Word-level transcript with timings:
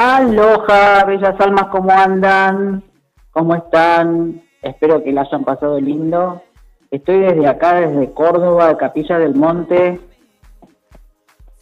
Aloha, 0.00 1.04
bellas 1.06 1.34
almas, 1.40 1.70
¿cómo 1.72 1.90
andan? 1.90 2.84
¿Cómo 3.32 3.56
están? 3.56 4.40
Espero 4.62 5.02
que 5.02 5.10
la 5.10 5.22
hayan 5.22 5.42
pasado 5.42 5.80
lindo. 5.80 6.40
Estoy 6.92 7.18
desde 7.18 7.48
acá, 7.48 7.80
desde 7.80 8.12
Córdoba, 8.12 8.78
Capilla 8.78 9.18
del 9.18 9.34
Monte, 9.34 10.00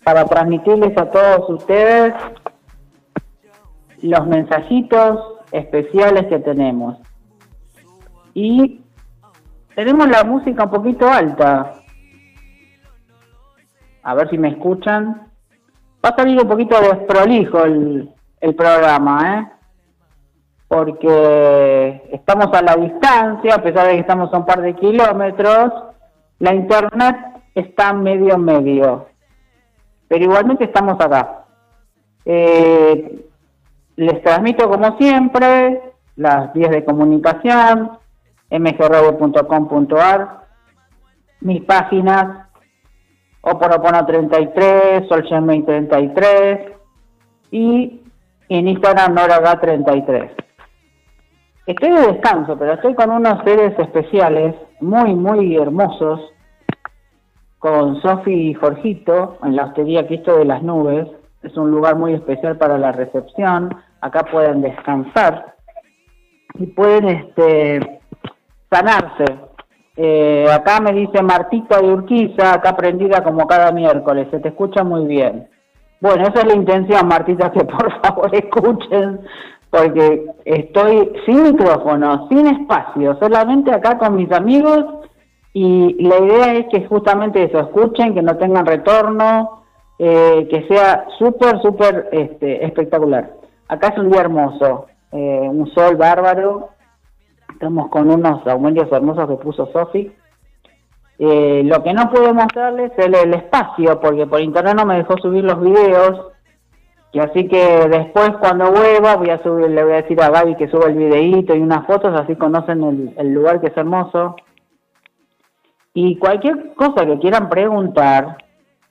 para 0.05 0.27
transmitirles 0.27 0.99
a 0.99 1.11
todos 1.11 1.49
ustedes 1.49 2.13
los 4.03 4.27
mensajitos 4.27 5.39
especiales 5.51 6.27
que 6.27 6.39
tenemos. 6.41 6.99
Y 8.35 8.83
tenemos 9.75 10.09
la 10.11 10.25
música 10.25 10.65
un 10.65 10.71
poquito 10.73 11.09
alta. 11.09 11.73
A 14.03 14.15
ver 14.15 14.29
si 14.29 14.37
me 14.37 14.49
escuchan. 14.49 15.27
Va 16.05 16.11
a 16.11 16.17
salir 16.17 16.39
un 16.39 16.47
poquito 16.47 16.79
desprolijo 16.83 17.65
el, 17.65 18.13
el 18.41 18.55
programa, 18.55 19.39
¿eh? 19.39 19.53
Porque 20.69 22.09
estamos 22.13 22.49
a 22.53 22.63
la 22.63 22.75
distancia, 22.77 23.55
a 23.55 23.63
pesar 23.63 23.87
de 23.87 23.93
que 23.93 24.01
estamos 24.01 24.33
a 24.33 24.39
un 24.39 24.47
par 24.47 24.61
de 24.61 24.75
kilómetros, 24.75 25.73
la 26.39 26.55
internet 26.55 27.17
está 27.55 27.93
medio 27.93 28.37
medio. 28.37 29.07
Pero 30.09 30.25
igualmente 30.25 30.65
estamos 30.65 31.01
acá. 31.01 31.45
Eh, 32.25 33.27
les 33.97 34.23
transmito 34.23 34.69
como 34.69 34.97
siempre 34.99 35.95
las 36.17 36.53
vías 36.53 36.71
de 36.71 36.85
comunicación, 36.85 37.93
mgradio.com.ar, 38.51 40.47
mis 41.41 41.63
páginas, 41.63 42.47
Oporopono 43.41 44.05
33, 44.05 45.09
Solshenmei 45.09 45.63
33 45.63 46.73
y 47.53 48.03
en 48.49 48.69
Instagram 48.69 49.15
Noraga 49.15 49.61
33. 49.61 50.33
Estoy 51.67 51.91
de 51.91 52.13
descanso, 52.13 52.57
pero 52.59 52.75
estoy 52.75 52.95
con 52.95 53.11
unos 53.11 53.43
seres 53.45 53.77
especiales, 53.79 54.55
muy, 54.81 55.15
muy 55.15 55.57
hermosos, 55.57 56.21
con 57.59 58.01
Sofi 58.03 58.51
y 58.51 58.55
Jorgito, 58.55 59.39
en 59.43 59.57
la 59.57 59.65
hostería 59.65 60.07
Cristo 60.07 60.37
de 60.39 60.45
las 60.45 60.63
Nubes. 60.63 61.09
Es 61.43 61.57
un 61.57 61.71
lugar 61.71 61.97
muy 61.97 62.15
especial 62.15 62.57
para 62.57 62.79
la 62.79 62.93
recepción. 62.93 63.75
Acá 64.01 64.25
pueden 64.31 64.63
descansar 64.63 65.57
y 66.55 66.67
pueden 66.67 67.09
este, 67.09 68.01
sanarse. 68.71 69.25
Eh, 69.97 70.47
acá 70.53 70.81
me 70.81 70.93
dice 70.93 71.23
Martita 71.23 71.81
de 71.81 71.93
Urquiza, 71.93 72.55
acá 72.55 72.77
prendida 72.77 73.25
como 73.25 73.47
cada 73.47 73.73
miércoles, 73.73 74.29
se 74.31 74.41
te 74.41 74.49
escucha 74.49 74.85
muy 74.85 75.07
bien. 75.07 75.49
Bueno, 76.01 76.25
esa 76.25 76.41
es 76.41 76.47
la 76.47 76.55
intención, 76.55 77.09
Martita, 77.09 77.51
que 77.51 77.65
por 77.65 78.01
favor 78.03 78.35
escuchen, 78.35 79.21
porque 79.71 80.27
estoy 80.45 81.13
sin 81.25 81.43
micrófono, 81.43 82.29
sin 82.29 82.47
espacio, 82.47 83.17
solamente 83.19 83.73
acá 83.73 83.99
con 83.99 84.17
mis 84.17 84.31
amigos 84.33 84.85
y 85.53 86.03
la 86.03 86.19
idea 86.19 86.53
es 86.55 86.67
que 86.67 86.87
justamente 86.87 87.43
eso, 87.43 87.59
escuchen, 87.61 88.15
que 88.15 88.21
no 88.21 88.37
tengan 88.37 88.67
retorno, 88.67 89.63
eh, 89.99 90.47
que 90.51 90.67
sea 90.69 91.07
súper, 91.19 91.63
súper 91.63 92.11
este, 92.13 92.63
espectacular. 92.65 93.33
Acá 93.69 93.89
es 93.89 93.99
un 93.99 94.11
día 94.11 94.21
hermoso, 94.21 94.87
eh, 95.13 95.49
un 95.51 95.67
sol 95.73 95.97
bárbaro, 95.97 96.71
estamos 97.51 97.89
con 97.89 98.11
unos 98.11 98.47
aumentos 98.47 98.93
hermosos 98.93 99.29
que 99.29 99.37
puso 99.37 99.67
Sofi 99.73 100.13
eh, 101.19 101.63
lo 101.65 101.83
que 101.83 101.95
no 101.95 102.11
puedo 102.11 102.35
mostrarles 102.35 102.93
es 102.97 103.07
el, 103.07 103.35
espacio, 103.35 103.99
porque 104.01 104.27
por 104.27 104.41
internet 104.41 104.75
no 104.77 104.85
me 104.85 104.99
dejó 104.99 105.17
subir 105.19 105.45
los 105.45 105.61
videos. 105.61 106.33
Y 107.13 107.19
así 107.21 107.49
que 107.49 107.89
después 107.89 108.31
cuando 108.41 108.71
vuelva 108.71 109.17
voy 109.17 109.31
a 109.31 109.43
subir, 109.43 109.71
le 109.71 109.83
voy 109.83 109.95
a 109.95 110.03
decir 110.03 110.21
a 110.21 110.29
Gaby 110.29 110.57
que 110.57 110.69
suba 110.69 110.89
el 110.89 110.97
videíto 110.97 111.55
y 111.55 111.61
unas 111.61 111.87
fotos, 111.87 112.13
así 112.19 112.37
conocen 112.37 113.15
el, 113.17 113.33
lugar 113.33 113.61
que 113.61 113.69
es 113.69 113.77
hermoso. 113.77 114.37
Y 115.95 116.19
cualquier 116.19 116.75
cosa 116.75 117.07
que 117.07 117.19
quieran 117.19 117.49
preguntar, 117.49 118.37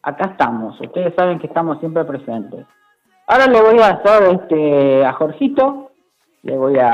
acá 0.02 0.30
estamos. 0.32 0.80
Ustedes 0.82 1.14
saben 1.14 1.38
que 1.38 1.46
estamos 1.46 1.80
siempre 1.80 2.04
presentes. 2.06 2.66
Ahora 3.28 3.46
le 3.46 3.62
voy 3.62 3.78
a 3.80 3.90
hacer 3.90 4.36
este, 4.36 5.06
a 5.06 5.14
Jorgito, 5.14 5.92
le 6.42 6.58
voy 6.58 6.80
a, 6.80 6.90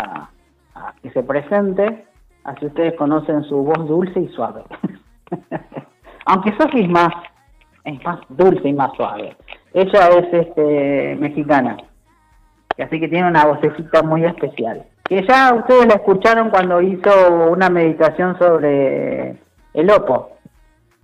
a 0.75 0.93
que 1.01 1.11
se 1.11 1.23
presente, 1.23 2.05
así 2.43 2.65
ustedes 2.65 2.95
conocen 2.95 3.43
su 3.43 3.63
voz 3.63 3.87
dulce 3.87 4.19
y 4.19 4.27
suave. 4.29 4.63
Aunque 6.25 6.55
Sofi 6.57 6.81
es 6.81 6.89
más, 6.89 7.09
es 7.83 8.03
más 8.03 8.19
dulce 8.29 8.67
y 8.67 8.73
más 8.73 8.91
suave. 8.95 9.35
Ella 9.73 10.09
es 10.09 10.33
este, 10.33 11.15
mexicana, 11.19 11.77
así 12.77 12.99
que 12.99 13.07
tiene 13.07 13.27
una 13.27 13.45
vocecita 13.45 14.03
muy 14.03 14.25
especial. 14.25 14.85
Que 15.03 15.25
ya 15.27 15.53
ustedes 15.53 15.87
la 15.87 15.95
escucharon 15.95 16.49
cuando 16.49 16.81
hizo 16.81 17.11
una 17.49 17.69
meditación 17.69 18.37
sobre 18.37 19.35
el 19.73 19.89
opo. 19.89 20.37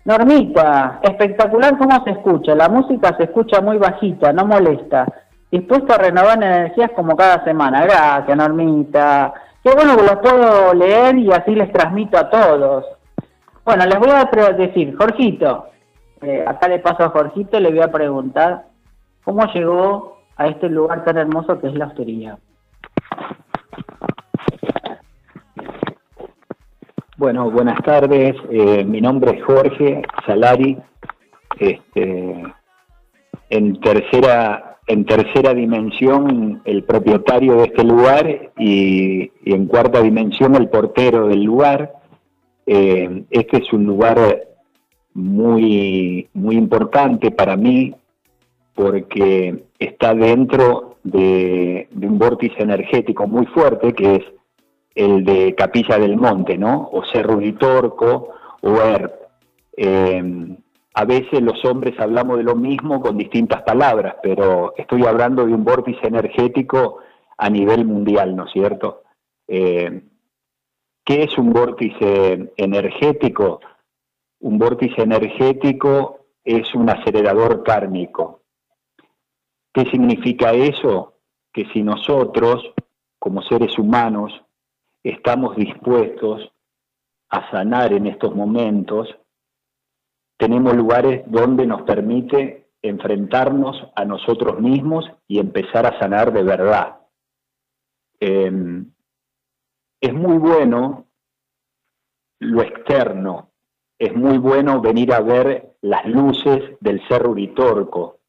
Normita, 0.05 0.99
espectacular 1.03 1.77
cómo 1.77 2.01
se 2.05 2.11
escucha. 2.11 2.55
La 2.55 2.69
música 2.69 3.15
se 3.17 3.23
escucha 3.23 3.59
muy 3.61 3.77
bajita, 3.77 4.31
no 4.31 4.45
molesta. 4.45 5.05
Dispuesto 5.51 5.93
a 5.93 5.97
renovar 5.97 6.41
energías 6.41 6.91
como 6.91 7.15
cada 7.15 7.43
semana. 7.43 7.83
Gracias, 7.83 8.37
Normita. 8.37 9.33
Qué 9.63 9.71
bueno 9.73 9.97
que 9.97 10.03
lo 10.03 10.21
puedo 10.21 10.73
leer 10.73 11.17
y 11.17 11.31
así 11.31 11.55
les 11.55 11.71
transmito 11.73 12.17
a 12.17 12.29
todos. 12.29 12.85
Bueno, 13.67 13.85
les 13.85 13.99
voy 13.99 14.09
a 14.11 14.53
decir, 14.53 14.95
Jorgito, 14.95 15.65
eh, 16.21 16.41
acá 16.47 16.69
le 16.69 16.79
paso 16.79 17.03
a 17.03 17.09
Jorgito, 17.09 17.59
le 17.59 17.69
voy 17.69 17.81
a 17.81 17.91
preguntar 17.91 18.67
cómo 19.25 19.45
llegó 19.53 20.19
a 20.37 20.47
este 20.47 20.69
lugar 20.69 21.03
tan 21.03 21.17
hermoso 21.17 21.59
que 21.59 21.67
es 21.67 21.73
la 21.73 21.87
hostería. 21.87 22.37
Bueno, 27.17 27.51
buenas 27.51 27.83
tardes. 27.83 28.37
Eh, 28.49 28.85
mi 28.85 29.01
nombre 29.01 29.37
es 29.37 29.43
Jorge 29.43 30.01
Salari. 30.25 30.77
Este, 31.59 32.43
en 33.49 33.81
tercera 33.81 34.77
en 34.87 35.05
tercera 35.05 35.53
dimensión 35.53 36.61
el 36.63 36.85
propietario 36.85 37.57
de 37.57 37.63
este 37.65 37.83
lugar 37.83 38.29
y, 38.57 39.29
y 39.43 39.53
en 39.53 39.67
cuarta 39.67 40.01
dimensión 40.01 40.55
el 40.55 40.69
portero 40.69 41.27
del 41.27 41.43
lugar. 41.43 41.96
Eh, 42.69 43.23
este 43.29 43.57
es 43.63 43.71
un 43.71 43.85
lugar 43.85 44.43
muy, 45.13 46.27
muy 46.33 46.57
importante 46.57 47.31
para 47.31 47.55
mí 47.55 47.95
porque 48.75 49.63
está 49.79 50.13
dentro 50.13 50.97
de, 51.03 51.87
un 51.95 52.19
vórtice 52.19 52.61
energético 52.61 53.25
muy 53.25 53.45
fuerte 53.47 53.93
que 53.93 54.15
es 54.15 54.23
el 54.95 55.23
de 55.23 55.55
Capilla 55.55 55.97
del 55.97 56.17
Monte, 56.17 56.57
¿no? 56.57 56.89
O 56.91 57.03
Cerro 57.05 57.37
Vitorco 57.37 58.29
o 58.61 58.81
ERP. 58.81 59.13
Eh, 59.77 60.57
a 60.93 61.05
veces 61.05 61.41
los 61.41 61.63
hombres 61.63 61.97
hablamos 61.99 62.37
de 62.37 62.43
lo 62.43 62.55
mismo 62.55 62.99
con 62.99 63.17
distintas 63.17 63.61
palabras, 63.61 64.15
pero 64.21 64.73
estoy 64.75 65.05
hablando 65.05 65.45
de 65.45 65.53
un 65.53 65.63
vórtice 65.63 66.07
energético 66.07 66.97
a 67.37 67.49
nivel 67.49 67.85
mundial, 67.85 68.35
¿no 68.35 68.45
es 68.45 68.51
cierto? 68.51 69.03
Eh, 69.47 70.01
¿Qué 71.07 71.23
es 71.23 71.37
un 71.37 71.53
vórtice 71.53 72.51
energético? 72.57 73.61
Un 74.41 74.59
vórtice 74.59 75.03
energético 75.03 76.25
es 76.43 76.75
un 76.75 76.89
acelerador 76.89 77.63
kármico. 77.63 78.41
¿Qué 79.73 79.85
significa 79.85 80.51
eso? 80.51 81.13
Que 81.53 81.65
si 81.71 81.81
nosotros, 81.81 82.61
como 83.19 83.41
seres 83.43 83.79
humanos, 83.79 84.33
estamos 85.01 85.55
dispuestos 85.55 86.51
a 87.29 87.49
sanar 87.51 87.93
en 87.93 88.07
estos 88.07 88.35
momentos, 88.35 89.07
tenemos 90.35 90.75
lugares 90.75 91.23
donde 91.27 91.65
nos 91.65 91.83
permite 91.83 92.67
enfrentarnos 92.81 93.77
a 93.95 94.03
nosotros 94.03 94.59
mismos 94.59 95.09
y 95.25 95.39
empezar 95.39 95.85
a 95.85 95.97
sanar 95.99 96.33
de 96.33 96.43
verdad. 96.43 96.97
Em, 98.19 98.91
es 99.99 100.13
muy 100.13 100.37
bueno 100.37 101.07
lo 102.39 102.61
externo, 102.61 103.51
es 103.97 104.15
muy 104.15 104.37
bueno 104.37 104.79
venir 104.79 105.11
a 105.13 105.21
ver 105.21 105.75
las 105.81 106.05
luces 106.05 106.77
del 106.79 107.01
Cerro 107.07 107.31
Uritorco, 107.31 108.19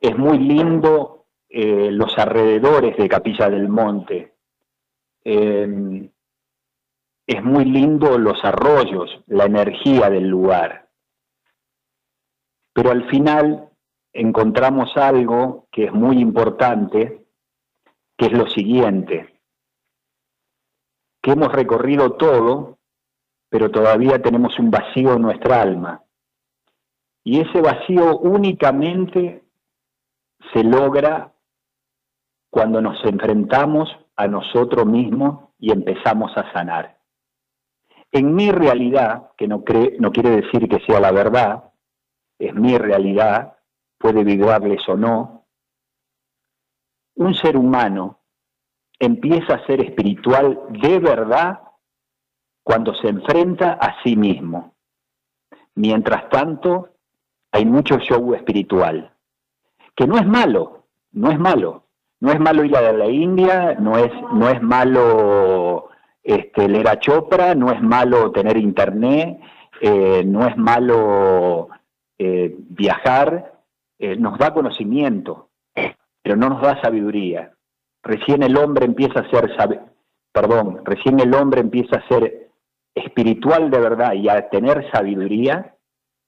es 0.00 0.16
muy 0.16 0.38
lindo 0.38 1.26
eh, 1.48 1.90
los 1.90 2.16
alrededores 2.16 2.96
de 2.96 3.08
Capilla 3.08 3.50
del 3.50 3.68
Monte, 3.68 4.34
em, 5.24 6.08
es 7.26 7.42
muy 7.42 7.64
lindo 7.64 8.16
los 8.16 8.42
arroyos, 8.44 9.20
la 9.26 9.44
energía 9.46 10.08
del 10.08 10.28
lugar. 10.28 10.88
Pero 12.72 12.90
al 12.90 13.10
final 13.10 13.68
encontramos 14.12 14.96
algo 14.96 15.66
que 15.72 15.86
es 15.86 15.92
muy 15.92 16.18
importante, 16.20 17.26
que 18.16 18.26
es 18.26 18.32
lo 18.32 18.46
siguiente 18.46 19.37
que 21.22 21.32
hemos 21.32 21.52
recorrido 21.52 22.12
todo, 22.12 22.78
pero 23.48 23.70
todavía 23.70 24.20
tenemos 24.20 24.58
un 24.58 24.70
vacío 24.70 25.14
en 25.14 25.22
nuestra 25.22 25.62
alma. 25.62 26.02
Y 27.24 27.40
ese 27.40 27.60
vacío 27.60 28.18
únicamente 28.18 29.44
se 30.52 30.64
logra 30.64 31.32
cuando 32.50 32.80
nos 32.80 33.04
enfrentamos 33.04 33.88
a 34.16 34.26
nosotros 34.26 34.86
mismos 34.86 35.50
y 35.58 35.72
empezamos 35.72 36.36
a 36.36 36.50
sanar. 36.52 36.98
En 38.10 38.34
mi 38.34 38.50
realidad, 38.50 39.32
que 39.36 39.46
no, 39.46 39.62
no 39.98 40.12
quiere 40.12 40.30
decir 40.30 40.68
que 40.68 40.80
sea 40.86 41.00
la 41.00 41.12
verdad, 41.12 41.72
es 42.38 42.54
mi 42.54 42.78
realidad, 42.78 43.58
puede 43.98 44.24
vibrarles 44.24 44.88
o 44.88 44.96
no, 44.96 45.46
un 47.16 47.34
ser 47.34 47.56
humano 47.56 48.17
empieza 48.98 49.54
a 49.54 49.66
ser 49.66 49.80
espiritual 49.80 50.58
de 50.70 50.98
verdad 50.98 51.60
cuando 52.62 52.94
se 52.94 53.08
enfrenta 53.08 53.72
a 53.72 54.02
sí 54.02 54.16
mismo. 54.16 54.74
Mientras 55.74 56.28
tanto, 56.28 56.90
hay 57.52 57.64
mucho 57.64 57.98
show 57.98 58.34
espiritual, 58.34 59.12
que 59.94 60.06
no 60.06 60.16
es 60.16 60.26
malo, 60.26 60.84
no 61.12 61.30
es 61.30 61.38
malo. 61.38 61.84
No 62.20 62.32
es 62.32 62.40
malo 62.40 62.64
ir 62.64 62.76
a 62.76 62.92
la 62.92 63.06
India, 63.06 63.76
no 63.78 63.96
es, 63.96 64.10
no 64.32 64.48
es 64.48 64.60
malo 64.60 65.88
este, 66.22 66.68
leer 66.68 66.88
a 66.88 66.98
Chopra, 66.98 67.54
no 67.54 67.70
es 67.70 67.80
malo 67.80 68.32
tener 68.32 68.56
internet, 68.56 69.38
eh, 69.80 70.24
no 70.24 70.46
es 70.46 70.56
malo 70.56 71.68
eh, 72.18 72.56
viajar, 72.58 73.62
eh, 73.98 74.16
nos 74.16 74.36
da 74.36 74.52
conocimiento, 74.52 75.50
pero 76.22 76.36
no 76.36 76.48
nos 76.48 76.60
da 76.60 76.80
sabiduría. 76.80 77.52
Recién 78.02 78.42
el 78.42 78.56
hombre 78.56 78.86
empieza 78.86 79.20
a 79.20 79.30
ser, 79.30 79.54
perdón, 80.32 80.82
recién 80.84 81.20
el 81.20 81.34
hombre 81.34 81.60
empieza 81.60 81.96
a 81.96 82.08
ser 82.08 82.48
espiritual 82.94 83.70
de 83.70 83.78
verdad 83.78 84.12
y 84.14 84.28
a 84.28 84.48
tener 84.48 84.90
sabiduría 84.90 85.74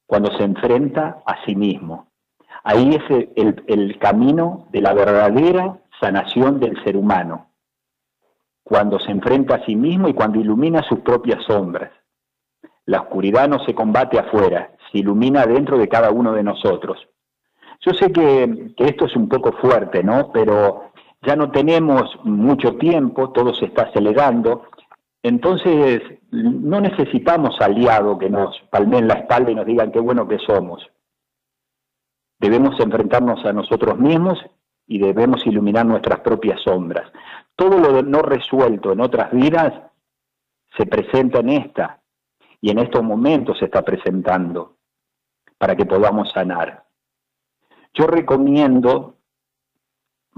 cuando 0.06 0.36
se 0.36 0.44
enfrenta 0.44 1.22
a 1.24 1.44
sí 1.44 1.54
mismo. 1.54 2.08
Ahí 2.64 2.94
es 2.94 3.28
el, 3.36 3.98
camino 3.98 4.66
de 4.70 4.80
la 4.80 4.92
verdadera 4.92 5.78
sanación 6.00 6.60
del 6.60 6.82
ser 6.84 6.96
humano, 6.96 7.50
cuando 8.62 8.98
se 8.98 9.10
enfrenta 9.10 9.56
a 9.56 9.64
sí 9.64 9.76
mismo 9.76 10.08
y 10.08 10.14
cuando 10.14 10.40
ilumina 10.40 10.82
sus 10.82 11.00
propias 11.00 11.42
sombras. 11.44 11.90
La 12.86 13.02
oscuridad 13.02 13.48
no 13.48 13.64
se 13.64 13.74
combate 13.74 14.18
afuera, 14.18 14.72
se 14.90 14.98
ilumina 14.98 15.46
dentro 15.46 15.78
de 15.78 15.88
cada 15.88 16.10
uno 16.10 16.32
de 16.32 16.42
nosotros. 16.42 16.98
Yo 17.80 17.94
sé 17.94 18.12
que, 18.12 18.72
que, 18.76 18.84
esto 18.84 19.06
es 19.06 19.16
un 19.16 19.28
poco 19.28 19.52
fuerte, 19.52 20.02
¿no? 20.02 20.30
Pero 20.32 20.89
ya 21.22 21.36
no 21.36 21.50
tenemos 21.50 22.18
mucho 22.24 22.76
tiempo, 22.76 23.30
todo 23.30 23.54
se 23.54 23.66
está 23.66 23.82
acelerando, 23.82 24.64
entonces 25.22 26.00
no 26.30 26.80
necesitamos 26.80 27.60
aliados 27.60 28.18
que 28.18 28.30
nos 28.30 28.58
palmen 28.70 29.06
la 29.06 29.14
espalda 29.14 29.50
y 29.50 29.54
nos 29.54 29.66
digan 29.66 29.92
qué 29.92 30.00
bueno 30.00 30.26
que 30.26 30.38
somos. 30.38 30.90
Debemos 32.38 32.80
enfrentarnos 32.80 33.44
a 33.44 33.52
nosotros 33.52 33.98
mismos 33.98 34.38
y 34.86 34.98
debemos 34.98 35.46
iluminar 35.46 35.84
nuestras 35.84 36.20
propias 36.20 36.60
sombras. 36.62 37.12
Todo 37.54 37.78
lo 37.78 38.02
no 38.02 38.22
resuelto 38.22 38.92
en 38.92 39.00
otras 39.00 39.30
vidas 39.32 39.74
se 40.76 40.86
presenta 40.86 41.40
en 41.40 41.50
esta 41.50 42.00
y 42.62 42.70
en 42.70 42.78
estos 42.78 43.02
momentos 43.02 43.58
se 43.58 43.66
está 43.66 43.82
presentando 43.82 44.76
para 45.58 45.76
que 45.76 45.84
podamos 45.84 46.30
sanar. 46.32 46.84
Yo 47.92 48.06
recomiendo 48.06 49.16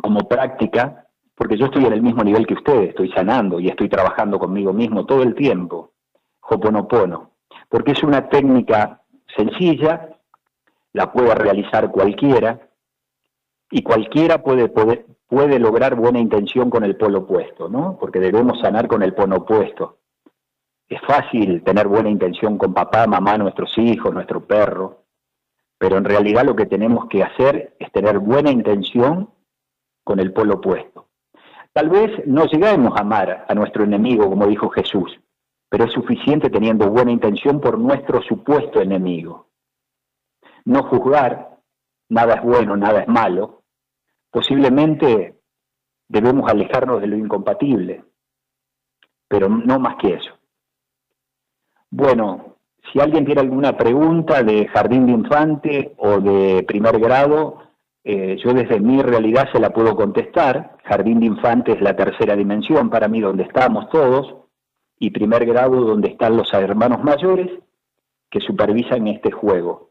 como 0.01 0.29
práctica, 0.29 1.07
porque 1.35 1.57
yo 1.57 1.67
estoy 1.67 1.85
en 1.85 1.93
el 1.93 2.03
mismo 2.03 2.23
nivel 2.23 2.47
que 2.47 2.55
ustedes, 2.55 2.91
estoy 2.91 3.11
sanando 3.13 3.61
y 3.61 3.69
estoy 3.69 3.89
trabajando 3.89 4.39
conmigo 4.39 4.73
mismo 4.73 5.07
todo 5.07 5.23
el 5.23 5.35
tiempo, 5.35 5.93
Hoponopono, 6.41 7.31
porque 7.69 7.93
es 7.93 8.03
una 8.03 8.29
técnica 8.29 9.01
sencilla, 9.37 10.09
la 10.93 11.13
puede 11.13 11.35
realizar 11.35 11.91
cualquiera 11.91 12.61
y 13.71 13.83
cualquiera 13.83 14.43
puede, 14.43 14.69
puede 14.69 15.59
lograr 15.59 15.95
buena 15.95 16.19
intención 16.19 16.69
con 16.69 16.85
el 16.85 16.97
polo 16.97 17.21
opuesto, 17.21 17.69
¿no? 17.69 17.97
Porque 17.99 18.21
debemos 18.21 18.61
sanar 18.61 18.87
con 18.87 19.03
el 19.03 19.15
polo 19.15 19.37
opuesto. 19.37 19.99
Es 20.89 21.01
fácil 21.07 21.63
tener 21.63 21.89
buena 21.89 22.11
intención 22.11 22.59
con 22.59 22.75
papá, 22.75 23.07
mamá, 23.07 23.39
nuestros 23.39 23.77
hijos, 23.79 24.13
nuestro 24.13 24.45
perro, 24.45 25.05
pero 25.79 25.97
en 25.97 26.05
realidad 26.05 26.45
lo 26.45 26.55
que 26.55 26.67
tenemos 26.67 27.07
que 27.09 27.23
hacer 27.23 27.75
es 27.79 27.91
tener 27.93 28.19
buena 28.19 28.51
intención 28.51 29.31
con 30.05 30.21
el 30.21 30.33
polo 30.33 30.55
opuesto. 30.55 31.09
Tal 31.73 31.89
vez 31.89 32.27
no 32.27 32.47
lleguemos 32.47 32.97
a 32.97 33.03
amar 33.03 33.47
a 33.49 33.55
nuestro 33.55 33.85
enemigo, 33.85 34.29
como 34.29 34.47
dijo 34.47 34.69
Jesús, 34.71 35.19
pero 35.69 35.85
es 35.85 35.93
suficiente 35.93 36.51
teniendo 36.51 36.91
buena 36.91 37.13
intención 37.13 37.61
por 37.61 37.79
nuestro 37.79 38.21
supuesto 38.23 38.81
enemigo 38.81 39.53
no 40.65 40.83
juzgar, 40.85 41.59
nada 42.09 42.35
es 42.35 42.43
bueno, 42.43 42.77
nada 42.77 43.03
es 43.03 43.09
malo, 43.09 43.63
posiblemente 44.31 45.41
debemos 46.09 46.51
alejarnos 46.51 47.01
de 47.01 47.07
lo 47.07 47.17
incompatible, 47.17 48.05
pero 49.29 49.49
no 49.49 49.79
más 49.79 49.97
que 49.97 50.15
eso. 50.15 50.39
Bueno, 51.91 52.57
si 52.93 53.01
alguien 53.01 53.25
tiene 53.25 53.41
alguna 53.41 53.77
pregunta 53.77 54.43
de 54.43 54.67
jardín 54.69 55.07
de 55.07 55.13
infante 55.13 55.95
o 55.99 56.21
de 56.21 56.63
primer 56.65 56.99
grado, 56.99 57.59
eh, 58.05 58.37
yo 58.43 58.53
desde 58.53 58.81
mi 58.81 59.01
realidad 59.01 59.49
se 59.53 59.61
la 59.61 59.71
puedo 59.71 59.95
contestar. 59.95 60.77
Jardín 60.85 61.21
de 61.21 61.27
infante 61.27 61.73
es 61.73 61.81
la 61.81 61.95
tercera 61.95 62.35
dimensión 62.35 62.91
para 62.91 63.09
mí, 63.09 63.21
donde 63.21 63.45
estamos 63.45 63.89
todos, 63.91 64.35
y 64.99 65.11
primer 65.11 65.45
grado 65.47 65.81
donde 65.83 66.11
están 66.11 66.37
los 66.37 66.53
hermanos 66.53 67.03
mayores 67.03 67.51
que 68.31 68.41
supervisan 68.41 69.07
este 69.09 69.31
juego. 69.31 69.91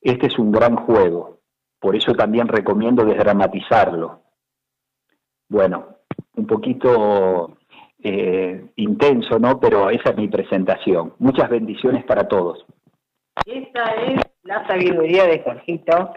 Este 0.00 0.26
es 0.26 0.38
un 0.38 0.52
gran 0.52 0.76
juego, 0.76 1.38
por 1.80 1.96
eso 1.96 2.12
también 2.12 2.46
recomiendo 2.48 3.04
desdramatizarlo. 3.04 4.20
Bueno, 5.48 5.96
un 6.36 6.46
poquito 6.46 7.56
eh, 8.02 8.66
intenso, 8.76 9.38
¿no? 9.38 9.58
Pero 9.58 9.88
esa 9.90 10.10
es 10.10 10.16
mi 10.16 10.28
presentación. 10.28 11.14
Muchas 11.18 11.48
bendiciones 11.48 12.04
para 12.04 12.28
todos. 12.28 12.64
Esta 13.46 13.82
es 13.94 14.20
la 14.42 14.66
sabiduría 14.66 15.24
de 15.24 15.42
Jorgito. 15.42 16.12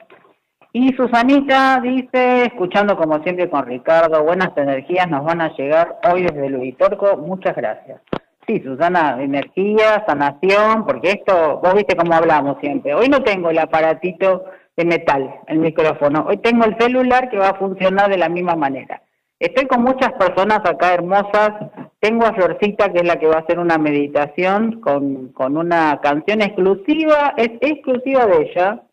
Y 0.79 0.93
Susanita 0.93 1.81
dice, 1.81 2.43
escuchando 2.43 2.95
como 2.95 3.17
siempre 3.23 3.49
con 3.49 3.65
Ricardo, 3.65 4.23
buenas 4.23 4.55
energías 4.55 5.09
nos 5.09 5.25
van 5.25 5.41
a 5.41 5.51
llegar 5.55 5.97
hoy 6.07 6.21
desde 6.21 6.51
Luis 6.51 6.77
Torco, 6.77 7.17
muchas 7.17 7.55
gracias. 7.55 7.99
Sí, 8.45 8.61
Susana, 8.63 9.17
energía, 9.19 10.05
sanación, 10.05 10.85
porque 10.85 11.13
esto, 11.13 11.59
vos 11.63 11.73
viste 11.73 11.95
cómo 11.95 12.13
hablamos 12.13 12.57
siempre. 12.61 12.93
Hoy 12.93 13.09
no 13.09 13.23
tengo 13.23 13.49
el 13.49 13.57
aparatito 13.57 14.45
de 14.75 14.85
metal, 14.85 15.33
el 15.47 15.57
micrófono. 15.57 16.27
Hoy 16.27 16.37
tengo 16.37 16.63
el 16.65 16.77
celular 16.77 17.31
que 17.31 17.39
va 17.39 17.49
a 17.49 17.57
funcionar 17.57 18.11
de 18.11 18.19
la 18.19 18.29
misma 18.29 18.55
manera. 18.55 19.01
Estoy 19.39 19.65
con 19.65 19.81
muchas 19.81 20.13
personas 20.13 20.59
acá 20.63 20.93
hermosas. 20.93 21.53
Tengo 21.99 22.27
a 22.27 22.35
Florcita, 22.35 22.93
que 22.93 22.99
es 22.99 23.07
la 23.07 23.15
que 23.15 23.25
va 23.25 23.37
a 23.37 23.39
hacer 23.39 23.57
una 23.57 23.79
meditación 23.79 24.79
con, 24.81 25.29
con 25.29 25.57
una 25.57 25.99
canción 26.03 26.43
exclusiva, 26.43 27.33
es 27.35 27.49
exclusiva 27.61 28.27
de 28.27 28.43
ella, 28.43 28.83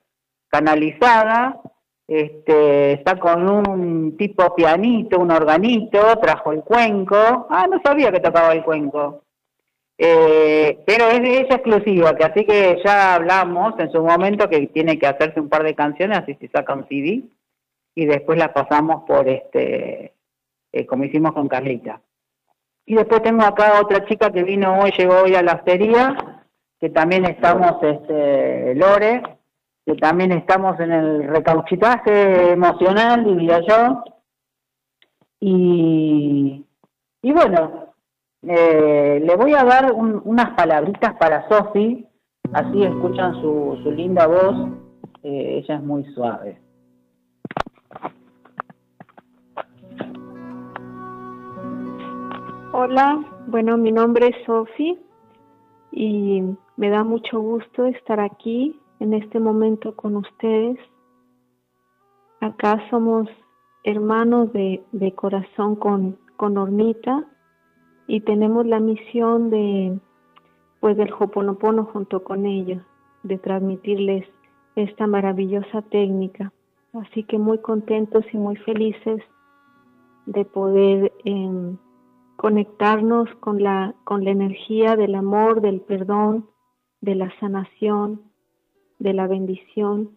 canalizada. 0.49 1.61
Este, 2.07 2.93
está 2.93 3.19
con 3.19 3.49
un 3.49 4.17
tipo 4.17 4.55
pianito, 4.55 5.19
un 5.19 5.31
organito, 5.31 6.19
trajo 6.21 6.53
el 6.53 6.63
cuenco. 6.63 7.47
Ah, 7.49 7.67
no 7.71 7.81
sabía 7.83 8.13
que 8.13 8.21
tocaba 8.21 8.53
el 8.53 8.63
cuenco. 8.63 9.23
Eh, 9.97 10.83
pero 10.87 11.09
es 11.09 11.23
de 11.23 11.41
ella 11.41 11.55
exclusiva, 11.55 12.17
que 12.17 12.25
así 12.25 12.45
que 12.45 12.81
ya 12.85 13.15
hablamos 13.15 13.79
en 13.79 13.93
su 13.93 14.03
momento 14.03 14.49
que 14.51 14.67
tiene 14.67 14.99
que 14.99 15.07
hacerse 15.07 15.39
un 15.41 15.49
par 15.49 15.63
de 15.63 15.77
canciones, 15.77 16.19
así 16.19 16.35
se 16.35 16.49
saca 16.49 16.75
un 16.75 16.89
CD 16.89 17.23
y 17.95 18.07
después 18.07 18.37
la 18.37 18.53
pasamos 18.53 19.05
por 19.07 19.29
este, 19.29 20.13
eh, 20.73 20.87
como 20.87 21.05
hicimos 21.05 21.33
con 21.33 21.47
Carlita. 21.47 22.01
Y 22.87 22.97
después 22.97 23.23
tengo 23.23 23.45
acá 23.45 23.81
otra 23.81 24.05
chica 24.07 24.33
que 24.33 24.43
vino 24.43 24.81
hoy, 24.81 24.93
llegó 24.99 25.23
hoy 25.23 25.37
a 25.37 25.43
la 25.43 25.59
feria, 25.59 26.43
que 26.81 26.91
también 26.91 27.25
estamos, 27.25 27.81
este, 27.83 28.75
Lore, 28.75 29.23
que 29.87 29.95
también 29.97 30.33
estamos 30.33 30.79
en 30.81 30.93
el 30.93 31.29
recauchitaje 31.29 32.53
emocional, 32.53 33.25
diría 33.25 33.61
yo. 33.61 34.05
Y, 35.41 36.65
y 37.23 37.33
bueno, 37.33 37.95
eh, 38.43 39.23
le 39.25 39.37
voy 39.37 39.53
a 39.55 39.65
dar 39.65 39.93
unas 39.93 40.51
palabritas 40.55 41.15
para 41.17 41.49
Sofi, 41.49 42.07
así 42.53 42.83
escuchan 42.83 43.35
su, 43.41 43.79
su 43.83 43.91
linda 43.91 44.27
voz. 44.27 44.71
Eh, 45.23 45.59
ella 45.59 45.77
es 45.77 45.83
muy 45.83 46.05
suave. 46.15 46.61
Hola, 52.73 53.25
bueno, 53.47 53.77
mi 53.77 53.93
nombre 53.93 54.29
es 54.29 54.47
Sofi 54.47 54.99
y 55.93 56.43
me 56.77 56.91
da 56.91 57.05
mucho 57.05 57.41
gusto 57.41 57.87
estar 57.87 58.19
aquí 58.19 58.81
en 59.05 59.13
este 59.13 59.39
momento 59.39 59.95
con 59.95 60.17
ustedes. 60.17 60.79
Acá 62.41 62.83
somos 62.89 63.29
hermanos 63.85 64.51
de, 64.53 65.13
corazón 65.15 65.77
con, 65.77 66.19
con 66.37 66.57
Ornita 66.57 67.25
y 68.07 68.23
tenemos 68.23 68.67
la 68.67 68.81
misión 68.81 69.51
de 69.51 69.99
pues 70.81 70.97
del 70.97 71.13
Hoponopono 71.19 71.85
junto 71.85 72.25
con 72.25 72.45
ellos, 72.45 72.83
de 73.23 73.39
transmitirles 73.39 74.27
esta 74.75 75.07
maravillosa 75.07 75.83
técnica. 75.83 76.53
Así 76.93 77.25
que 77.25 77.39
muy 77.39 77.59
contentos 77.59 78.25
y 78.33 78.37
muy 78.37 78.57
felices 78.57 79.23
de 80.27 80.45
poder 80.45 81.13
em, 81.25 81.77
conectarnos 82.37 83.29
con 83.41 83.63
la, 83.63 83.95
con 84.05 84.25
la 84.25 84.31
energía 84.31 84.97
del 84.97 85.15
amor, 85.15 85.61
del 85.61 85.81
perdón, 85.81 86.47
de 87.01 87.15
la 87.15 87.31
sanación, 87.41 88.34
de 88.99 89.13
la 89.13 89.27
bendición, 89.27 90.11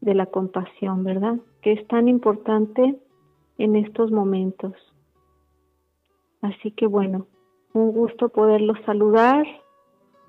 de 0.00 0.14
la 0.14 0.26
compasión, 0.26 1.04
¿verdad? 1.04 1.36
Que 1.62 1.72
es 1.72 1.86
tan 1.88 2.08
importante 2.08 2.98
en 3.58 3.76
estos 3.76 4.10
momentos. 4.10 4.72
Así 6.42 6.70
que 6.70 6.86
bueno, 6.86 7.26
un 7.72 7.92
gusto 7.92 8.28
poderlos 8.28 8.78
saludar 8.86 9.46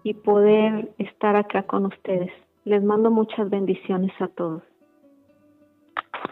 y 0.04 0.14
poder 0.14 0.92
estar 0.98 1.36
acá 1.36 1.64
con 1.64 1.86
ustedes. 1.86 2.32
Les 2.66 2.84
mando 2.84 3.12
muchas 3.12 3.50
bendiciones 3.50 4.12
a 4.20 4.28
todos. 4.28 4.64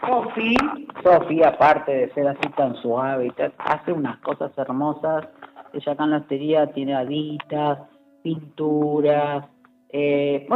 Sofi, 0.00 0.54
Sofi, 1.02 1.42
aparte 1.42 1.92
de 1.92 2.12
ser 2.14 2.28
así 2.28 2.48
tan 2.56 2.74
suave, 2.76 3.32
hace 3.58 3.92
unas 3.92 4.18
cosas 4.20 4.56
hermosas. 4.56 5.28
Ella 5.72 5.92
acá 5.92 6.04
en 6.04 6.10
la 6.10 6.16
hostería 6.18 6.66
tiene 6.72 6.94
aditas, 6.94 7.80
pinturas. 8.22 9.46
Eh, 9.90 10.46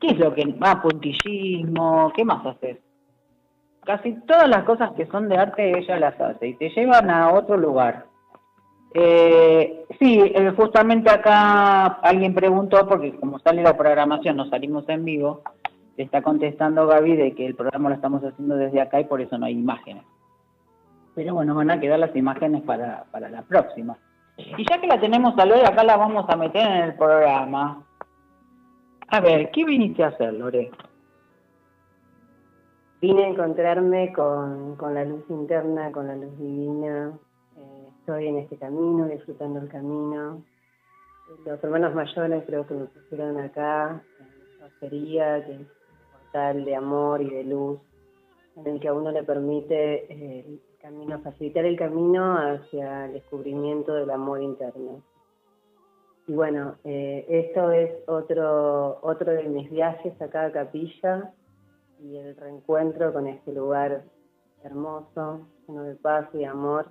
¿Qué 0.00 0.06
es 0.08 0.18
lo 0.18 0.34
que 0.34 0.46
más 0.46 0.76
puntillismo? 0.76 2.12
¿Qué 2.14 2.24
más 2.24 2.44
haces? 2.46 2.78
Casi 3.84 4.12
todas 4.26 4.48
las 4.48 4.64
cosas 4.64 4.92
que 4.92 5.06
son 5.06 5.28
de 5.28 5.36
arte 5.36 5.78
ella 5.78 5.98
las 5.98 6.20
hace 6.20 6.48
y 6.48 6.54
te 6.54 6.70
llevan 6.70 7.10
a 7.10 7.32
otro 7.32 7.56
lugar. 7.56 8.06
Eh, 8.94 9.84
sí, 9.98 10.20
eh, 10.20 10.52
justamente 10.56 11.10
acá 11.10 11.86
alguien 12.02 12.34
preguntó, 12.34 12.86
porque 12.88 13.14
como 13.16 13.38
sale 13.38 13.62
la 13.62 13.76
programación, 13.76 14.36
no 14.36 14.48
salimos 14.48 14.88
en 14.88 15.04
vivo, 15.04 15.42
está 15.96 16.22
contestando 16.22 16.86
Gaby 16.86 17.16
de 17.16 17.34
que 17.34 17.46
el 17.46 17.54
programa 17.54 17.90
lo 17.90 17.94
estamos 17.96 18.22
haciendo 18.22 18.56
desde 18.56 18.80
acá 18.80 19.00
y 19.00 19.04
por 19.04 19.20
eso 19.20 19.36
no 19.38 19.46
hay 19.46 19.54
imágenes. 19.54 20.04
Pero 21.14 21.34
bueno, 21.34 21.54
van 21.54 21.70
a 21.70 21.80
quedar 21.80 21.98
las 21.98 22.14
imágenes 22.14 22.62
para, 22.62 23.04
para 23.10 23.28
la 23.28 23.42
próxima. 23.42 23.98
Y 24.36 24.64
ya 24.70 24.80
que 24.80 24.86
la 24.86 25.00
tenemos 25.00 25.36
a 25.36 25.44
Lore, 25.44 25.66
acá 25.66 25.82
la 25.82 25.96
vamos 25.96 26.24
a 26.28 26.36
meter 26.36 26.64
en 26.64 26.82
el 26.84 26.94
programa. 26.94 27.84
A 29.10 29.20
ver, 29.20 29.50
¿qué 29.52 29.64
viniste 29.64 30.04
a 30.04 30.08
hacer, 30.08 30.34
Lore? 30.34 30.70
Vine 33.00 33.24
a 33.24 33.28
encontrarme 33.28 34.12
con, 34.12 34.76
con 34.76 34.94
la 34.94 35.04
luz 35.04 35.24
interna, 35.30 35.90
con 35.92 36.08
la 36.08 36.16
luz 36.16 36.36
divina. 36.38 37.18
Eh, 37.56 37.88
estoy 38.00 38.26
en 38.26 38.38
este 38.38 38.56
camino, 38.58 39.06
disfrutando 39.06 39.60
el 39.60 39.68
camino. 39.68 40.42
Los 41.46 41.62
hermanos 41.62 41.94
mayores 41.94 42.44
creo 42.46 42.66
que 42.66 42.74
me 42.74 42.84
pusieron 42.86 43.38
acá, 43.38 44.02
en 44.20 44.80
sería 44.80 45.44
que 45.44 45.58
de 46.32 46.76
amor 46.76 47.22
y 47.22 47.30
de 47.30 47.44
luz, 47.44 47.80
en 48.56 48.66
el 48.66 48.80
que 48.80 48.88
a 48.88 48.94
uno 48.94 49.10
le 49.10 49.24
permite 49.24 50.04
eh, 50.12 50.44
el 50.46 50.60
camino, 50.80 51.18
facilitar 51.20 51.64
el 51.64 51.76
camino 51.76 52.36
hacia 52.36 53.06
el 53.06 53.14
descubrimiento 53.14 53.94
del 53.94 54.10
amor 54.10 54.42
interno. 54.42 55.02
Y 56.28 56.34
bueno, 56.34 56.76
eh, 56.84 57.24
esto 57.28 57.72
es 57.72 57.90
otro, 58.06 58.98
otro 59.02 59.32
de 59.32 59.44
mis 59.44 59.70
viajes 59.70 60.20
a 60.20 60.28
cada 60.28 60.52
capilla 60.52 61.32
y 62.00 62.16
el 62.16 62.36
reencuentro 62.36 63.12
con 63.12 63.26
este 63.26 63.52
lugar 63.52 64.04
hermoso, 64.62 65.48
lleno 65.66 65.82
de 65.84 65.96
paz 65.96 66.28
y 66.34 66.44
amor 66.44 66.86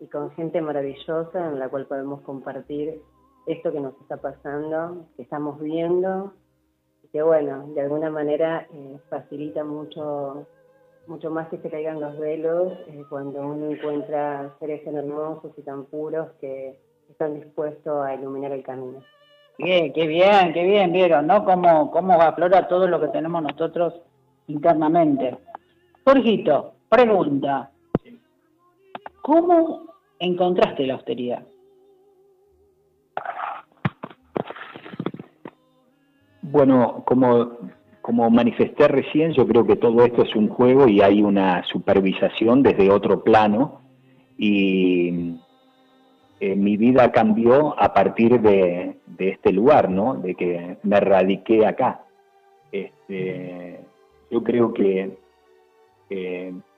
y 0.00 0.08
con 0.08 0.30
gente 0.32 0.60
maravillosa 0.60 1.48
en 1.48 1.58
la 1.58 1.68
cual 1.68 1.86
podemos 1.86 2.20
compartir 2.22 3.00
esto 3.46 3.72
que 3.72 3.80
nos 3.80 3.94
está 4.00 4.16
pasando, 4.16 5.06
que 5.16 5.22
estamos 5.22 5.60
viendo 5.60 6.34
que 7.14 7.22
bueno, 7.22 7.68
de 7.76 7.80
alguna 7.80 8.10
manera 8.10 8.66
eh, 8.72 8.98
facilita 9.08 9.62
mucho, 9.62 10.48
mucho 11.06 11.30
más 11.30 11.48
que 11.48 11.58
se 11.58 11.70
caigan 11.70 12.00
los 12.00 12.18
velos 12.18 12.72
eh, 12.88 13.04
cuando 13.08 13.40
uno 13.40 13.70
encuentra 13.70 14.52
seres 14.58 14.84
tan 14.84 14.96
hermosos 14.96 15.52
y 15.56 15.62
tan 15.62 15.84
puros 15.84 16.32
que 16.40 16.76
están 17.10 17.34
dispuestos 17.34 18.04
a 18.04 18.14
iluminar 18.14 18.52
el 18.52 18.62
camino. 18.62 19.02
Bien, 19.58 19.92
qué 19.92 20.06
bien, 20.06 20.52
qué 20.52 20.64
bien, 20.64 20.92
vieron, 20.92 21.26
¿no? 21.26 21.44
Cómo, 21.44 21.90
cómo 21.90 22.20
aflora 22.20 22.66
todo 22.66 22.88
lo 22.88 23.00
que 23.00 23.08
tenemos 23.08 23.42
nosotros 23.42 23.94
internamente. 24.48 25.36
Jorgito, 26.04 26.74
pregunta. 26.88 27.70
¿Cómo 29.22 29.86
encontraste 30.18 30.86
la 30.86 30.94
austeridad? 30.94 31.46
Bueno, 36.42 37.04
como, 37.06 37.56
como 38.02 38.28
manifesté 38.28 38.86
recién, 38.88 39.32
yo 39.32 39.46
creo 39.46 39.66
que 39.66 39.76
todo 39.76 40.04
esto 40.04 40.22
es 40.22 40.34
un 40.36 40.48
juego 40.48 40.88
y 40.88 41.00
hay 41.00 41.22
una 41.22 41.64
supervisación 41.64 42.62
desde 42.62 42.90
otro 42.90 43.22
plano 43.24 43.80
y 44.36 45.38
eh, 46.52 46.56
mi 46.56 46.76
vida 46.76 47.10
cambió 47.12 47.80
a 47.80 47.92
partir 47.94 48.40
de, 48.40 48.96
este 49.18 49.52
lugar, 49.52 49.90
¿no? 49.90 50.14
De 50.14 50.34
que 50.34 50.76
me 50.82 51.00
radiqué 51.00 51.66
acá. 51.66 52.04
Este, 52.72 53.80
yo 54.30 54.42
creo 54.42 54.72
que, 54.72 55.16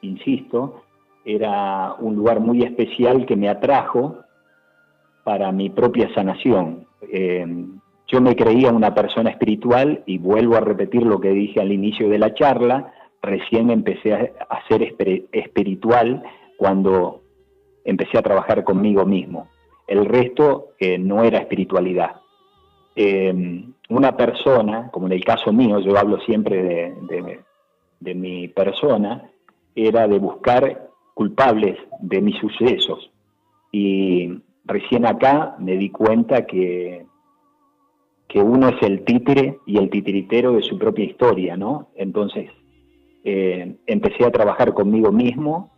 insisto, 0.02 0.82
era 1.24 1.94
un 1.98 2.14
lugar 2.14 2.40
muy 2.40 2.62
especial 2.62 3.26
que 3.26 3.34
me 3.34 3.48
atrajo 3.48 4.18
para 5.24 5.50
mi 5.50 5.70
propia 5.70 6.08
sanación. 6.14 6.86
Eh, 7.12 7.44
yo 8.06 8.20
me 8.20 8.36
creía 8.36 8.70
una 8.70 8.94
persona 8.94 9.30
espiritual 9.30 10.04
y 10.06 10.18
vuelvo 10.18 10.54
a 10.54 10.60
repetir 10.60 11.02
lo 11.02 11.20
que 11.20 11.30
dije 11.30 11.60
al 11.60 11.72
inicio 11.72 12.08
de 12.08 12.20
la 12.20 12.32
charla, 12.32 12.92
recién 13.20 13.70
empecé 13.70 14.14
a, 14.14 14.68
ser 14.68 14.94
espiritual 15.32 16.22
cuando 16.56 17.22
empecé 17.84 18.18
a 18.18 18.22
trabajar 18.22 18.62
conmigo 18.62 19.04
mismo. 19.04 19.48
El 19.86 20.04
resto 20.04 20.72
eh, 20.78 20.98
no 20.98 21.24
era 21.24 21.38
espiritualidad. 21.38 22.16
Em, 22.94 23.72
una 23.88 24.16
persona, 24.16 24.90
como 24.90 25.06
en 25.06 25.12
el 25.12 25.24
caso 25.24 25.52
mío, 25.52 25.78
yo 25.80 25.96
hablo 25.96 26.18
siempre 26.20 26.94
de, 28.00 28.14
mi 28.14 28.48
persona, 28.48 29.30
era 29.74 30.08
de 30.08 30.18
buscar 30.18 30.88
culpables 31.14 31.78
de 32.00 32.20
mis 32.20 32.38
sucesos. 32.38 33.10
Y 33.70 34.42
recién 34.64 35.06
acá 35.06 35.56
me 35.58 35.76
di 35.76 35.90
cuenta 35.90 36.46
que 36.46 37.06
que 38.28 38.40
uno 38.40 38.68
es 38.68 38.82
el 38.82 39.04
títere 39.04 39.58
y 39.66 39.78
el 39.78 39.90
titiritero 39.90 40.52
de 40.52 40.62
su 40.62 40.78
propia 40.78 41.04
historia, 41.04 41.56
¿no? 41.56 41.88
Entonces, 41.94 42.50
eh, 43.24 43.76
empecé 43.86 44.24
a 44.24 44.32
trabajar 44.32 44.74
conmigo 44.74 45.12
mismo 45.12 45.70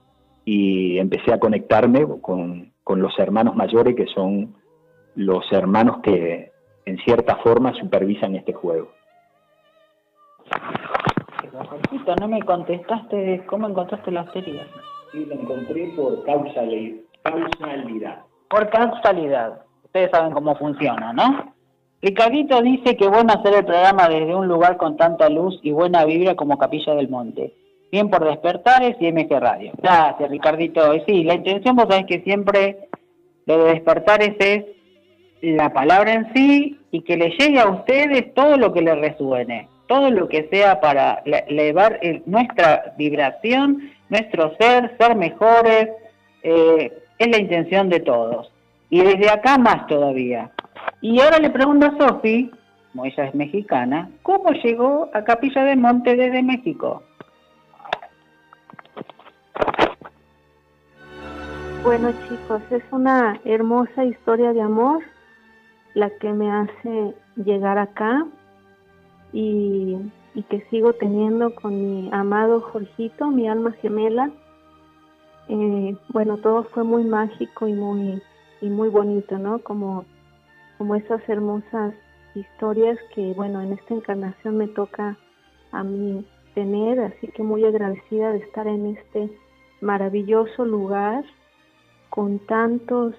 y 0.44 0.98
empecé 0.98 1.32
a 1.32 1.38
conectarme 1.38 2.06
con, 2.20 2.72
los 2.96 3.18
hermanos 3.18 3.54
mayores 3.54 3.94
que 3.94 4.06
son 4.06 4.54
los 5.14 5.44
hermanos 5.52 5.98
que 6.02 6.52
en 6.86 6.98
cierta 6.98 7.36
forma 7.36 7.74
supervisan 7.74 8.36
este 8.36 8.52
juego. 8.52 8.90
no 12.20 12.28
me 12.28 12.42
contestaste 12.42 13.44
cómo 13.46 13.68
encontraste 13.68 14.10
la 14.10 14.22
hostería. 14.22 14.66
Sí, 15.12 15.26
la 15.26 15.34
encontré 15.34 15.92
por 15.96 16.24
causalidad. 16.24 17.00
Por 18.48 18.70
causalidad. 18.70 19.62
Ustedes 19.84 20.10
saben 20.10 20.32
cómo 20.32 20.54
funciona, 20.56 21.12
¿no? 21.12 21.54
Ricardito 22.00 22.62
dice 22.62 22.96
que 22.96 23.08
bueno 23.08 23.32
hacer 23.32 23.54
el 23.54 23.64
programa 23.64 24.08
desde 24.08 24.34
un 24.34 24.46
lugar 24.46 24.76
con 24.76 24.96
tanta 24.96 25.28
luz 25.28 25.58
y 25.62 25.72
buena 25.72 26.04
vibra 26.04 26.36
como 26.36 26.56
Capilla 26.56 26.94
del 26.94 27.08
Monte. 27.08 27.54
Bien 27.90 28.10
por 28.10 28.24
Despertares 28.24 28.96
y 29.00 29.10
MG 29.10 29.40
Radio. 29.40 29.72
Gracias, 29.80 30.30
Ricardito. 30.30 30.92
Sí, 31.06 31.24
la 31.24 31.34
intención, 31.34 31.74
vos 31.74 31.86
sabés 31.88 32.06
que 32.06 32.20
siempre 32.20 32.88
lo 33.46 33.64
de 33.64 33.72
Despertares 33.72 34.36
es 34.38 34.64
la 35.40 35.72
palabra 35.72 36.12
en 36.12 36.32
sí 36.34 36.78
y 36.90 37.02
que 37.02 37.16
le 37.16 37.30
llegue 37.30 37.60
a 37.60 37.68
ustedes 37.68 38.34
todo 38.34 38.56
lo 38.56 38.72
que 38.72 38.82
les 38.82 38.98
resuene, 38.98 39.68
todo 39.86 40.10
lo 40.10 40.28
que 40.28 40.48
sea 40.50 40.80
para 40.80 41.22
elevar 41.24 42.00
nuestra 42.26 42.94
vibración, 42.98 43.90
nuestro 44.10 44.54
ser, 44.58 44.96
ser 44.98 45.16
mejores, 45.16 45.88
eh, 46.42 46.92
es 47.18 47.28
la 47.28 47.38
intención 47.38 47.88
de 47.88 48.00
todos. 48.00 48.52
Y 48.90 49.02
desde 49.02 49.30
acá 49.30 49.58
más 49.58 49.86
todavía. 49.86 50.50
Y 51.00 51.20
ahora 51.20 51.38
le 51.38 51.50
pregunto 51.50 51.86
a 51.86 51.96
Sofi, 51.98 52.50
como 52.92 53.04
ella 53.04 53.24
es 53.24 53.34
mexicana, 53.34 54.10
¿cómo 54.22 54.50
llegó 54.50 55.10
a 55.12 55.24
Capilla 55.24 55.64
del 55.64 55.78
Monte 55.78 56.16
desde 56.16 56.42
México? 56.42 57.02
Bueno 61.84 62.12
chicos, 62.28 62.62
es 62.70 62.82
una 62.90 63.40
hermosa 63.44 64.04
historia 64.04 64.52
de 64.52 64.60
amor 64.60 65.02
la 65.94 66.10
que 66.10 66.32
me 66.32 66.50
hace 66.50 67.14
llegar 67.36 67.78
acá 67.78 68.26
y, 69.32 69.96
que 70.48 70.60
sigo 70.70 70.92
teniendo 70.92 71.54
con 71.54 71.74
mi 71.74 72.10
amado 72.12 72.60
Jorgito, 72.60 73.26
mi 73.28 73.48
alma 73.48 73.72
gemela. 73.72 74.30
Eh, 75.48 75.96
bueno, 76.10 76.38
todo 76.38 76.64
fue 76.64 76.84
muy 76.84 77.04
mágico 77.04 77.66
y 77.66 77.72
muy, 77.72 78.22
y 78.60 78.68
muy 78.68 78.88
bonito, 78.88 79.36
¿no? 79.38 79.58
Como 79.60 80.04
como 80.78 80.94
esas 80.94 81.28
hermosas 81.28 81.92
historias 82.36 82.98
que, 83.14 83.32
bueno, 83.34 83.60
en 83.60 83.72
esta 83.72 83.94
encarnación 83.94 84.56
me 84.56 84.68
toca 84.68 85.18
a 85.72 85.82
mí 85.82 86.24
tener, 86.54 87.00
así 87.00 87.26
que 87.28 87.42
muy 87.42 87.64
agradecida 87.64 88.32
de 88.32 88.38
estar 88.38 88.66
en 88.68 88.96
este 88.96 89.28
maravilloso 89.80 90.64
lugar 90.64 91.24
con 92.10 92.38
tantos 92.46 93.14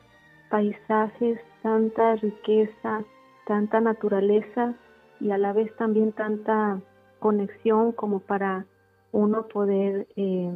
paisajes, 0.50 1.40
tanta 1.62 2.16
riqueza, 2.16 3.04
tanta 3.46 3.82
naturaleza 3.82 4.74
y 5.20 5.32
a 5.32 5.38
la 5.38 5.54
vez 5.54 5.76
también 5.78 6.12
tanta 6.12 6.80
conexión 7.20 7.92
como 7.92 8.20
para 8.20 8.66
uno 9.12 9.48
poder 9.48 10.08
eh, 10.16 10.52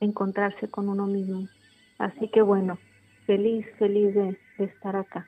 encontrarse 0.00 0.68
con 0.68 0.88
uno 0.88 1.06
mismo. 1.06 1.48
Así 1.98 2.28
que 2.28 2.42
bueno, 2.42 2.78
feliz, 3.26 3.66
feliz 3.78 4.14
de, 4.14 4.38
estar 4.58 4.96
acá. 4.96 5.26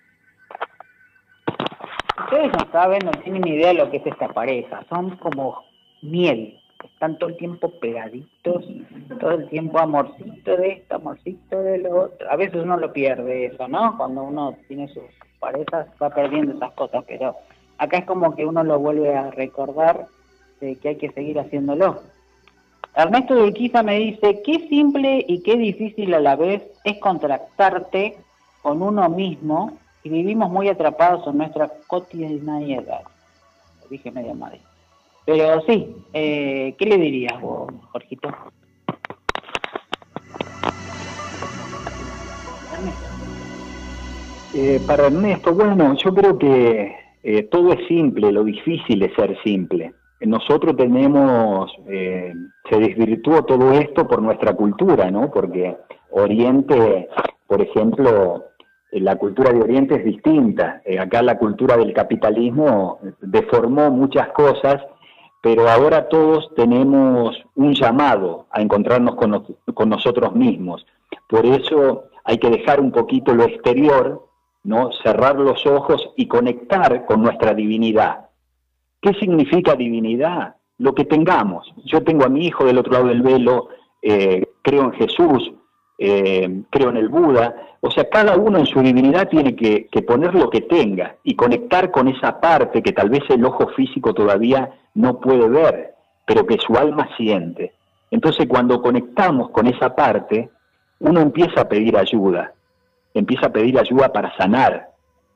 Ustedes 2.24 2.52
no 2.52 2.72
saben, 2.72 3.00
no 3.04 3.10
tienen 3.22 3.42
ni 3.42 3.50
idea 3.54 3.68
de 3.68 3.74
lo 3.74 3.90
que 3.90 3.98
es 3.98 4.06
esta 4.06 4.28
pareja. 4.28 4.84
Son 4.88 5.16
como 5.16 5.64
miel. 6.02 6.58
Están 6.84 7.18
todo 7.18 7.30
el 7.30 7.36
tiempo 7.36 7.70
pegaditos, 7.80 8.64
todo 9.20 9.32
el 9.32 9.48
tiempo 9.48 9.78
amorcito 9.78 10.56
de 10.56 10.72
esto, 10.72 10.96
amorcito 10.96 11.62
de 11.62 11.78
lo 11.78 12.04
otro. 12.04 12.30
A 12.30 12.36
veces 12.36 12.62
uno 12.62 12.76
lo 12.76 12.92
pierde 12.92 13.46
eso, 13.46 13.68
¿no? 13.68 13.96
Cuando 13.96 14.22
uno 14.22 14.56
tiene 14.68 14.88
sus 14.88 15.04
parejas 15.38 15.88
va 16.02 16.10
perdiendo 16.10 16.54
esas 16.54 16.72
cosas, 16.72 17.04
pero 17.06 17.36
acá 17.78 17.98
es 17.98 18.04
como 18.06 18.34
que 18.34 18.46
uno 18.46 18.64
lo 18.64 18.78
vuelve 18.78 19.14
a 19.14 19.30
recordar 19.30 20.06
de 20.60 20.76
que 20.76 20.88
hay 20.90 20.96
que 20.96 21.10
seguir 21.10 21.38
haciéndolo. 21.38 22.00
Ernesto 22.94 23.34
de 23.34 23.42
Urquiza 23.42 23.82
me 23.82 23.98
dice, 23.98 24.40
qué 24.42 24.66
simple 24.68 25.24
y 25.28 25.42
qué 25.42 25.56
difícil 25.56 26.14
a 26.14 26.20
la 26.20 26.34
vez 26.34 26.62
es 26.84 26.98
contractarte 26.98 28.16
con 28.62 28.80
uno 28.80 29.08
mismo 29.10 29.76
y 30.02 30.08
vivimos 30.08 30.50
muy 30.50 30.68
atrapados 30.68 31.26
en 31.26 31.36
nuestra 31.36 31.70
cotidianidad. 31.86 33.02
Lo 33.82 33.88
dije 33.88 34.10
medio 34.10 34.34
mal. 34.34 34.58
Pero 35.26 35.60
sí, 35.66 35.94
eh, 36.12 36.74
¿qué 36.78 36.86
le 36.86 36.96
dirías 36.96 37.40
vos, 37.40 37.70
Jorgito? 37.92 38.28
Eh, 44.54 44.80
para 44.86 45.06
Ernesto, 45.06 45.52
bueno, 45.52 45.94
yo 46.02 46.14
creo 46.14 46.38
que 46.38 46.96
eh, 47.22 47.42
todo 47.44 47.72
es 47.72 47.86
simple, 47.88 48.32
lo 48.32 48.44
difícil 48.44 49.02
es 49.02 49.14
ser 49.14 49.36
simple 49.42 49.92
nosotros 50.24 50.76
tenemos, 50.76 51.70
eh, 51.88 52.32
se 52.70 52.78
desvirtuó 52.78 53.44
todo 53.44 53.72
esto 53.72 54.06
por 54.06 54.22
nuestra 54.22 54.54
cultura, 54.54 55.10
¿no? 55.10 55.30
Porque 55.30 55.76
Oriente, 56.10 57.08
por 57.46 57.60
ejemplo, 57.60 58.44
eh, 58.90 59.00
la 59.00 59.16
cultura 59.16 59.52
de 59.52 59.60
Oriente 59.60 59.96
es 59.96 60.04
distinta. 60.04 60.80
Eh, 60.84 60.98
acá 60.98 61.22
la 61.22 61.36
cultura 61.36 61.76
del 61.76 61.92
capitalismo 61.92 62.98
deformó 63.20 63.90
muchas 63.90 64.28
cosas, 64.28 64.82
pero 65.46 65.70
ahora 65.70 66.08
todos 66.08 66.52
tenemos 66.56 67.36
un 67.54 67.72
llamado 67.72 68.46
a 68.50 68.60
encontrarnos 68.60 69.14
con, 69.14 69.88
nosotros 69.88 70.34
mismos. 70.34 70.84
Por 71.28 71.46
eso 71.46 72.06
hay 72.24 72.38
que 72.38 72.50
dejar 72.50 72.80
un 72.80 72.90
poquito 72.90 73.32
lo 73.32 73.44
exterior, 73.44 74.26
¿no? 74.64 74.90
Cerrar 75.04 75.36
los 75.36 75.64
ojos 75.64 76.10
y 76.16 76.26
conectar 76.26 77.06
con 77.06 77.22
nuestra 77.22 77.54
divinidad 77.54 78.26
¿Qué 79.00 79.14
significa 79.20 79.76
divinidad? 79.76 80.56
Lo 80.78 80.96
que 80.96 81.04
tengamos. 81.04 81.72
Yo 81.84 82.02
tengo 82.02 82.24
a 82.24 82.28
mi 82.28 82.44
hijo 82.44 82.64
del 82.64 82.78
otro 82.78 82.94
lado 82.94 83.06
del 83.06 83.22
velo, 83.22 83.68
eh, 84.02 84.48
creo 84.62 84.82
en 84.82 84.92
Jesús, 84.94 85.52
eh, 85.98 86.62
creo 86.70 86.90
en 86.90 86.96
el 86.96 87.08
Buda. 87.08 87.54
O 87.80 87.90
sea, 87.90 88.08
cada 88.08 88.36
uno 88.36 88.58
en 88.58 88.66
su 88.66 88.80
divinidad 88.80 89.28
tiene 89.28 89.54
que, 89.54 89.86
que, 89.86 90.02
poner 90.02 90.34
lo 90.34 90.50
que 90.50 90.62
tenga 90.62 91.16
y 91.22 91.34
conectar 91.36 91.90
con 91.90 92.08
esa 92.08 92.40
parte 92.40 92.82
que 92.82 92.92
tal 92.92 93.10
vez 93.10 93.22
el 93.28 93.44
ojo 93.44 93.68
físico 93.68 94.14
todavía 94.14 94.70
no 94.94 95.20
puede 95.20 95.48
ver, 95.48 95.94
pero 96.26 96.46
que 96.46 96.58
su 96.58 96.76
alma 96.76 97.08
siente. 97.16 97.72
Entonces, 98.10 98.46
cuando 98.48 98.82
conectamos 98.82 99.50
con 99.50 99.66
esa 99.66 99.94
parte, 99.94 100.50
uno 101.00 101.20
empieza 101.20 101.62
a 101.62 101.68
pedir 101.68 101.96
ayuda, 101.96 102.52
empieza 103.14 103.46
a 103.46 103.52
pedir 103.52 103.78
ayuda 103.78 104.12
para 104.12 104.36
sanar 104.36 104.90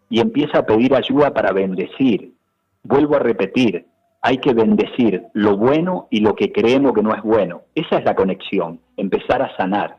y 0.09 0.21
empieza 0.21 0.59
a 0.59 0.67
pedir 0.67 0.95
ayuda 0.95 1.33
para 1.33 1.53
bendecir 1.53 2.33
Vuelvo 2.83 3.17
a 3.17 3.19
repetir, 3.19 3.87
hay 4.23 4.39
que 4.39 4.55
bendecir 4.55 5.25
lo 5.35 5.57
bueno 5.57 6.09
y 6.11 6.21
lo 6.21 6.35
que 6.35 6.51
creemos 6.51 6.93
que 6.95 7.03
no 7.03 7.15
es 7.15 7.23
bueno. 7.23 7.63
Esa 7.75 7.99
es 7.99 8.05
la 8.05 8.15
conexión, 8.15 8.81
empezar 8.97 9.43
a 9.43 9.55
sanar. 9.57 9.99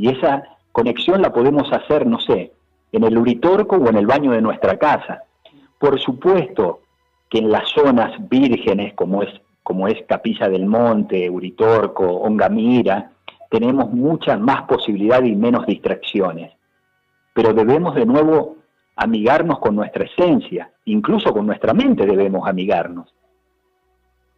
Y 0.00 0.08
esa 0.08 0.42
conexión 0.72 1.20
la 1.20 1.30
podemos 1.30 1.70
hacer, 1.70 2.06
no 2.06 2.18
sé, 2.20 2.52
en 2.90 3.04
el 3.04 3.18
uritorco 3.18 3.76
o 3.76 3.88
en 3.90 3.96
el 3.96 4.06
baño 4.06 4.32
de 4.32 4.40
nuestra 4.40 4.78
casa. 4.78 5.24
Por 5.78 6.00
supuesto 6.00 6.80
que 7.28 7.38
en 7.38 7.50
las 7.50 7.68
zonas 7.68 8.12
vírgenes, 8.30 8.94
como 8.94 9.22
es, 9.22 9.28
como 9.62 9.88
es 9.88 10.02
Capilla 10.08 10.48
del 10.48 10.64
Monte, 10.64 11.28
Uritorco, 11.28 12.06
Ongamira, 12.06 13.10
tenemos 13.50 13.92
muchas 13.92 14.40
más 14.40 14.62
posibilidades 14.62 15.28
y 15.28 15.36
menos 15.36 15.66
distracciones. 15.66 16.54
Pero 17.34 17.52
debemos 17.52 17.94
de 17.94 18.06
nuevo 18.06 18.56
amigarnos 18.96 19.58
con 19.58 19.76
nuestra 19.76 20.04
esencia, 20.04 20.70
incluso 20.86 21.34
con 21.34 21.46
nuestra 21.46 21.74
mente 21.74 22.06
debemos 22.06 22.48
amigarnos. 22.48 23.12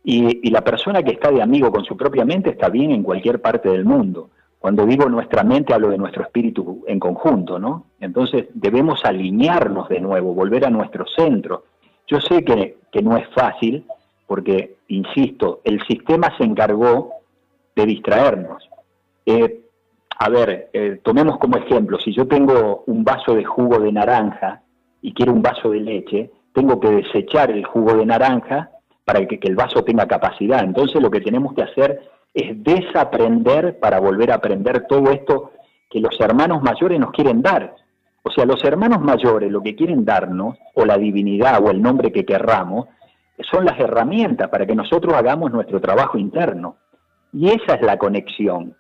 Y, 0.02 0.50
la 0.50 0.62
persona 0.62 1.04
que 1.04 1.12
está 1.12 1.30
de 1.30 1.40
amigo 1.40 1.70
con 1.70 1.84
su 1.84 1.96
propia 1.96 2.24
mente 2.24 2.50
está 2.50 2.68
bien 2.68 2.90
en 2.90 3.04
cualquier 3.04 3.40
parte 3.40 3.68
del 3.68 3.84
mundo. 3.84 4.30
Cuando 4.62 4.86
digo 4.86 5.08
nuestra 5.08 5.42
mente 5.42 5.74
hablo 5.74 5.90
de 5.90 5.98
nuestro 5.98 6.22
espíritu 6.22 6.84
en 6.86 7.00
conjunto, 7.00 7.58
¿no? 7.58 7.86
Entonces 7.98 8.46
debemos 8.54 9.04
alinearnos 9.04 9.88
de 9.88 9.98
nuevo, 9.98 10.34
volver 10.34 10.64
a 10.64 10.70
nuestro 10.70 11.04
centro. 11.04 11.64
Yo 12.06 12.20
sé 12.20 12.44
que, 12.44 12.76
no 13.02 13.16
es 13.16 13.28
fácil 13.30 13.84
porque, 14.24 14.76
insisto, 14.86 15.62
el 15.64 15.84
sistema 15.84 16.32
se 16.38 16.44
encargó 16.44 17.10
de 17.74 17.86
distraernos. 17.86 18.70
Eh, 19.26 19.62
a 20.16 20.28
ver, 20.28 20.70
eh, 20.72 21.00
tomemos 21.02 21.38
como 21.38 21.56
ejemplo, 21.56 21.98
si 21.98 22.14
yo 22.14 22.28
tengo 22.28 22.84
un 22.86 23.02
vaso 23.02 23.34
de 23.34 23.42
jugo 23.42 23.80
de 23.80 23.90
naranja 23.90 24.62
y 25.00 25.12
quiero 25.12 25.32
un 25.32 25.42
vaso 25.42 25.70
de 25.70 25.80
leche, 25.80 26.30
tengo 26.52 26.78
que 26.78 26.88
desechar 26.88 27.50
el 27.50 27.64
jugo 27.64 27.94
de 27.94 28.06
naranja 28.06 28.70
para 29.04 29.26
que, 29.26 29.40
el 29.42 29.56
vaso 29.56 29.82
tenga 29.82 30.06
capacidad. 30.06 30.62
Entonces 30.62 31.02
lo 31.02 31.10
que 31.10 31.20
tenemos 31.20 31.52
que 31.52 31.62
hacer 31.62 32.11
es 32.34 32.62
desaprender 32.62 33.78
para 33.78 34.00
volver 34.00 34.30
a 34.30 34.36
aprender 34.36 34.86
todo 34.86 35.10
esto 35.10 35.52
que 35.90 36.00
los 36.00 36.18
hermanos 36.20 36.62
mayores 36.62 36.98
nos 36.98 37.12
quieren 37.12 37.42
dar. 37.42 37.74
O 38.22 38.30
sea, 38.30 38.46
los 38.46 38.62
hermanos 38.64 39.00
mayores 39.00 39.50
lo 39.50 39.62
que 39.62 39.74
quieren 39.74 40.04
darnos, 40.04 40.56
o 40.74 40.84
la 40.84 40.96
divinidad 40.96 41.62
o 41.62 41.70
el 41.70 41.82
nombre 41.82 42.12
que 42.12 42.24
querramos, 42.24 42.88
son 43.50 43.64
las 43.64 43.78
herramientas 43.78 44.48
para 44.48 44.66
que 44.66 44.74
nosotros 44.74 45.12
hagamos 45.14 45.52
nuestro 45.52 45.80
trabajo 45.80 46.16
interno. 46.16 46.76
Y 47.32 47.48
esa 47.48 47.74
es 47.74 47.82
la 47.82 47.98
conexión 47.98 48.76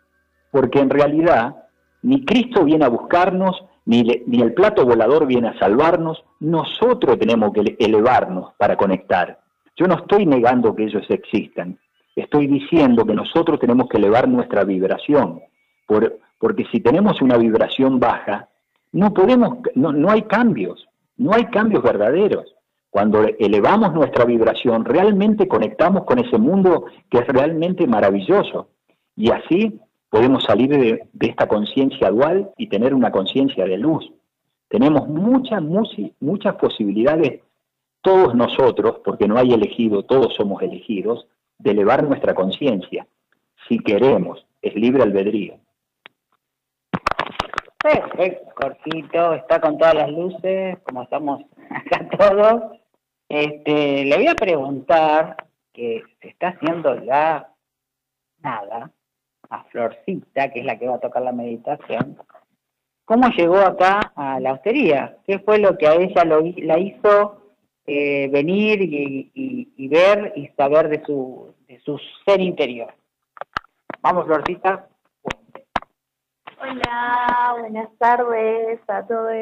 porque 0.52 0.78
en 0.78 0.90
realidad 0.90 1.56
ni 2.02 2.24
Cristo 2.24 2.64
viene 2.64 2.84
a 2.84 2.88
buscarnos, 2.88 3.64
ni, 3.86 4.02
ni, 4.26 4.40
el 4.40 4.52
plato 4.52 4.84
volador 4.84 5.26
viene 5.26 5.48
a 5.48 5.58
salvarnos, 5.58 6.22
nosotros 6.38 7.18
tenemos 7.18 7.52
que 7.52 7.76
elevarnos 7.80 8.52
para 8.58 8.76
conectar. 8.76 9.40
Yo 9.76 9.86
no 9.86 9.96
estoy 9.96 10.26
negando 10.26 10.76
que 10.76 10.84
ellos 10.84 11.04
existan, 11.08 11.78
estoy 12.16 12.46
diciendo 12.46 13.04
que 13.06 13.14
nosotros 13.14 13.58
tenemos 13.58 13.88
que 13.88 13.98
elevar 13.98 14.28
nuestra 14.28 14.64
vibración, 14.64 15.40
porque 15.86 16.64
si 16.70 16.80
tenemos 16.80 17.20
una 17.22 17.36
vibración 17.36 17.98
baja, 17.98 18.48
no 18.92 19.12
podemos, 19.14 19.58
no, 19.74 19.92
no 19.92 20.10
hay 20.10 20.22
cambios, 20.22 20.86
no 21.16 21.32
hay 21.32 21.44
cambios 21.46 21.82
verdaderos. 21.82 22.54
Cuando 22.90 23.24
elevamos 23.38 23.94
nuestra 23.94 24.26
vibración, 24.26 24.84
realmente 24.84 25.48
conectamos 25.48 26.04
con 26.04 26.18
ese 26.18 26.36
mundo 26.36 26.84
que 27.08 27.18
es 27.18 27.26
realmente 27.26 27.86
maravilloso. 27.86 28.68
Y 29.16 29.30
así 29.30 29.80
podemos 30.10 30.44
salir 30.44 30.68
de, 30.68 31.08
esta 31.20 31.48
conciencia 31.48 32.10
dual 32.10 32.50
y 32.58 32.66
tener 32.68 32.92
una 32.92 33.10
conciencia 33.10 33.64
de 33.64 33.78
luz. 33.78 34.12
Tenemos 34.68 35.08
muchas, 35.08 35.62
muchas 36.20 36.54
posibilidades, 36.56 37.40
todos 38.02 38.34
nosotros, 38.34 39.00
porque 39.02 39.26
no 39.26 39.38
hay 39.38 39.54
elegido, 39.54 40.02
todos 40.02 40.34
somos 40.34 40.60
elegidos, 40.60 41.26
de 41.62 41.70
elevar 41.70 42.02
nuestra 42.02 42.34
conciencia, 42.34 43.06
si 43.68 43.78
queremos, 43.78 44.44
es 44.60 44.74
libre 44.74 45.02
albedrío. 45.02 45.58
Perfecto, 47.78 48.52
cortito, 48.54 49.34
está 49.34 49.60
con 49.60 49.78
todas 49.78 49.94
las 49.94 50.10
luces, 50.10 50.78
como 50.84 51.02
estamos 51.02 51.44
acá 51.70 52.08
todos. 52.16 52.78
Este, 53.28 54.04
le 54.04 54.16
voy 54.16 54.26
a 54.26 54.34
preguntar 54.34 55.36
que 55.72 56.02
se 56.20 56.28
está 56.28 56.48
haciendo 56.48 57.02
ya 57.04 57.48
nada, 58.40 58.90
a 59.48 59.64
Florcita, 59.64 60.50
que 60.50 60.60
es 60.60 60.66
la 60.66 60.78
que 60.78 60.88
va 60.88 60.96
a 60.96 61.00
tocar 61.00 61.22
la 61.22 61.32
meditación, 61.32 62.18
cómo 63.04 63.28
llegó 63.28 63.58
acá 63.58 64.12
a 64.16 64.40
la 64.40 64.54
hostería, 64.54 65.18
qué 65.26 65.38
fue 65.38 65.58
lo 65.58 65.76
que 65.76 65.86
a 65.86 65.94
ella 65.94 66.24
lo, 66.24 66.42
la 66.56 66.78
hizo 66.78 67.41
eh, 67.94 68.28
venir 68.28 68.80
y, 68.82 69.88
ver 69.88 70.32
y 70.36 70.48
saber 70.56 70.88
de 70.88 71.04
su, 71.04 71.54
de 71.68 71.78
su 71.80 71.98
ser 72.24 72.40
interior. 72.40 72.94
Vamos, 74.00 74.26
Florcita. 74.26 74.88
Hola, 76.60 77.56
buenas 77.58 77.88
tardes 77.98 78.80
a 78.88 79.06
todos. 79.06 79.32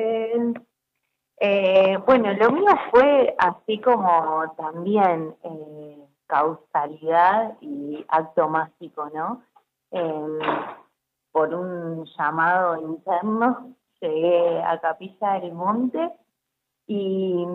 Eh, 1.43 1.99
bueno, 2.05 2.33
lo 2.35 2.51
mío 2.51 2.73
fue 2.91 3.35
así 3.39 3.79
como 3.79 4.53
también 4.57 5.35
eh, 5.45 6.05
causalidad 6.27 7.57
y 7.61 8.05
acto 8.09 8.49
mágico, 8.49 9.11
¿no? 9.15 9.43
por 11.33 11.53
un 11.53 12.05
llamado 12.17 12.81
interno 12.81 13.75
llegué 14.01 14.63
a 14.63 14.81
Capilla 14.81 15.41
del 15.41 15.53
Monte 15.53 16.11
y, 16.87 17.47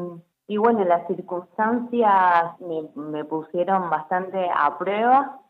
y 0.48 0.58
bueno, 0.58 0.84
las 0.84 1.08
circunstancias 1.08 2.60
me, 2.60 3.26
pusieron 3.26 3.90
bastante 3.90 4.48
a 4.54 4.78
prueba, 4.78 5.42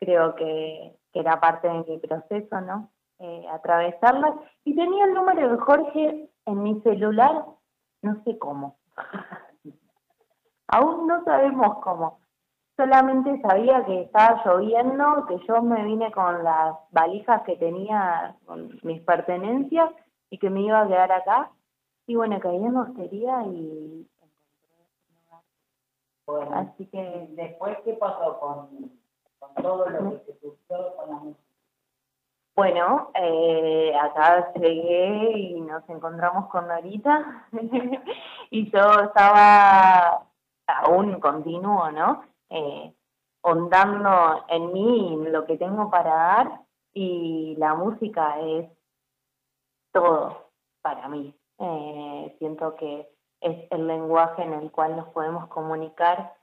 creo 0.00 0.34
que, 0.34 0.96
que 1.12 1.20
era 1.20 1.40
parte 1.40 1.68
de 1.68 1.84
mi 1.84 1.98
proceso, 1.98 2.60
¿no? 2.60 2.90
Eh, 3.20 3.46
atravesarlas. 3.52 4.34
Y 4.64 4.74
tenía 4.74 5.04
el 5.04 5.14
número 5.14 5.50
de 5.50 5.58
Jorge 5.58 6.30
en 6.46 6.62
mi 6.62 6.80
celular, 6.80 7.44
no 8.02 8.22
sé 8.24 8.38
cómo. 8.38 8.78
Aún 10.68 11.06
no 11.06 11.22
sabemos 11.24 11.78
cómo. 11.82 12.20
Solamente 12.76 13.40
sabía 13.42 13.84
que 13.84 14.02
estaba 14.02 14.42
lloviendo, 14.44 15.26
que 15.26 15.38
yo 15.46 15.62
me 15.62 15.84
vine 15.84 16.10
con 16.12 16.42
las 16.42 16.76
valijas 16.90 17.42
que 17.42 17.56
tenía, 17.56 18.36
con 18.46 18.80
mis 18.82 19.02
pertenencias, 19.02 19.90
y 20.30 20.38
que 20.38 20.48
me 20.48 20.62
iba 20.62 20.80
a 20.80 20.88
quedar 20.88 21.12
acá. 21.12 21.50
Y 22.06 22.16
bueno, 22.16 22.40
caí 22.40 22.56
en 22.56 22.76
hostería 22.76 23.42
y 23.46 24.08
bueno, 26.30 26.56
Así 26.56 26.86
que 26.86 27.28
después, 27.30 27.78
¿qué 27.84 27.94
pasó 27.94 28.38
con, 28.38 28.90
con 29.38 29.54
todo 29.62 29.88
lo 29.88 30.10
que 30.10 30.32
se 30.32 30.40
sucedió 30.40 30.96
con 30.96 31.10
la 31.10 31.16
música? 31.16 31.50
Bueno, 32.56 33.10
eh, 33.14 33.94
acá 33.96 34.52
llegué 34.54 35.38
y 35.38 35.60
nos 35.60 35.88
encontramos 35.88 36.48
con 36.48 36.68
Norita 36.68 37.48
y 38.50 38.70
yo 38.70 39.00
estaba 39.04 40.26
aún 40.66 41.20
continuo, 41.20 41.90
¿no? 41.90 42.22
Eh, 42.50 42.92
ondando 43.42 44.44
en 44.48 44.72
mí 44.72 45.18
lo 45.30 45.46
que 45.46 45.56
tengo 45.56 45.90
para 45.90 46.14
dar 46.14 46.60
y 46.92 47.56
la 47.56 47.74
música 47.74 48.38
es 48.40 48.68
todo 49.92 50.50
para 50.82 51.08
mí. 51.08 51.34
Eh, 51.58 52.36
siento 52.38 52.74
que 52.76 53.08
es 53.40 53.70
el 53.70 53.86
lenguaje 53.86 54.42
en 54.42 54.52
el 54.54 54.70
cual 54.70 54.96
nos 54.96 55.08
podemos 55.08 55.48
comunicar 55.48 56.34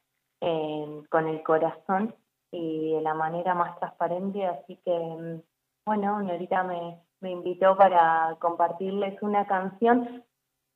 eh, 0.42 1.02
con 1.10 1.28
el 1.28 1.44
corazón 1.44 2.16
y 2.52 2.94
de 2.94 3.02
la 3.02 3.14
manera 3.14 3.54
más 3.54 3.78
transparente, 3.80 4.46
así 4.46 4.78
que 4.86 5.42
bueno, 5.86 6.22
Norita 6.22 6.64
me, 6.64 7.00
me 7.22 7.32
invitó 7.32 7.78
para 7.78 8.36
compartirles 8.40 9.22
una 9.22 9.46
canción 9.48 10.24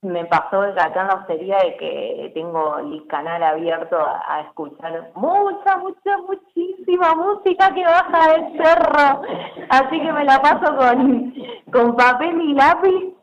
me 0.04 0.26
pasó 0.26 0.62
acá 0.62 1.02
en 1.02 1.08
la 1.08 1.14
hostería 1.14 1.58
de 1.60 1.78
que 1.78 2.32
tengo 2.34 2.80
el 2.80 3.06
canal 3.08 3.44
abierto 3.44 3.98
a, 4.00 4.42
escuchar 4.42 5.12
mucha, 5.14 5.78
mucha, 5.78 6.18
muchísima 6.28 7.14
música 7.14 7.72
que 7.74 7.84
baja 7.84 8.34
del 8.34 8.58
cerro. 8.58 9.22
Así 9.70 10.02
que 10.02 10.12
me 10.12 10.26
la 10.26 10.42
paso 10.42 10.76
con, 10.76 11.34
con 11.72 11.96
papel 11.96 12.42
y 12.42 12.54
lápiz. 12.54 13.21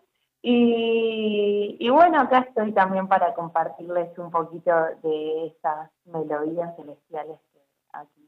Y, 0.51 1.91
bueno, 1.91 2.21
acá 2.21 2.39
estoy 2.49 2.73
también 2.73 3.07
para 3.07 3.35
compartirles 3.35 4.17
un 4.17 4.31
poquito 4.31 4.73
de 5.03 5.49
esas 5.49 5.91
melodías 6.07 6.75
celestiales 6.75 7.39
que 7.53 7.61
aquí. 7.93 8.27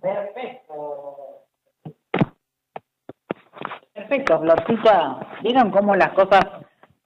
Perfecto. 0.00 1.44
Perfecto, 3.94 4.40
Florcita. 4.40 5.38
¿Vieron 5.42 5.70
cómo 5.70 5.94
las 5.94 6.12
cosas, 6.14 6.44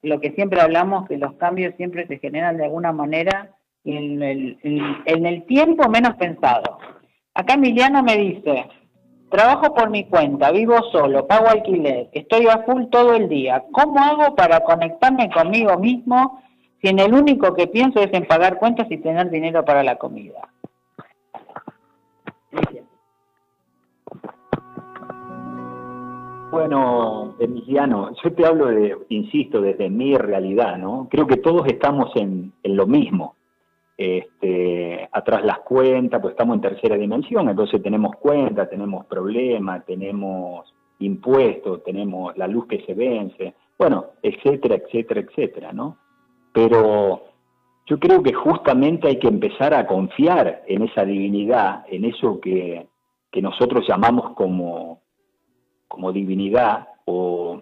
lo 0.01 0.19
que 0.19 0.31
siempre 0.31 0.59
hablamos, 0.59 1.07
que 1.07 1.17
los 1.17 1.33
cambios 1.33 1.75
siempre 1.75 2.07
se 2.07 2.17
generan 2.17 2.57
de 2.57 2.65
alguna 2.65 2.93
manera 2.93 3.55
en 3.83 4.23
el, 4.23 4.59
en, 5.05 5.25
el 5.27 5.45
tiempo 5.45 5.87
menos 5.87 6.15
pensado? 6.15 6.79
Acá 7.35 7.53
Emiliano 7.53 8.01
me 8.01 8.17
dice, 8.17 8.69
trabajo 9.33 9.73
por 9.73 9.89
mi 9.89 10.05
cuenta, 10.05 10.51
vivo 10.51 10.75
solo, 10.91 11.25
pago 11.25 11.47
alquiler, 11.49 12.07
estoy 12.13 12.45
a 12.47 12.59
full 12.59 12.85
todo 12.91 13.15
el 13.15 13.27
día. 13.27 13.63
¿Cómo 13.71 13.99
hago 13.99 14.35
para 14.35 14.59
conectarme 14.59 15.31
conmigo 15.31 15.75
mismo 15.79 16.43
si 16.79 16.89
en 16.89 16.99
el 16.99 17.13
único 17.15 17.55
que 17.55 17.65
pienso 17.65 17.99
es 17.99 18.13
en 18.13 18.27
pagar 18.27 18.59
cuentas 18.59 18.85
y 18.91 18.97
tener 18.99 19.31
dinero 19.31 19.65
para 19.65 19.81
la 19.81 19.95
comida? 19.95 20.47
Bueno, 26.51 27.33
Emiliano, 27.39 28.11
yo 28.23 28.33
te 28.33 28.45
hablo 28.45 28.67
de, 28.67 28.95
insisto, 29.09 29.59
desde 29.59 29.89
mi 29.89 30.15
realidad, 30.15 30.77
¿no? 30.77 31.07
Creo 31.09 31.25
que 31.25 31.37
todos 31.37 31.65
estamos 31.65 32.15
en, 32.15 32.53
lo 32.63 32.85
mismo. 32.85 33.35
Este, 33.95 35.07
atrás 35.11 35.45
las 35.45 35.59
cuentas, 35.59 36.19
pues 36.19 36.31
estamos 36.31 36.55
en 36.55 36.61
tercera 36.61 36.95
dimensión, 36.97 37.47
entonces 37.49 37.81
tenemos 37.83 38.15
cuentas, 38.15 38.69
tenemos 38.69 39.05
problemas, 39.05 39.85
tenemos 39.85 40.73
impuestos, 40.99 41.83
tenemos 41.83 42.35
la 42.37 42.47
luz 42.47 42.65
que 42.67 42.83
se 42.85 42.93
vence, 42.93 43.53
bueno, 43.77 44.07
etcétera, 44.21 44.75
etcétera, 44.75 45.21
etcétera, 45.21 45.73
¿no? 45.73 45.97
Pero 46.53 47.23
yo 47.85 47.99
creo 47.99 48.23
que 48.23 48.33
justamente 48.33 49.07
hay 49.07 49.19
que 49.19 49.27
empezar 49.27 49.73
a 49.73 49.85
confiar 49.85 50.63
en 50.67 50.83
esa 50.83 51.05
divinidad, 51.05 51.85
en 51.89 52.05
eso 52.05 52.39
que, 52.39 52.87
que 53.31 53.41
nosotros 53.41 53.85
llamamos 53.87 54.31
como, 54.35 55.01
como 55.87 56.11
divinidad 56.11 56.87
o, 57.05 57.61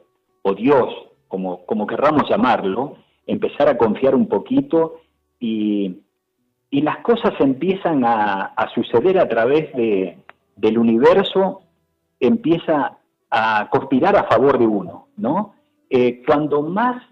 Dios, 0.56 0.94
como, 1.28 1.66
como 1.66 1.88
querramos 1.88 2.30
llamarlo, 2.30 2.98
empezar 3.26 3.70
a 3.70 3.78
confiar 3.78 4.14
un 4.14 4.28
poquito 4.28 5.00
y, 5.40 6.02
y 6.72 6.82
las 6.82 7.00
cosas 7.00 7.34
empiezan 7.40 8.04
a, 8.06 8.56
suceder 8.74 9.20
a 9.20 9.28
través 9.28 9.72
de, 9.74 10.18
del 10.56 10.78
universo, 10.78 11.64
empieza 12.18 12.98
a 13.30 13.70
conspirar 13.70 14.16
a 14.16 14.24
favor 14.24 14.58
de 14.58 14.66
uno, 14.66 15.10
¿no? 15.18 15.54
Eh, 15.90 16.24
cuando 16.26 16.62
más 16.62 17.04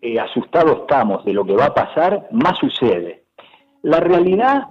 eh, 0.00 0.20
asustados 0.20 0.82
estamos 0.82 1.24
de 1.24 1.32
lo 1.32 1.44
que 1.44 1.56
va 1.56 1.66
a 1.66 1.74
pasar, 1.74 2.28
más 2.30 2.56
sucede. 2.58 3.24
La 3.82 3.98
realidad, 3.98 4.68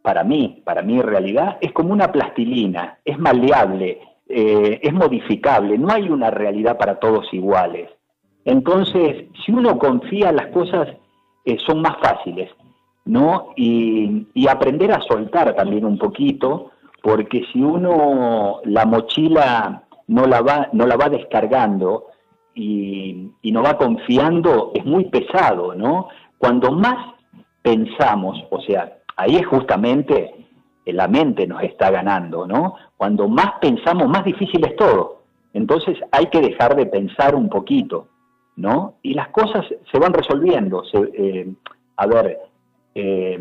para 0.00 0.24
mí, 0.24 0.62
para 0.64 0.80
mi 0.80 1.02
realidad, 1.02 1.58
es 1.60 1.72
como 1.72 1.92
una 1.92 2.10
plastilina, 2.10 2.98
es 3.04 3.18
maleable, 3.18 4.00
eh, 4.28 4.80
es 4.82 4.92
modificable, 4.94 5.76
no 5.76 5.92
hay 5.92 6.08
una 6.08 6.30
realidad 6.30 6.78
para 6.78 6.98
todos 7.00 7.32
iguales. 7.34 7.90
Entonces, 8.46 9.26
si 9.44 9.52
uno 9.52 9.78
confía, 9.78 10.32
las 10.32 10.46
cosas 10.46 10.88
eh, 11.46 11.56
son 11.66 11.80
más 11.80 11.96
fáciles, 12.02 12.50
¿no? 13.06 13.52
Y, 13.56 14.26
aprender 14.48 14.92
a 14.92 15.00
soltar 15.00 15.54
también 15.54 15.84
un 15.84 15.98
poquito, 15.98 16.72
porque 17.02 17.44
si 17.52 17.60
uno 17.60 18.60
la 18.64 18.84
mochila 18.84 19.82
no 20.08 20.26
la 20.26 20.40
va, 20.40 20.68
no 20.72 20.86
la 20.86 20.96
va 20.96 21.08
descargando 21.08 22.06
y, 22.54 23.30
y 23.42 23.52
no 23.52 23.62
va 23.62 23.76
confiando, 23.76 24.72
es 24.74 24.84
muy 24.84 25.06
pesado, 25.06 25.74
¿no? 25.74 26.08
Cuando 26.38 26.70
más 26.72 27.14
pensamos, 27.62 28.44
o 28.50 28.60
sea, 28.60 28.98
ahí 29.16 29.36
es 29.36 29.46
justamente 29.46 30.46
la 30.92 31.08
mente 31.08 31.46
nos 31.46 31.62
está 31.62 31.90
ganando, 31.90 32.46
¿no? 32.46 32.74
Cuando 32.96 33.28
más 33.28 33.54
pensamos, 33.60 34.08
más 34.08 34.24
difícil 34.24 34.64
es 34.64 34.76
todo. 34.76 35.22
Entonces 35.52 35.98
hay 36.12 36.26
que 36.26 36.40
dejar 36.40 36.76
de 36.76 36.86
pensar 36.86 37.34
un 37.34 37.48
poquito, 37.48 38.08
¿no? 38.56 38.94
Y 39.02 39.14
las 39.14 39.28
cosas 39.28 39.66
se 39.90 39.98
van 39.98 40.12
resolviendo. 40.12 40.82
Eh, 40.92 41.52
a 41.96 42.06
ver, 42.06 42.38
eh, 42.94 43.38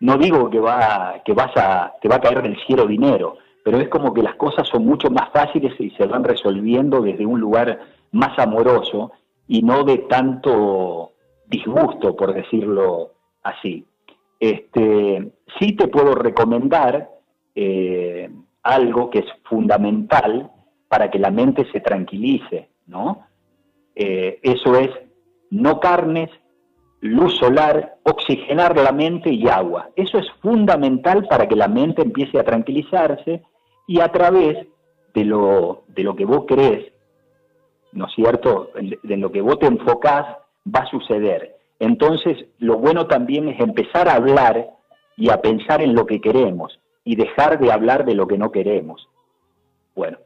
no 0.00 0.16
digo 0.18 0.50
que 0.50 0.60
va, 0.60 1.22
que 1.24 1.32
vas 1.32 1.56
a, 1.56 1.94
que 2.00 2.08
va 2.08 2.16
a 2.16 2.20
caer 2.20 2.42
del 2.42 2.58
cielo 2.66 2.86
dinero, 2.86 3.36
pero 3.64 3.78
es 3.78 3.88
como 3.88 4.12
que 4.12 4.22
las 4.22 4.34
cosas 4.34 4.68
son 4.68 4.84
mucho 4.84 5.10
más 5.10 5.30
fáciles 5.30 5.72
y 5.78 5.90
se 5.90 6.06
van 6.06 6.24
resolviendo 6.24 7.00
desde 7.00 7.26
un 7.26 7.40
lugar 7.40 7.80
más 8.12 8.38
amoroso 8.38 9.12
y 9.46 9.62
no 9.62 9.84
de 9.84 9.98
tanto 9.98 11.12
disgusto, 11.46 12.16
por 12.16 12.34
decirlo 12.34 13.12
así. 13.42 13.84
Este, 14.38 15.32
sí 15.58 15.72
te 15.76 15.88
puedo 15.88 16.14
recomendar 16.14 17.10
eh, 17.54 18.30
algo 18.62 19.10
que 19.10 19.20
es 19.20 19.26
fundamental 19.44 20.50
para 20.88 21.10
que 21.10 21.18
la 21.18 21.30
mente 21.30 21.70
se 21.70 21.80
tranquilice, 21.80 22.68
¿no? 22.86 23.26
Eh, 23.94 24.38
eso 24.42 24.76
es 24.76 24.90
no 25.50 25.80
carnes, 25.80 26.30
luz 27.00 27.36
solar, 27.38 27.96
oxigenar 28.04 28.76
la 28.76 28.92
mente 28.92 29.32
y 29.32 29.48
agua. 29.48 29.90
Eso 29.96 30.18
es 30.18 30.26
fundamental 30.40 31.26
para 31.26 31.48
que 31.48 31.56
la 31.56 31.68
mente 31.68 32.02
empiece 32.02 32.38
a 32.38 32.44
tranquilizarse 32.44 33.42
y 33.86 34.00
a 34.00 34.08
través 34.12 34.66
de 35.14 35.24
lo, 35.24 35.84
de 35.88 36.04
lo 36.04 36.14
que 36.14 36.24
vos 36.24 36.44
crees, 36.46 36.92
¿no 37.92 38.06
es 38.06 38.14
cierto? 38.14 38.70
De 39.02 39.16
lo 39.16 39.32
que 39.32 39.40
vos 39.40 39.58
te 39.58 39.66
enfocás, 39.66 40.26
va 40.66 40.80
a 40.80 40.90
suceder. 40.90 41.56
Entonces, 41.78 42.46
lo 42.58 42.76
bueno 42.78 43.06
también 43.06 43.48
es 43.48 43.58
empezar 43.60 44.08
a 44.08 44.14
hablar 44.14 44.70
y 45.16 45.30
a 45.30 45.40
pensar 45.40 45.82
en 45.82 45.94
lo 45.94 46.06
que 46.06 46.20
queremos 46.20 46.78
y 47.04 47.16
dejar 47.16 47.58
de 47.58 47.72
hablar 47.72 48.04
de 48.04 48.14
lo 48.14 48.28
que 48.28 48.38
no 48.38 48.52
queremos. 48.52 49.08
Bueno. 49.96 50.18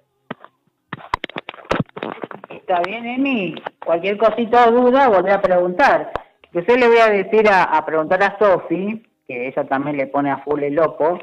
Está 2.67 2.81
bien, 2.81 3.05
Emi. 3.05 3.55
Cualquier 3.85 4.17
cosita 4.17 4.71
o 4.71 4.73
duda, 4.73 5.11
volví 5.11 5.29
a 5.29 5.43
preguntar. 5.43 6.13
Yo 6.51 6.63
le 6.63 6.89
voy 6.89 6.97
a 6.97 7.11
decir 7.11 7.47
a, 7.47 7.85
preguntar 7.85 8.23
a 8.23 8.39
Sofi, 8.39 9.03
que 9.29 9.49
ella 9.49 9.65
también 9.65 9.99
le 9.99 10.07
pone 10.07 10.31
a 10.31 10.39
full 10.39 10.63
el 10.63 10.75
loco, 10.75 11.19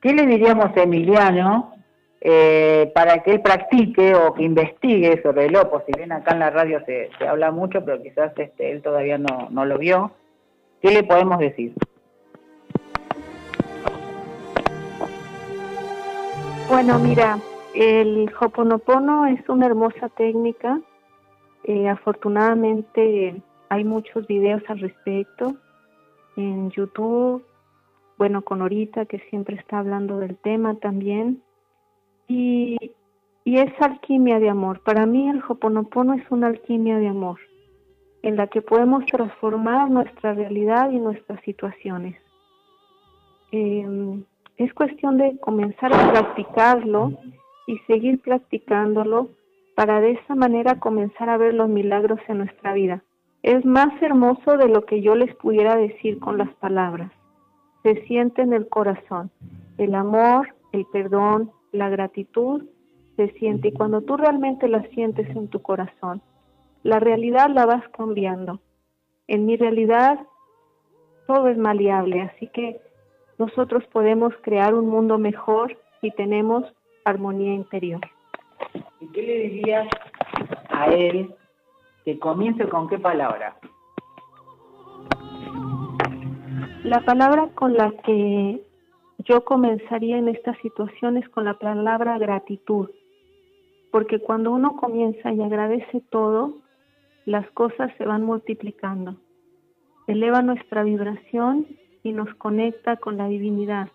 ¿qué 0.00 0.14
le 0.14 0.24
diríamos 0.24 0.74
a 0.74 0.82
Emiliano 0.82 1.74
eh, 2.22 2.90
para 2.94 3.22
que 3.22 3.32
él 3.32 3.42
practique 3.42 4.14
o 4.14 4.32
que 4.32 4.44
investigue 4.44 5.20
sobre 5.22 5.44
el 5.44 5.56
Opus. 5.56 5.82
Si 5.84 5.92
bien 5.94 6.10
acá 6.10 6.32
en 6.32 6.38
la 6.38 6.48
radio 6.48 6.82
se, 6.86 7.10
se 7.18 7.28
habla 7.28 7.50
mucho, 7.50 7.84
pero 7.84 8.02
quizás 8.02 8.32
este, 8.38 8.70
él 8.70 8.80
todavía 8.80 9.18
no, 9.18 9.48
no 9.50 9.66
lo 9.66 9.76
vio, 9.76 10.12
¿qué 10.80 10.90
le 10.90 11.02
podemos 11.02 11.38
decir? 11.38 11.74
Bueno, 16.66 16.98
mira, 16.98 17.36
el 17.74 18.30
Hoponopono 18.38 19.26
es 19.26 19.48
una 19.48 19.66
hermosa 19.66 20.08
técnica. 20.10 20.80
Eh, 21.64 21.88
afortunadamente 21.88 23.42
hay 23.68 23.84
muchos 23.84 24.26
videos 24.26 24.62
al 24.68 24.80
respecto 24.80 25.56
en 26.36 26.70
YouTube, 26.70 27.44
bueno, 28.18 28.42
con 28.42 28.62
Orita, 28.62 29.06
que 29.06 29.18
siempre 29.30 29.56
está 29.56 29.78
hablando 29.78 30.18
del 30.18 30.36
tema 30.36 30.74
también. 30.76 31.42
Y, 32.28 32.76
y 33.44 33.58
es 33.58 33.72
alquimia 33.80 34.38
de 34.38 34.48
amor. 34.48 34.80
Para 34.80 35.06
mí 35.06 35.28
el 35.28 35.42
Hoponopono 35.46 36.14
es 36.14 36.24
una 36.30 36.48
alquimia 36.48 36.98
de 36.98 37.08
amor, 37.08 37.40
en 38.22 38.36
la 38.36 38.46
que 38.46 38.62
podemos 38.62 39.04
transformar 39.06 39.90
nuestra 39.90 40.34
realidad 40.34 40.90
y 40.90 40.98
nuestras 40.98 41.40
situaciones. 41.42 42.16
Eh, 43.50 44.22
es 44.56 44.72
cuestión 44.74 45.18
de 45.18 45.38
comenzar 45.38 45.92
a 45.92 46.12
practicarlo 46.12 47.12
y 47.66 47.78
seguir 47.86 48.20
practicándolo 48.20 49.30
para 49.74 50.00
de 50.00 50.12
esa 50.12 50.34
manera 50.34 50.78
comenzar 50.78 51.28
a 51.30 51.36
ver 51.36 51.54
los 51.54 51.68
milagros 51.68 52.20
en 52.28 52.38
nuestra 52.38 52.72
vida. 52.74 53.02
Es 53.42 53.64
más 53.64 53.90
hermoso 54.02 54.56
de 54.56 54.68
lo 54.68 54.84
que 54.84 55.00
yo 55.00 55.14
les 55.14 55.34
pudiera 55.36 55.76
decir 55.76 56.18
con 56.18 56.38
las 56.38 56.52
palabras. 56.56 57.10
Se 57.82 58.04
siente 58.06 58.42
en 58.42 58.52
el 58.52 58.68
corazón. 58.68 59.30
El 59.78 59.94
amor, 59.94 60.54
el 60.72 60.86
perdón, 60.92 61.50
la 61.72 61.88
gratitud 61.88 62.64
se 63.16 63.30
siente 63.32 63.68
y 63.68 63.72
cuando 63.72 64.02
tú 64.02 64.16
realmente 64.16 64.68
la 64.68 64.82
sientes 64.90 65.28
en 65.34 65.48
tu 65.48 65.60
corazón, 65.60 66.22
la 66.82 67.00
realidad 67.00 67.48
la 67.50 67.66
vas 67.66 67.86
cambiando. 67.90 68.60
En 69.26 69.46
mi 69.46 69.56
realidad 69.56 70.20
todo 71.26 71.48
es 71.48 71.56
maleable, 71.56 72.22
así 72.22 72.48
que 72.48 72.80
nosotros 73.38 73.84
podemos 73.92 74.32
crear 74.42 74.74
un 74.74 74.88
mundo 74.88 75.18
mejor 75.18 75.76
si 76.00 76.10
tenemos 76.10 76.64
armonía 77.04 77.54
interior. 77.54 78.00
¿Y 79.00 79.06
qué 79.08 79.22
le 79.22 79.38
dirías 79.48 79.88
a 80.68 80.86
él 80.86 81.34
que 82.04 82.18
comience 82.18 82.68
con 82.68 82.88
qué 82.88 82.98
palabra? 82.98 83.56
La 86.84 87.00
palabra 87.04 87.48
con 87.54 87.74
la 87.74 87.92
que 88.04 88.60
yo 89.18 89.44
comenzaría 89.44 90.18
en 90.18 90.28
estas 90.28 90.58
situaciones 90.58 91.28
con 91.28 91.44
la 91.44 91.54
palabra 91.54 92.18
gratitud, 92.18 92.90
porque 93.90 94.18
cuando 94.18 94.50
uno 94.50 94.76
comienza 94.76 95.32
y 95.32 95.42
agradece 95.42 96.02
todo, 96.10 96.58
las 97.24 97.48
cosas 97.52 97.92
se 97.98 98.04
van 98.04 98.24
multiplicando. 98.24 99.16
Eleva 100.08 100.42
nuestra 100.42 100.82
vibración 100.82 101.66
y 102.02 102.12
nos 102.12 102.34
conecta 102.34 102.96
con 102.96 103.16
la 103.16 103.28
divinidad. 103.28 103.88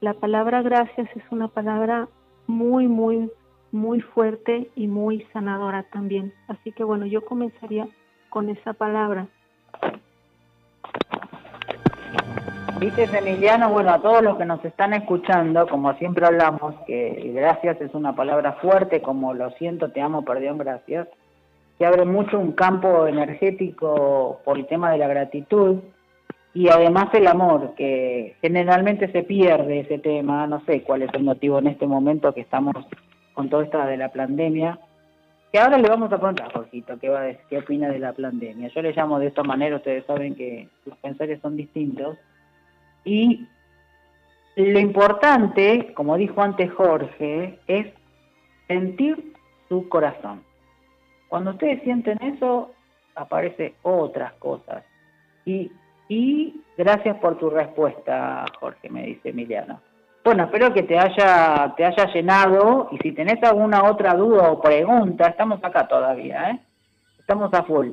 La 0.00 0.14
palabra 0.14 0.62
gracias 0.62 1.08
es 1.16 1.22
una 1.30 1.48
palabra 1.48 2.08
muy, 2.46 2.88
muy, 2.88 3.30
muy 3.72 4.00
fuerte 4.00 4.70
y 4.76 4.86
muy 4.86 5.26
sanadora 5.32 5.84
también. 5.84 6.32
Así 6.48 6.72
que 6.72 6.84
bueno, 6.84 7.06
yo 7.06 7.24
comenzaría 7.24 7.88
con 8.28 8.48
esa 8.48 8.72
palabra. 8.72 9.26
Viste, 12.78 13.04
Emiliano, 13.04 13.70
bueno, 13.70 13.92
a 13.92 14.02
todos 14.02 14.22
los 14.22 14.36
que 14.36 14.44
nos 14.44 14.62
están 14.64 14.92
escuchando, 14.94 15.66
como 15.68 15.94
siempre 15.94 16.26
hablamos, 16.26 16.74
que 16.86 17.32
gracias 17.34 17.80
es 17.80 17.94
una 17.94 18.14
palabra 18.14 18.54
fuerte, 18.54 19.00
como 19.00 19.32
lo 19.32 19.50
siento, 19.52 19.90
te 19.90 20.02
amo, 20.02 20.22
perdón, 20.22 20.58
gracias, 20.58 21.08
que 21.78 21.86
abre 21.86 22.04
mucho 22.04 22.38
un 22.38 22.52
campo 22.52 23.06
energético 23.06 24.40
por 24.44 24.58
el 24.58 24.66
tema 24.66 24.90
de 24.90 24.98
la 24.98 25.06
gratitud, 25.06 25.78
y 26.54 26.68
además 26.68 27.12
el 27.14 27.26
amor, 27.26 27.74
que 27.74 28.36
generalmente 28.40 29.10
se 29.10 29.24
pierde 29.24 29.80
ese 29.80 29.98
tema, 29.98 30.46
no 30.46 30.64
sé 30.64 30.82
cuál 30.82 31.02
es 31.02 31.12
el 31.12 31.24
motivo 31.24 31.58
en 31.58 31.66
este 31.66 31.86
momento 31.86 32.32
que 32.32 32.42
estamos 32.42 32.74
con 33.34 33.50
todo 33.50 33.62
esto 33.62 33.84
de 33.84 33.96
la 33.96 34.10
pandemia, 34.10 34.78
que 35.52 35.58
ahora 35.58 35.78
le 35.78 35.88
vamos 35.88 36.12
a 36.12 36.16
preguntar 36.16 36.46
a 36.46 36.52
Jorgito 36.52 36.96
qué, 37.00 37.08
va, 37.08 37.22
qué 37.50 37.58
opina 37.58 37.88
de 37.88 37.98
la 37.98 38.12
pandemia. 38.12 38.68
Yo 38.68 38.82
le 38.82 38.92
llamo 38.92 39.18
de 39.18 39.26
esta 39.26 39.42
manera, 39.42 39.76
ustedes 39.76 40.06
saben 40.06 40.36
que 40.36 40.68
sus 40.84 40.96
pensarios 40.98 41.40
son 41.40 41.56
distintos, 41.56 42.16
y 43.04 43.46
lo 44.54 44.78
importante, 44.78 45.92
como 45.94 46.16
dijo 46.16 46.40
antes 46.40 46.72
Jorge, 46.72 47.58
es 47.66 47.88
sentir 48.68 49.32
su 49.68 49.88
corazón. 49.88 50.44
Cuando 51.28 51.50
ustedes 51.50 51.82
sienten 51.82 52.22
eso, 52.22 52.70
aparecen 53.16 53.74
otras 53.82 54.32
cosas. 54.34 54.84
Y 55.44 55.70
y 56.08 56.62
gracias 56.76 57.16
por 57.18 57.38
tu 57.38 57.50
respuesta, 57.50 58.44
Jorge, 58.60 58.90
me 58.90 59.04
dice 59.04 59.30
Emiliano. 59.30 59.80
Bueno, 60.24 60.44
espero 60.44 60.72
que 60.72 60.82
te 60.82 60.98
haya, 60.98 61.74
te 61.76 61.84
haya 61.84 62.12
llenado 62.12 62.88
y 62.90 62.98
si 62.98 63.12
tenés 63.12 63.42
alguna 63.42 63.84
otra 63.84 64.14
duda 64.14 64.50
o 64.50 64.60
pregunta, 64.60 65.26
estamos 65.28 65.62
acá 65.62 65.86
todavía, 65.86 66.50
¿eh? 66.50 66.60
Estamos 67.18 67.52
a 67.52 67.62
full. 67.64 67.90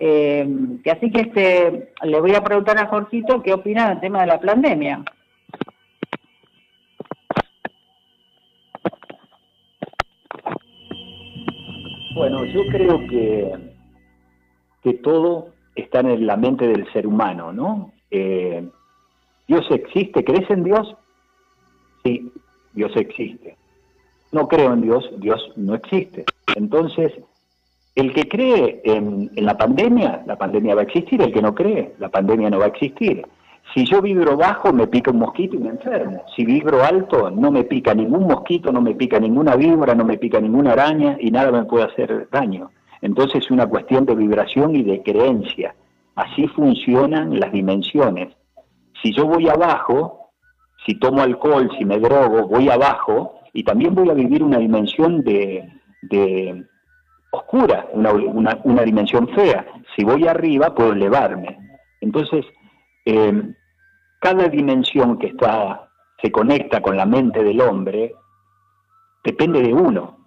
Eh, 0.00 0.48
así 0.90 1.10
que 1.10 1.20
este, 1.20 1.92
le 2.02 2.20
voy 2.20 2.34
a 2.34 2.42
preguntar 2.42 2.78
a 2.78 2.86
Jorgito 2.86 3.42
qué 3.42 3.52
opina 3.52 3.88
del 3.90 4.00
tema 4.00 4.20
de 4.20 4.26
la 4.26 4.40
pandemia. 4.40 5.02
Bueno, 12.14 12.44
yo 12.46 12.66
creo 12.70 12.98
que, 13.08 13.52
que 14.82 14.94
todo 14.94 15.57
están 15.80 16.08
en 16.10 16.26
la 16.26 16.36
mente 16.36 16.66
del 16.66 16.90
ser 16.92 17.06
humano, 17.06 17.52
¿no? 17.52 17.92
Eh, 18.10 18.66
Dios 19.46 19.66
existe, 19.70 20.24
¿crees 20.24 20.48
en 20.50 20.64
Dios? 20.64 20.94
Sí, 22.04 22.30
Dios 22.72 22.92
existe. 22.96 23.56
No 24.32 24.46
creo 24.48 24.72
en 24.72 24.82
Dios, 24.82 25.08
Dios 25.18 25.52
no 25.56 25.74
existe. 25.74 26.24
Entonces, 26.54 27.12
el 27.94 28.12
que 28.12 28.28
cree 28.28 28.80
en, 28.84 29.30
en, 29.34 29.44
la 29.44 29.56
pandemia, 29.56 30.22
la 30.26 30.36
pandemia 30.36 30.74
va 30.74 30.82
a 30.82 30.84
existir, 30.84 31.20
el 31.22 31.32
que 31.32 31.42
no 31.42 31.54
cree, 31.54 31.94
la 31.98 32.08
pandemia 32.08 32.50
no 32.50 32.58
va 32.58 32.66
a 32.66 32.68
existir. 32.68 33.24
Si 33.74 33.84
yo 33.84 34.00
vibro 34.00 34.36
bajo, 34.36 34.72
me 34.72 34.86
pica 34.86 35.10
un 35.10 35.18
mosquito 35.18 35.56
y 35.56 35.58
me 35.58 35.70
enfermo. 35.70 36.24
Si 36.34 36.44
vibro 36.44 36.82
alto, 36.82 37.30
no 37.30 37.50
me 37.50 37.64
pica 37.64 37.94
ningún 37.94 38.26
mosquito, 38.26 38.72
no 38.72 38.80
me 38.80 38.94
pica 38.94 39.18
ninguna 39.18 39.56
víbora, 39.56 39.94
no 39.94 40.04
me 40.04 40.16
pica 40.16 40.40
ninguna 40.40 40.72
araña 40.72 41.16
y 41.20 41.30
nada 41.30 41.52
me 41.52 41.64
puede 41.64 41.84
hacer 41.84 42.28
daño. 42.30 42.70
Entonces 43.00 43.44
es 43.44 43.50
una 43.50 43.66
cuestión 43.66 44.04
de 44.04 44.14
vibración 44.14 44.74
y 44.74 44.82
de 44.82 45.02
creencia. 45.02 45.74
Así 46.14 46.48
funcionan 46.48 47.38
las 47.38 47.52
dimensiones. 47.52 48.34
Si 49.02 49.14
yo 49.14 49.26
voy 49.26 49.48
abajo, 49.48 50.32
si 50.84 50.98
tomo 50.98 51.22
alcohol, 51.22 51.70
si 51.78 51.84
me 51.84 51.98
drogo, 51.98 52.48
voy 52.48 52.68
abajo 52.68 53.40
y 53.52 53.62
también 53.62 53.94
voy 53.94 54.10
a 54.10 54.14
vivir 54.14 54.42
una 54.42 54.58
dimensión 54.58 55.22
de, 55.22 56.64
oscura, 57.30 57.86
una, 57.92 58.84
dimensión 58.84 59.28
fea. 59.28 59.66
Si 59.94 60.04
voy 60.04 60.26
arriba, 60.26 60.74
puedo 60.74 60.92
elevarme. 60.92 61.58
Entonces, 62.00 62.44
eh, 63.04 63.54
cada 64.20 64.48
dimensión 64.48 65.18
que 65.18 65.28
está, 65.28 65.88
se 66.20 66.32
conecta 66.32 66.80
con 66.80 66.96
la 66.96 67.06
mente 67.06 67.44
del 67.44 67.60
hombre, 67.60 68.14
depende 69.22 69.62
de 69.62 69.72
uno. 69.72 70.18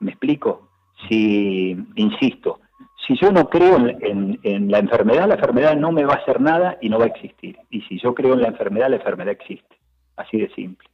¿Me 0.00 0.10
explico? 0.10 0.63
Si, 1.08 1.76
insisto, 1.96 2.60
si 3.06 3.16
yo 3.20 3.30
no 3.30 3.48
creo 3.48 3.76
en, 3.76 4.70
la 4.70 4.78
enfermedad, 4.78 5.28
la 5.28 5.34
enfermedad 5.34 5.76
no 5.76 5.92
me 5.92 6.04
va 6.04 6.14
a 6.14 6.18
hacer 6.18 6.40
nada 6.40 6.78
y 6.80 6.88
no 6.88 6.98
va 6.98 7.04
a 7.04 7.08
existir. 7.08 7.58
Y 7.70 7.82
si 7.82 7.98
yo 7.98 8.14
creo 8.14 8.34
en 8.34 8.42
la 8.42 8.48
enfermedad, 8.48 8.88
la 8.88 8.96
enfermedad 8.96 9.32
existe. 9.32 9.78
Así 10.16 10.38
de 10.38 10.48
simple. 10.54 10.88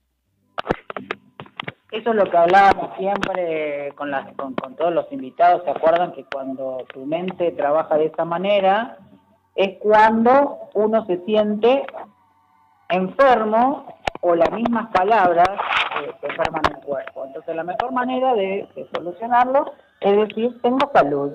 Eso 1.93 2.11
es 2.11 2.17
lo 2.17 2.25
que 2.25 2.37
hablábamos 2.37 2.97
siempre 2.97 3.93
con, 3.97 4.11
las, 4.11 4.33
con, 4.35 4.55
todos 4.55 4.93
los 4.93 5.11
invitados. 5.13 5.63
¿Se 5.65 5.71
acuerdan 5.71 6.13
que 6.13 6.25
cuando 6.25 6.85
tu 6.93 7.05
mente 7.05 7.53
trabaja 7.53 7.97
de 7.97 8.07
esa 8.07 8.25
manera, 8.25 8.99
es 9.55 9.79
cuando 9.79 10.71
uno 10.75 11.05
se 11.07 11.19
siente 11.25 11.85
enfermo 12.89 13.99
o 14.21 14.35
las 14.35 14.51
mismas 14.53 14.91
palabras 14.93 15.49
eh, 16.03 16.13
que 16.21 16.27
enferman 16.29 16.63
el 16.71 16.85
cuerpo? 16.85 17.27
Entonces 17.27 17.55
la 17.55 17.65
mejor 17.65 17.93
manera 17.93 18.35
de 18.35 18.69
solucionarlo 18.95 19.73
es 20.01 20.17
decir, 20.17 20.61
tengo 20.63 20.91
salud. 20.93 21.33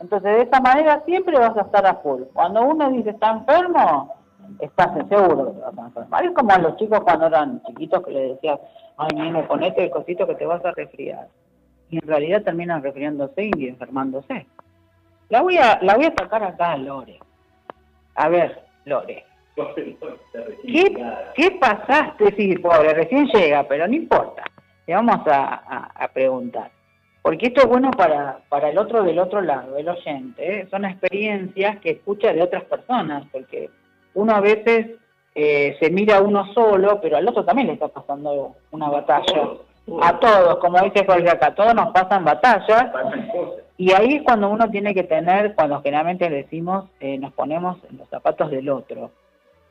Entonces, 0.00 0.36
de 0.36 0.42
esa 0.42 0.60
manera 0.60 1.02
siempre 1.04 1.38
vas 1.38 1.56
a 1.56 1.62
estar 1.62 1.86
a 1.86 1.94
full. 1.96 2.22
Cuando 2.32 2.62
uno 2.62 2.90
dice 2.90 3.10
está 3.10 3.30
enfermo, 3.30 4.14
estás 4.58 4.90
seguro 5.08 5.54
que 5.54 5.60
vas 5.60 5.78
a 5.78 5.86
enfermar. 5.86 6.24
Es 6.24 6.32
como 6.32 6.50
a 6.52 6.58
los 6.58 6.76
chicos 6.76 7.00
cuando 7.00 7.26
eran 7.26 7.62
chiquitos 7.64 8.04
que 8.04 8.10
le 8.10 8.20
decías, 8.34 8.58
ay, 8.96 9.08
nene, 9.14 9.42
ponete 9.44 9.84
el 9.84 9.90
cosito 9.90 10.26
que 10.26 10.34
te 10.34 10.46
vas 10.46 10.64
a 10.64 10.72
resfriar. 10.72 11.28
Y 11.90 11.98
en 11.98 12.08
realidad 12.08 12.42
terminan 12.42 12.82
resfriándose 12.82 13.50
y 13.56 13.68
enfermándose. 13.68 14.46
La 15.28 15.42
voy 15.42 15.56
a, 15.58 15.78
la 15.82 15.96
voy 15.96 16.06
a 16.06 16.14
sacar 16.14 16.42
acá 16.42 16.72
a 16.72 16.76
Lore. 16.78 17.18
A 18.14 18.28
ver, 18.28 18.62
Lore. 18.84 19.24
¿Qué, 19.54 21.04
¿Qué 21.34 21.50
pasaste? 21.60 22.34
Sí, 22.36 22.56
pobre, 22.58 22.94
recién 22.94 23.26
llega, 23.26 23.62
pero 23.64 23.86
no 23.86 23.94
importa. 23.94 24.44
le 24.86 24.94
vamos 24.94 25.20
a, 25.26 26.10
preguntar. 26.12 26.70
Porque 27.22 27.46
esto 27.46 27.62
es 27.62 27.68
bueno 27.68 27.90
para, 27.92 28.40
para 28.48 28.70
el 28.70 28.78
otro 28.78 29.04
del 29.04 29.18
otro 29.20 29.40
lado, 29.40 29.76
el 29.76 29.88
oyente. 29.88 30.60
¿eh? 30.60 30.68
Son 30.70 30.84
experiencias 30.84 31.78
que 31.78 31.90
escucha 31.90 32.32
de 32.32 32.42
otras 32.42 32.64
personas, 32.64 33.24
porque 33.30 33.70
uno 34.14 34.34
a 34.34 34.40
veces 34.40 34.98
eh, 35.34 35.76
se 35.80 35.90
mira 35.90 36.18
a 36.18 36.20
uno 36.20 36.52
solo, 36.52 37.00
pero 37.00 37.16
al 37.16 37.28
otro 37.28 37.44
también 37.44 37.68
le 37.68 37.74
está 37.74 37.88
pasando 37.88 38.56
una 38.70 38.90
batalla. 38.90 39.50
A 40.00 40.20
todos, 40.20 40.56
como 40.58 40.80
dice 40.80 41.04
Jorge 41.04 41.28
acá, 41.30 41.48
a 41.48 41.54
todos 41.54 41.74
nos 41.74 41.92
pasan 41.92 42.24
batallas. 42.24 42.90
Y 43.76 43.92
ahí 43.92 44.16
es 44.16 44.22
cuando 44.22 44.48
uno 44.48 44.70
tiene 44.70 44.94
que 44.94 45.02
tener, 45.02 45.54
cuando 45.54 45.80
generalmente 45.82 46.28
decimos, 46.28 46.84
eh, 47.00 47.18
nos 47.18 47.32
ponemos 47.32 47.78
en 47.90 47.98
los 47.98 48.08
zapatos 48.08 48.50
del 48.50 48.68
otro. 48.68 49.10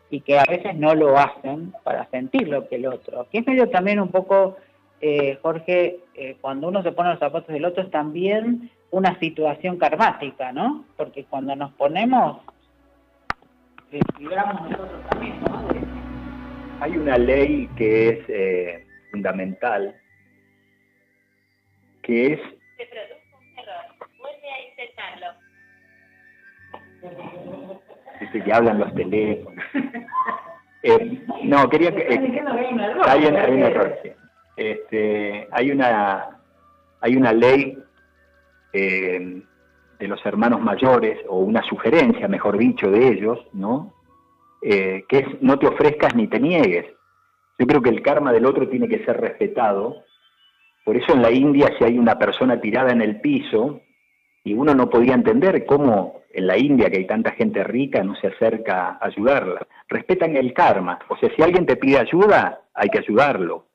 Y 0.09 0.21
que 0.21 0.37
a 0.37 0.43
veces 0.43 0.75
no 0.75 0.93
lo 0.95 1.17
hacen 1.17 1.73
para 1.83 2.09
sentir 2.09 2.49
lo 2.49 2.67
que 2.67 2.75
el 2.75 2.87
otro. 2.87 3.27
Que 3.31 3.37
es 3.37 3.47
medio 3.47 3.69
también 3.69 4.01
un 4.01 4.09
poco, 4.09 4.57
eh, 5.01 5.39
Jorge, 5.41 5.99
cuando 6.41 6.67
uno 6.67 6.83
se 6.83 6.91
pone 6.91 7.09
los 7.09 7.19
zapatos 7.19 7.47
del 7.47 7.65
otro 7.65 7.83
es 7.83 7.91
también 7.91 8.69
una 8.91 9.17
situación 9.19 9.77
karmática, 9.77 10.51
¿no? 10.51 10.85
Porque 10.95 11.25
cuando 11.25 11.55
nos 11.55 11.71
ponemos 11.73 12.41
hay 16.79 16.97
una 16.97 17.17
ley 17.17 17.69
que 17.75 18.09
es 18.09 18.29
eh, 18.29 18.87
fundamental, 19.11 19.95
que 22.01 22.33
es... 22.33 22.39
Se 22.77 22.85
produjo 22.85 23.37
un 23.37 23.59
error. 23.59 24.09
Vuelve 24.17 24.49
a 24.49 24.61
intentarlo. 24.69 25.27
Dice 28.19 28.43
que 28.43 28.53
hablan 28.53 28.79
los 28.79 28.93
teléfonos. 28.95 29.63
Eh, 30.83 31.21
no, 31.43 31.69
quería 31.69 31.93
que... 31.93 32.01
Eh, 32.01 32.43
hay, 33.05 33.25
un 33.27 33.35
error, 33.35 33.99
sí. 34.01 34.09
Este, 34.61 35.47
hay 35.51 35.71
una 35.71 36.37
hay 36.99 37.15
una 37.15 37.33
ley 37.33 37.77
eh, 38.73 39.41
de 39.99 40.07
los 40.07 40.23
hermanos 40.25 40.61
mayores, 40.61 41.19
o 41.27 41.39
una 41.39 41.63
sugerencia, 41.63 42.27
mejor 42.27 42.57
dicho, 42.59 42.91
de 42.91 43.07
ellos, 43.07 43.39
¿no? 43.53 43.93
Eh, 44.61 45.03
que 45.09 45.19
es 45.19 45.41
no 45.41 45.57
te 45.57 45.67
ofrezcas 45.67 46.15
ni 46.15 46.27
te 46.27 46.39
niegues. 46.39 46.85
Yo 47.57 47.65
creo 47.65 47.81
que 47.81 47.89
el 47.89 48.03
karma 48.03 48.31
del 48.31 48.45
otro 48.45 48.69
tiene 48.69 48.87
que 48.87 49.03
ser 49.03 49.19
respetado. 49.19 50.03
Por 50.85 50.95
eso 50.95 51.13
en 51.13 51.21
la 51.23 51.31
India 51.31 51.73
si 51.77 51.83
hay 51.83 51.97
una 51.97 52.19
persona 52.19 52.61
tirada 52.61 52.91
en 52.91 53.01
el 53.01 53.19
piso, 53.19 53.81
y 54.43 54.53
uno 54.53 54.75
no 54.75 54.89
podía 54.89 55.15
entender 55.15 55.65
cómo 55.65 56.21
en 56.33 56.47
la 56.47 56.57
India, 56.57 56.89
que 56.89 56.99
hay 56.99 57.07
tanta 57.07 57.31
gente 57.31 57.63
rica, 57.63 58.03
no 58.03 58.15
se 58.15 58.27
acerca 58.27 58.97
a 59.01 59.05
ayudarla. 59.05 59.67
Respetan 59.87 60.35
el 60.35 60.53
karma. 60.53 60.99
O 61.09 61.17
sea, 61.17 61.29
si 61.35 61.41
alguien 61.41 61.65
te 61.65 61.75
pide 61.75 61.99
ayuda, 61.99 62.61
hay 62.73 62.89
que 62.89 62.99
ayudarlo. 62.99 63.65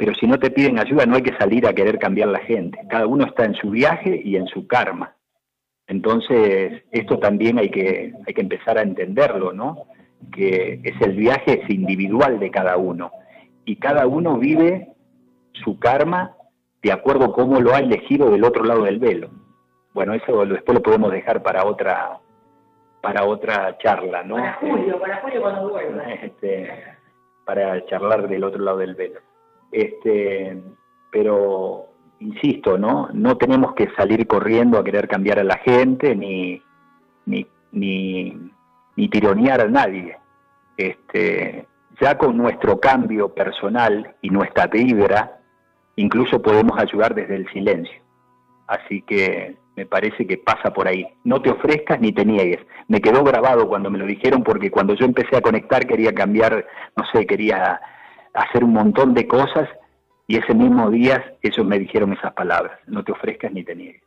Pero 0.00 0.14
si 0.14 0.26
no 0.26 0.38
te 0.38 0.50
piden 0.50 0.78
ayuda, 0.78 1.04
no 1.04 1.16
hay 1.16 1.22
que 1.22 1.36
salir 1.36 1.66
a 1.66 1.74
querer 1.74 1.98
cambiar 1.98 2.28
la 2.28 2.38
gente. 2.38 2.80
Cada 2.88 3.06
uno 3.06 3.26
está 3.26 3.44
en 3.44 3.54
su 3.56 3.68
viaje 3.68 4.18
y 4.24 4.36
en 4.36 4.46
su 4.46 4.66
karma. 4.66 5.14
Entonces, 5.88 6.84
esto 6.90 7.18
también 7.18 7.58
hay 7.58 7.70
que, 7.70 8.14
hay 8.26 8.32
que 8.32 8.40
empezar 8.40 8.78
a 8.78 8.82
entenderlo, 8.82 9.52
¿no? 9.52 9.84
Que 10.32 10.80
es 10.82 10.98
el 11.02 11.16
viaje 11.16 11.60
es 11.60 11.68
individual 11.68 12.40
de 12.40 12.50
cada 12.50 12.78
uno. 12.78 13.12
Y 13.66 13.76
cada 13.76 14.06
uno 14.06 14.38
vive 14.38 14.88
su 15.52 15.78
karma 15.78 16.34
de 16.82 16.92
acuerdo 16.92 17.26
a 17.26 17.32
cómo 17.34 17.60
lo 17.60 17.74
ha 17.74 17.80
elegido 17.80 18.30
del 18.30 18.44
otro 18.44 18.64
lado 18.64 18.84
del 18.84 19.00
velo. 19.00 19.28
Bueno, 19.92 20.14
eso 20.14 20.46
después 20.46 20.76
lo 20.76 20.82
podemos 20.82 21.12
dejar 21.12 21.42
para 21.42 21.66
otra 21.66 22.20
para 23.02 23.26
otra 23.26 23.76
charla, 23.76 24.22
¿no? 24.22 24.36
Para 24.36 24.54
Julio, 24.54 24.98
para 24.98 25.16
Julio 25.16 25.42
cuando 25.42 25.68
vuelva. 25.68 26.04
Este, 26.14 26.84
para 27.44 27.84
charlar 27.84 28.28
del 28.28 28.44
otro 28.44 28.62
lado 28.62 28.78
del 28.78 28.94
velo. 28.94 29.20
Este, 29.72 30.60
pero 31.10 31.86
insisto, 32.20 32.78
¿no? 32.78 33.08
No 33.12 33.36
tenemos 33.36 33.74
que 33.74 33.90
salir 33.96 34.26
corriendo 34.26 34.78
a 34.78 34.84
querer 34.84 35.08
cambiar 35.08 35.38
a 35.38 35.44
la 35.44 35.58
gente 35.58 36.14
ni, 36.14 36.62
ni, 37.26 37.46
ni, 37.72 39.08
tironear 39.08 39.60
a 39.62 39.68
nadie. 39.68 40.16
Este, 40.76 41.66
ya 42.00 42.16
con 42.16 42.36
nuestro 42.36 42.78
cambio 42.80 43.34
personal 43.34 44.14
y 44.22 44.30
nuestra 44.30 44.66
vibra, 44.66 45.40
incluso 45.96 46.40
podemos 46.40 46.78
ayudar 46.78 47.14
desde 47.14 47.36
el 47.36 47.48
silencio. 47.52 48.00
Así 48.66 49.02
que 49.02 49.56
me 49.76 49.86
parece 49.86 50.26
que 50.26 50.36
pasa 50.36 50.72
por 50.72 50.86
ahí. 50.86 51.06
No 51.24 51.40
te 51.42 51.50
ofrezcas 51.50 52.00
ni 52.00 52.12
te 52.12 52.24
niegues. 52.24 52.60
Me 52.88 53.00
quedó 53.00 53.24
grabado 53.24 53.68
cuando 53.68 53.90
me 53.90 53.98
lo 53.98 54.06
dijeron 54.06 54.42
porque 54.44 54.70
cuando 54.70 54.94
yo 54.94 55.06
empecé 55.06 55.36
a 55.36 55.42
conectar 55.42 55.86
quería 55.86 56.14
cambiar, 56.14 56.66
no 56.96 57.04
sé, 57.12 57.26
quería 57.26 57.80
hacer 58.34 58.64
un 58.64 58.72
montón 58.72 59.14
de 59.14 59.26
cosas 59.26 59.68
y 60.26 60.36
ese 60.36 60.54
mismo 60.54 60.90
día 60.90 61.34
ellos 61.42 61.66
me 61.66 61.78
dijeron 61.78 62.12
esas 62.12 62.32
palabras, 62.34 62.78
no 62.86 63.02
te 63.02 63.12
ofrezcas 63.12 63.52
ni 63.52 63.64
te 63.64 63.74
niegues. 63.74 64.02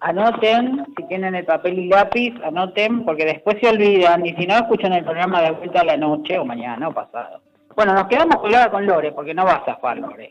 Anoten, 0.00 0.84
si 0.96 1.04
tienen 1.08 1.34
el 1.34 1.44
papel 1.44 1.78
y 1.78 1.88
lápiz, 1.88 2.34
anoten, 2.44 3.04
porque 3.04 3.24
después 3.24 3.56
se 3.60 3.68
olvidan, 3.68 4.26
y 4.26 4.34
si 4.34 4.46
no, 4.46 4.54
escuchan 4.54 4.92
el 4.92 5.04
programa 5.04 5.42
de 5.42 5.52
vuelta 5.52 5.80
a 5.80 5.84
la 5.84 5.96
noche, 5.96 6.38
o 6.38 6.44
mañana, 6.44 6.88
o 6.88 6.92
pasado. 6.92 7.40
Bueno, 7.74 7.92
nos 7.94 8.06
quedamos 8.08 8.36
colgados 8.36 8.68
con 8.68 8.86
Lore, 8.86 9.12
porque 9.12 9.34
no 9.34 9.44
vas 9.44 9.62
a 9.62 9.64
zafar, 9.64 9.98
Lore. 9.98 10.30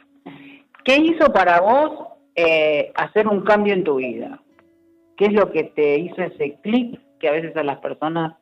¿Qué 0.83 0.97
hizo 0.97 1.31
para 1.33 1.61
vos 1.61 2.07
eh, 2.35 2.91
hacer 2.95 3.27
un 3.27 3.41
cambio 3.41 3.73
en 3.73 3.83
tu 3.83 3.95
vida? 3.95 4.39
¿Qué 5.17 5.25
es 5.25 5.33
lo 5.33 5.51
que 5.51 5.63
te 5.63 5.99
hizo 5.99 6.21
ese 6.21 6.57
clic 6.61 6.99
que 7.19 7.29
a 7.29 7.31
veces 7.31 7.55
a 7.55 7.63
las 7.63 7.79
personas 7.79 8.35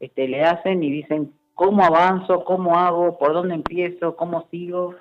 este, 0.00 0.28
le 0.28 0.42
hacen 0.42 0.82
y 0.82 0.90
dicen, 0.90 1.32
¿Cómo 1.54 1.84
avanzo? 1.84 2.44
¿Cómo 2.44 2.76
hago? 2.78 3.18
¿Por 3.18 3.34
dónde 3.34 3.54
empiezo? 3.54 4.16
¿Cómo 4.16 4.48
sigo? 4.50 4.94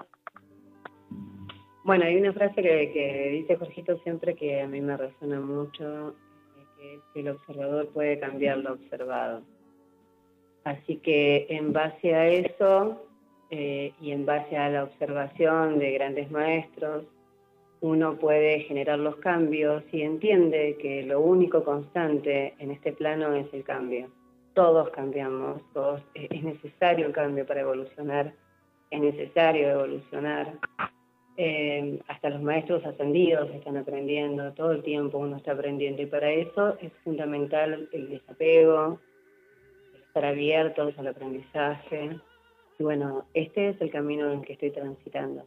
Bueno, 1.84 2.06
hay 2.06 2.18
una 2.18 2.34
frase 2.34 2.62
que, 2.62 3.30
dice 3.32 3.56
Jorgito 3.56 3.98
siempre 4.00 4.36
que 4.36 4.62
a 4.62 4.68
mí 4.68 4.82
me 4.82 4.98
resuena 4.98 5.40
mucho, 5.40 6.14
que 7.14 7.20
el 7.20 7.30
observador 7.30 7.88
puede 7.90 8.20
cambiar 8.20 8.58
lo 8.58 8.74
observado. 8.74 9.42
Así 10.64 10.98
que 10.98 11.48
en 11.50 11.74
base 11.74 12.14
a 12.14 12.28
eso 12.28 13.02
eh, 13.50 13.94
y 14.00 14.12
en 14.12 14.26
base 14.26 14.58
a 14.58 14.70
la 14.70 14.84
observación 14.84 15.80
de 15.80 15.92
grandes 15.94 16.30
maestros, 16.30 17.06
uno 17.80 18.18
puede 18.20 18.60
generar 18.62 19.00
los 19.00 19.16
cambios 19.16 19.84
y 19.92 20.04
entiende 20.04 20.78
que 20.80 21.02
lo 21.04 21.20
único 21.22 21.64
constante 21.64 22.54
en 22.60 22.70
este 22.72 22.92
plano 22.92 23.34
es 23.34 23.52
el 23.54 23.64
cambio 23.64 24.08
todos 24.54 24.90
cambiamos, 24.90 25.62
todos, 25.74 26.02
eh, 26.16 26.28
es 26.30 26.44
necesario 26.44 27.08
el 27.08 27.14
cambio 27.14 27.46
para 27.46 27.62
evolucionar, 27.62 28.34
es 28.90 29.02
necesario 29.02 29.70
evolucionar. 29.70 30.60
Eh, 31.38 32.00
hasta 32.08 32.30
los 32.30 32.42
maestros 32.42 32.86
ascendidos 32.86 33.50
están 33.52 33.78
aprendiendo, 33.78 34.54
todo 34.54 34.74
el 34.74 34.84
tiempo 34.84 35.18
uno 35.18 35.38
está 35.38 35.54
aprendiendo 35.54 36.02
y 36.02 36.06
para 36.06 36.30
eso 36.30 36.78
es 36.80 36.92
fundamental 37.04 37.88
el 37.92 38.10
desapego, 38.10 39.00
estar 40.08 40.26
abiertos 40.26 40.98
al 41.00 41.08
aprendizaje. 41.08 42.20
Y 42.78 42.84
bueno, 42.84 43.26
este 43.34 43.70
es 43.70 43.82
el 43.82 43.90
camino 43.90 44.32
en 44.32 44.40
el 44.40 44.46
que 44.46 44.54
estoy 44.54 44.72
transitando. 44.72 45.46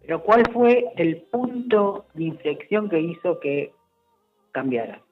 Pero 0.00 0.22
¿cuál 0.22 0.42
fue 0.52 0.92
el 0.96 1.22
punto 1.22 2.06
de 2.14 2.24
inflexión 2.24 2.88
que 2.88 3.00
hizo 3.00 3.38
que 3.38 3.72
cambiara? 4.50 5.02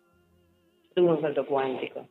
Tuve 0.95 1.13
un 1.13 1.21
salto 1.21 1.47
cuántico. 1.47 2.09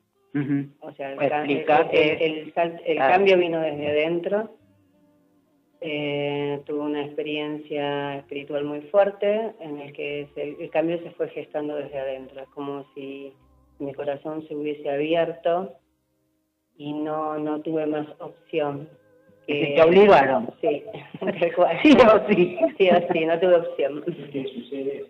O 0.82 0.92
sea, 0.94 1.14
el, 1.14 2.54
cambio 2.98 3.38
vino 3.38 3.60
desde 3.60 3.88
adentro. 3.88 4.56
Eh, 5.80 6.62
tuve 6.66 6.80
una 6.80 7.06
experiencia 7.06 8.18
espiritual 8.18 8.64
muy 8.64 8.82
fuerte 8.82 9.54
en 9.60 9.80
el 9.80 9.94
que 9.94 10.28
el 10.36 10.70
cambio 10.72 11.00
se 11.04 11.12
fue 11.12 11.30
gestando 11.30 11.76
desde 11.76 12.00
adentro. 12.00 12.42
Es 12.42 12.50
como 12.50 12.86
si 12.94 13.34
mi 13.80 13.94
corazón 13.94 14.48
se 14.48 14.56
hubiese 14.56 14.90
abierto 14.90 15.76
y 16.78 16.94
no, 16.94 17.38
no 17.38 17.62
tuve 17.62 17.86
más 17.86 18.08
opción. 18.20 18.90
Que, 19.46 19.74
¿Te 19.76 19.82
obligaron? 19.82 20.50
Sí, 20.62 20.84
sí 21.84 21.98
o 22.06 22.28
sí. 22.28 22.58
Sí 22.78 22.90
o 22.90 23.14
sí, 23.14 23.26
no 23.26 23.40
tuve 23.40 23.56
opción. 23.56 24.04
¿Qué 24.32 24.46
sucede? 24.54 25.06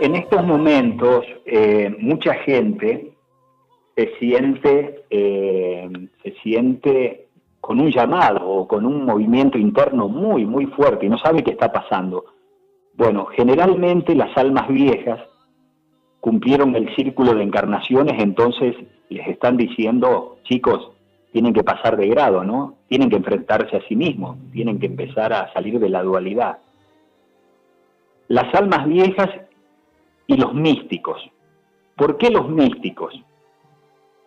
En 0.00 0.14
estos 0.14 0.44
momentos, 0.44 1.24
eh, 1.44 1.94
mucha 1.98 2.34
gente 2.34 3.12
se 3.96 4.14
siente, 4.18 5.04
eh, 5.10 5.90
se 6.22 6.32
siente 6.42 7.26
con 7.60 7.80
un 7.80 7.90
llamado 7.90 8.48
o 8.48 8.68
con 8.68 8.86
un 8.86 9.04
movimiento 9.04 9.58
interno 9.58 10.08
muy, 10.08 10.46
muy 10.46 10.66
fuerte 10.66 11.06
y 11.06 11.08
no 11.08 11.18
sabe 11.18 11.42
qué 11.42 11.50
está 11.50 11.72
pasando. 11.72 12.26
Bueno, 12.94 13.26
generalmente 13.26 14.14
las 14.14 14.36
almas 14.36 14.68
viejas 14.68 15.20
cumplieron 16.20 16.76
el 16.76 16.94
círculo 16.94 17.34
de 17.34 17.42
encarnaciones, 17.42 18.22
entonces 18.22 18.76
les 19.08 19.26
están 19.26 19.56
diciendo, 19.56 20.38
chicos, 20.44 20.92
tienen 21.32 21.52
que 21.52 21.64
pasar 21.64 21.96
de 21.96 22.06
grado, 22.08 22.44
¿no? 22.44 22.74
Tienen 22.88 23.10
que 23.10 23.16
enfrentarse 23.16 23.76
a 23.76 23.86
sí 23.88 23.96
mismos, 23.96 24.36
tienen 24.52 24.78
que 24.78 24.86
empezar 24.86 25.32
a 25.32 25.52
salir 25.52 25.80
de 25.80 25.88
la 25.88 26.02
dualidad. 26.04 26.58
Las 28.28 28.54
almas 28.54 28.86
viejas 28.86 29.28
y 30.28 30.36
los 30.36 30.54
místicos. 30.54 31.20
¿Por 31.96 32.16
qué 32.18 32.30
los 32.30 32.48
místicos? 32.48 33.12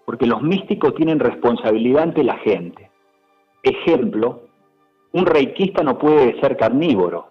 Porque 0.06 0.26
los 0.26 0.42
místicos 0.42 0.94
tienen 0.96 1.20
responsabilidad 1.20 2.04
ante 2.04 2.24
la 2.24 2.38
gente. 2.40 2.92
ejemplo, 3.64 4.42
un 5.14 5.26
reikista 5.26 5.84
no 5.84 5.98
puede 5.98 6.40
ser 6.42 6.58
carnívoro, 6.58 7.30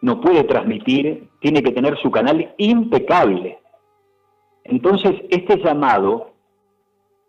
no 0.00 0.20
puede 0.20 0.44
transmitir, 0.44 1.28
tiene 1.40 1.62
que 1.62 1.72
tener 1.72 1.98
su 1.98 2.10
canal 2.10 2.54
impecable. 2.56 3.58
Entonces, 4.64 5.14
este 5.28 5.58
llamado 5.58 6.32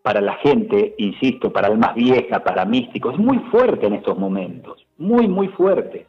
para 0.01 0.21
la 0.21 0.35
gente, 0.35 0.95
insisto, 0.97 1.51
para 1.51 1.67
almas 1.67 1.93
viejas, 1.95 2.41
para 2.41 2.63
místicos, 2.63 3.15
es 3.15 3.19
muy 3.19 3.39
fuerte 3.51 3.87
en 3.87 3.93
estos 3.93 4.17
momentos, 4.17 4.87
muy, 4.97 5.27
muy 5.27 5.49
fuerte. 5.49 6.07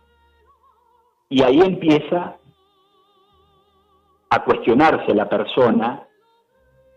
Y 1.28 1.42
ahí 1.42 1.60
empieza 1.60 2.36
a 4.32 4.42
cuestionarse 4.44 5.14
la 5.14 5.28
persona 5.28 6.08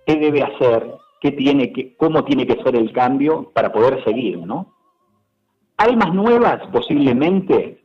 qué 0.06 0.16
debe 0.16 0.42
hacer, 0.42 0.90
qué 1.20 1.32
tiene 1.34 1.74
que, 1.74 1.94
cómo 1.98 2.24
tiene 2.24 2.48
que 2.48 2.64
ser 2.64 2.78
el 2.78 2.94
cambio 2.94 3.52
para 3.54 3.74
poder 3.74 4.02
seguir, 4.06 4.38
¿no? 4.38 4.74
Almas 5.76 6.14
nuevas 6.14 6.66
posiblemente 6.72 7.82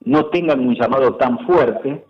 no 0.00 0.26
tengan 0.26 0.66
un 0.66 0.74
llamado 0.74 1.14
tan 1.14 1.38
fuerte, 1.46 2.04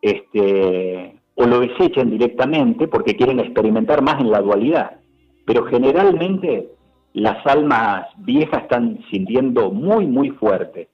este, 0.00 1.20
o 1.36 1.46
lo 1.46 1.60
desechen 1.60 2.10
directamente 2.10 2.88
porque 2.88 3.14
quieren 3.14 3.38
experimentar 3.38 4.02
más 4.02 4.20
en 4.20 4.32
la 4.32 4.40
dualidad. 4.40 4.98
Pero 5.46 5.66
generalmente 5.66 6.68
las 7.12 7.46
almas 7.46 8.08
viejas 8.16 8.62
están 8.62 8.98
sintiendo 9.08 9.70
muy, 9.70 10.08
muy 10.08 10.30
fuerte. 10.30 10.88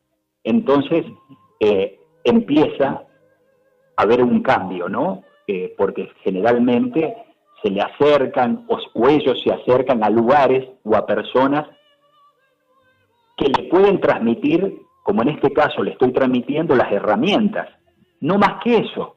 Entonces 0.44 1.06
eh, 1.60 1.98
empieza 2.24 3.07
haber 3.98 4.22
un 4.22 4.42
cambio, 4.42 4.88
¿no? 4.88 5.24
Porque 5.76 6.10
generalmente 6.22 7.16
se 7.62 7.70
le 7.70 7.80
acercan 7.80 8.66
o 8.68 9.08
ellos 9.08 9.40
se 9.42 9.52
acercan 9.52 10.04
a 10.04 10.10
lugares 10.10 10.68
o 10.84 10.94
a 10.94 11.04
personas 11.04 11.66
que 13.36 13.48
le 13.48 13.68
pueden 13.68 14.00
transmitir, 14.00 14.78
como 15.02 15.22
en 15.22 15.30
este 15.30 15.52
caso 15.52 15.82
le 15.82 15.92
estoy 15.92 16.12
transmitiendo, 16.12 16.74
las 16.74 16.92
herramientas. 16.92 17.68
No 18.20 18.38
más 18.38 18.62
que 18.62 18.78
eso, 18.78 19.16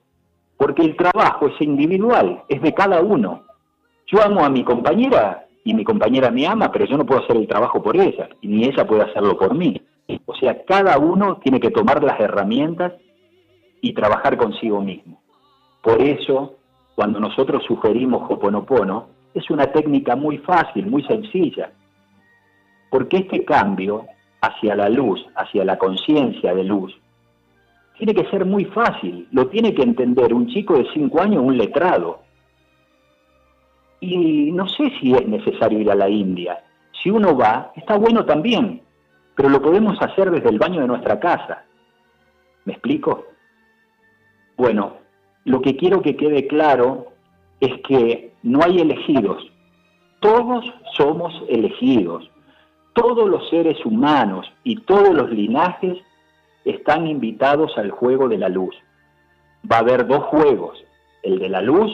porque 0.57 0.83
el 0.83 0.95
trabajo 0.95 1.47
es 1.47 1.61
individual, 1.61 2.43
es 2.49 2.61
de 2.61 2.73
cada 2.73 3.01
uno. 3.01 3.43
Yo 4.07 4.21
amo 4.23 4.43
a 4.43 4.49
mi 4.49 4.63
compañera 4.63 5.45
y 5.63 5.73
mi 5.73 5.83
compañera 5.83 6.31
me 6.31 6.47
ama, 6.47 6.71
pero 6.71 6.85
yo 6.85 6.97
no 6.97 7.05
puedo 7.05 7.23
hacer 7.23 7.37
el 7.37 7.47
trabajo 7.47 7.83
por 7.83 7.95
ella, 7.97 8.29
y 8.41 8.47
ni 8.47 8.65
ella 8.65 8.85
puede 8.85 9.03
hacerlo 9.03 9.37
por 9.37 9.53
mí. 9.53 9.79
O 10.25 10.35
sea, 10.35 10.63
cada 10.65 10.97
uno 10.97 11.37
tiene 11.37 11.59
que 11.59 11.71
tomar 11.71 12.03
las 12.03 12.19
herramientas 12.19 12.93
y 13.81 13.93
trabajar 13.93 14.37
consigo 14.37 14.81
mismo. 14.81 15.21
Por 15.81 16.01
eso, 16.01 16.55
cuando 16.95 17.19
nosotros 17.19 17.63
sugerimos 17.65 18.29
Hoponopono, 18.29 19.07
es 19.33 19.49
una 19.49 19.67
técnica 19.67 20.15
muy 20.15 20.37
fácil, 20.39 20.85
muy 20.87 21.03
sencilla, 21.03 21.71
porque 22.89 23.17
este 23.17 23.43
cambio 23.43 24.05
hacia 24.41 24.75
la 24.75 24.89
luz, 24.89 25.25
hacia 25.35 25.65
la 25.65 25.77
conciencia 25.77 26.53
de 26.53 26.63
luz, 26.63 26.93
tiene 27.97 28.13
que 28.13 28.29
ser 28.29 28.45
muy 28.45 28.65
fácil, 28.65 29.27
lo 29.31 29.47
tiene 29.47 29.73
que 29.73 29.83
entender 29.83 30.33
un 30.33 30.47
chico 30.47 30.77
de 30.77 30.87
5 30.93 31.21
años, 31.21 31.43
un 31.43 31.57
letrado. 31.57 32.21
Y 33.99 34.51
no 34.51 34.67
sé 34.67 34.91
si 34.99 35.13
es 35.13 35.27
necesario 35.27 35.79
ir 35.79 35.91
a 35.91 35.95
la 35.95 36.09
India. 36.09 36.63
Si 37.01 37.09
uno 37.09 37.37
va, 37.37 37.71
está 37.75 37.97
bueno 37.97 38.25
también, 38.25 38.81
pero 39.35 39.49
lo 39.49 39.61
podemos 39.61 40.01
hacer 40.01 40.31
desde 40.31 40.49
el 40.49 40.57
baño 40.57 40.81
de 40.81 40.87
nuestra 40.87 41.19
casa. 41.19 41.63
¿Me 42.65 42.73
explico? 42.73 43.25
Bueno, 44.61 44.97
lo 45.43 45.59
que 45.59 45.75
quiero 45.75 46.03
que 46.03 46.15
quede 46.15 46.45
claro 46.45 47.07
es 47.59 47.81
que 47.81 48.31
no 48.43 48.59
hay 48.61 48.77
elegidos, 48.77 49.43
todos 50.19 50.63
somos 50.95 51.33
elegidos. 51.49 52.29
Todos 52.93 53.27
los 53.27 53.49
seres 53.49 53.83
humanos 53.83 54.45
y 54.63 54.75
todos 54.81 55.15
los 55.15 55.31
linajes 55.31 55.97
están 56.63 57.07
invitados 57.07 57.75
al 57.75 57.89
juego 57.89 58.29
de 58.29 58.37
la 58.37 58.49
luz. 58.49 58.75
Va 59.65 59.77
a 59.77 59.79
haber 59.79 60.05
dos 60.05 60.25
juegos, 60.25 60.77
el 61.23 61.39
de 61.39 61.49
la 61.49 61.61
luz 61.61 61.91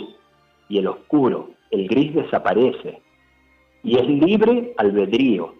y 0.67 0.79
el 0.79 0.87
oscuro. 0.87 1.51
El 1.71 1.87
gris 1.87 2.13
desaparece 2.15 3.01
y 3.81 3.95
es 3.95 4.05
libre 4.09 4.73
albedrío. 4.77 5.53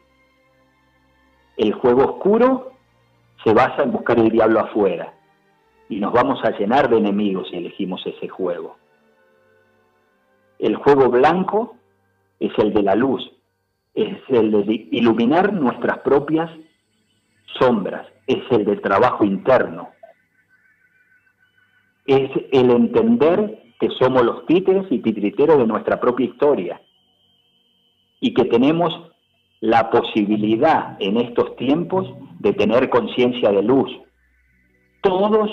El 1.55 1.72
juego 1.72 2.03
oscuro 2.03 2.74
se 3.45 3.53
basa 3.53 3.84
en 3.84 3.93
buscar 3.93 4.20
el 4.20 4.28
diablo 4.28 4.60
afuera 4.60 5.14
y 5.90 6.00
nos 6.00 6.14
vamos 6.14 6.44
a 6.44 6.52
llenar 6.58 6.90
de 6.90 6.98
enemigos 6.98 7.48
si 7.50 7.58
elegimos 7.58 8.06
ese 8.06 8.28
juego. 8.28 8.78
El 10.60 10.76
juego 10.76 11.10
blanco 11.10 11.76
es 12.40 12.52
el 12.58 12.74
de 12.74 12.84
la 12.84 12.96
luz, 12.96 13.32
es 13.94 14.18
el 14.30 14.52
de 14.52 14.88
iluminar 14.92 15.54
nuestras 15.54 16.00
propias 16.00 16.50
sombras, 17.60 18.08
es 18.26 18.44
el 18.52 18.66
de 18.66 18.78
trabajo 18.78 19.24
interno, 19.24 19.90
es 22.06 22.30
el 22.52 22.72
entender 22.72 23.64
que 23.80 23.90
somos 24.00 24.24
los 24.24 24.46
títeres 24.46 24.86
y 24.90 25.00
titriteros 25.00 25.58
de 25.58 25.68
nuestra 25.68 26.00
propia 26.00 26.26
historia 26.26 26.82
y 28.20 28.34
que 28.34 28.46
tenemos 28.46 28.94
la 29.60 29.90
posibilidad 29.90 30.98
en 31.00 31.18
estos 31.18 31.56
tiempos 31.56 32.08
de 32.40 32.54
tener 32.54 32.90
conciencia 32.90 33.52
de 33.52 33.64
luz. 33.64 33.92
Todos 35.02 35.50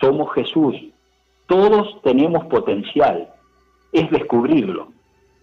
somos 0.00 0.32
Jesús, 0.34 0.76
todos 1.46 2.00
tenemos 2.02 2.44
potencial, 2.46 3.28
es 3.92 4.10
descubrirlo 4.10 4.88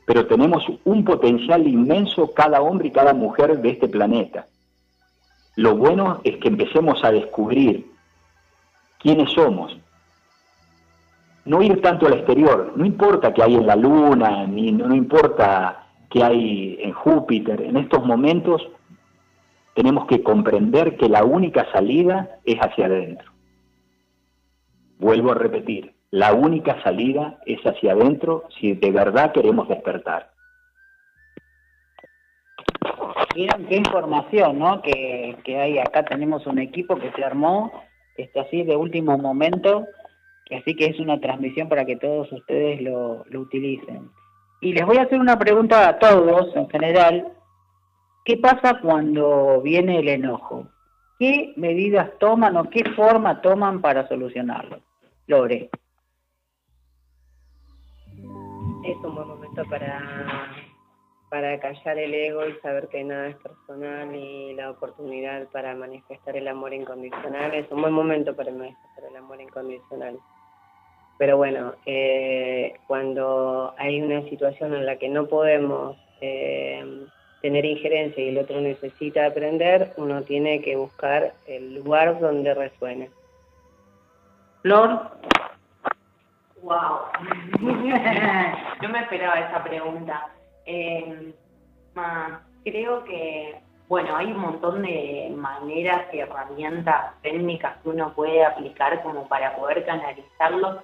pero 0.05 0.27
tenemos 0.27 0.63
un 0.83 1.03
potencial 1.03 1.67
inmenso 1.67 2.31
cada 2.33 2.61
hombre 2.61 2.87
y 2.87 2.91
cada 2.91 3.13
mujer 3.13 3.59
de 3.59 3.69
este 3.69 3.87
planeta. 3.87 4.47
Lo 5.55 5.75
bueno 5.75 6.21
es 6.23 6.37
que 6.37 6.49
empecemos 6.49 7.03
a 7.03 7.11
descubrir 7.11 7.89
quiénes 8.99 9.31
somos. 9.31 9.75
No 11.45 11.61
ir 11.61 11.81
tanto 11.81 12.07
al 12.07 12.13
exterior, 12.13 12.73
no 12.75 12.85
importa 12.85 13.33
qué 13.33 13.43
hay 13.43 13.55
en 13.55 13.67
la 13.67 13.75
Luna, 13.75 14.45
ni 14.45 14.71
no 14.71 14.93
importa 14.93 15.87
qué 16.09 16.23
hay 16.23 16.77
en 16.81 16.93
Júpiter, 16.93 17.61
en 17.61 17.77
estos 17.77 18.05
momentos 18.05 18.67
tenemos 19.73 20.05
que 20.07 20.23
comprender 20.23 20.97
que 20.97 21.09
la 21.09 21.23
única 21.23 21.69
salida 21.71 22.39
es 22.45 22.57
hacia 22.59 22.85
adentro. 22.85 23.34
Vuelvo 24.97 25.31
a 25.31 25.35
repetir, 25.35 25.93
la 26.11 26.33
única 26.33 26.81
salida 26.83 27.39
es 27.45 27.59
hacia 27.65 27.91
adentro 27.91 28.47
si 28.59 28.73
de 28.73 28.91
verdad 28.91 29.33
queremos 29.33 29.67
despertar. 29.67 30.31
Miren 33.35 33.65
qué 33.67 33.75
información, 33.75 34.59
¿no? 34.59 34.81
Que, 34.81 35.35
hay 35.47 35.77
acá 35.77 36.03
tenemos 36.05 36.47
un 36.47 36.59
equipo 36.59 36.95
que 36.95 37.11
se 37.11 37.23
armó, 37.23 37.71
está 38.15 38.41
así 38.41 38.63
de 38.63 38.77
último 38.77 39.17
momento, 39.17 39.85
que 40.45 40.55
así 40.55 40.73
que 40.75 40.85
es 40.85 40.99
una 41.01 41.19
transmisión 41.19 41.67
para 41.67 41.85
que 41.85 41.97
todos 41.97 42.31
ustedes 42.31 42.81
lo, 42.81 43.25
lo 43.25 43.41
utilicen. 43.41 44.09
Y 44.61 44.71
les 44.71 44.85
voy 44.85 44.97
a 44.97 45.03
hacer 45.03 45.19
una 45.19 45.37
pregunta 45.37 45.89
a 45.89 45.99
todos 45.99 46.55
en 46.55 46.69
general. 46.69 47.33
¿Qué 48.23 48.37
pasa 48.37 48.79
cuando 48.81 49.61
viene 49.61 49.99
el 49.99 50.07
enojo? 50.07 50.69
¿Qué 51.17 51.53
medidas 51.55 52.11
toman 52.19 52.57
o 52.57 52.69
qué 52.69 52.83
forma 52.95 53.41
toman 53.41 53.81
para 53.81 54.07
solucionarlo? 54.07 54.79
Lore 55.27 55.69
es 58.85 58.97
un 59.03 59.15
buen 59.15 59.27
momento 59.27 59.63
para, 59.69 60.51
para 61.29 61.59
callar 61.59 61.97
el 61.97 62.13
ego 62.13 62.47
y 62.47 62.53
saber 62.61 62.87
que 62.89 63.03
nada 63.03 63.29
es 63.29 63.35
personal 63.37 64.15
y 64.15 64.53
la 64.53 64.71
oportunidad 64.71 65.47
para 65.47 65.75
manifestar 65.75 66.37
el 66.37 66.47
amor 66.47 66.73
incondicional. 66.73 67.53
Es 67.55 67.69
un 67.71 67.81
buen 67.81 67.93
momento 67.93 68.35
para 68.35 68.51
manifestar 68.51 69.05
el 69.09 69.15
amor 69.15 69.41
incondicional. 69.41 70.19
Pero 71.17 71.37
bueno, 71.37 71.73
eh, 71.85 72.79
cuando 72.87 73.73
hay 73.77 74.01
una 74.01 74.21
situación 74.29 74.73
en 74.75 74.85
la 74.85 74.97
que 74.97 75.09
no 75.09 75.27
podemos 75.27 75.97
eh, 76.21 77.07
tener 77.45 77.63
injerencia 77.63 78.23
y 78.23 78.29
el 78.29 78.39
otro 78.39 78.59
necesita 78.59 79.27
aprender, 79.27 79.93
uno 79.97 80.23
tiene 80.23 80.63
que 80.63 80.75
buscar 80.75 81.31
el 81.45 81.75
lugar 81.75 82.19
donde 82.19 82.55
resuene. 82.55 83.11
Flor. 84.63 85.11
Wow. 86.63 87.01
no 88.81 88.89
me 88.89 88.99
esperaba 88.99 89.41
esa 89.41 89.63
pregunta. 89.63 90.27
Eh, 90.65 91.33
creo 92.63 93.03
que, 93.03 93.59
bueno, 93.89 94.15
hay 94.15 94.31
un 94.31 94.39
montón 94.39 94.81
de 94.81 95.31
maneras 95.37 96.11
y 96.11 96.21
herramientas 96.21 97.13
técnicas 97.21 97.77
que 97.83 97.89
uno 97.89 98.11
puede 98.15 98.43
aplicar 98.43 99.03
como 99.03 99.27
para 99.27 99.55
poder 99.55 99.85
canalizarlo 99.85 100.81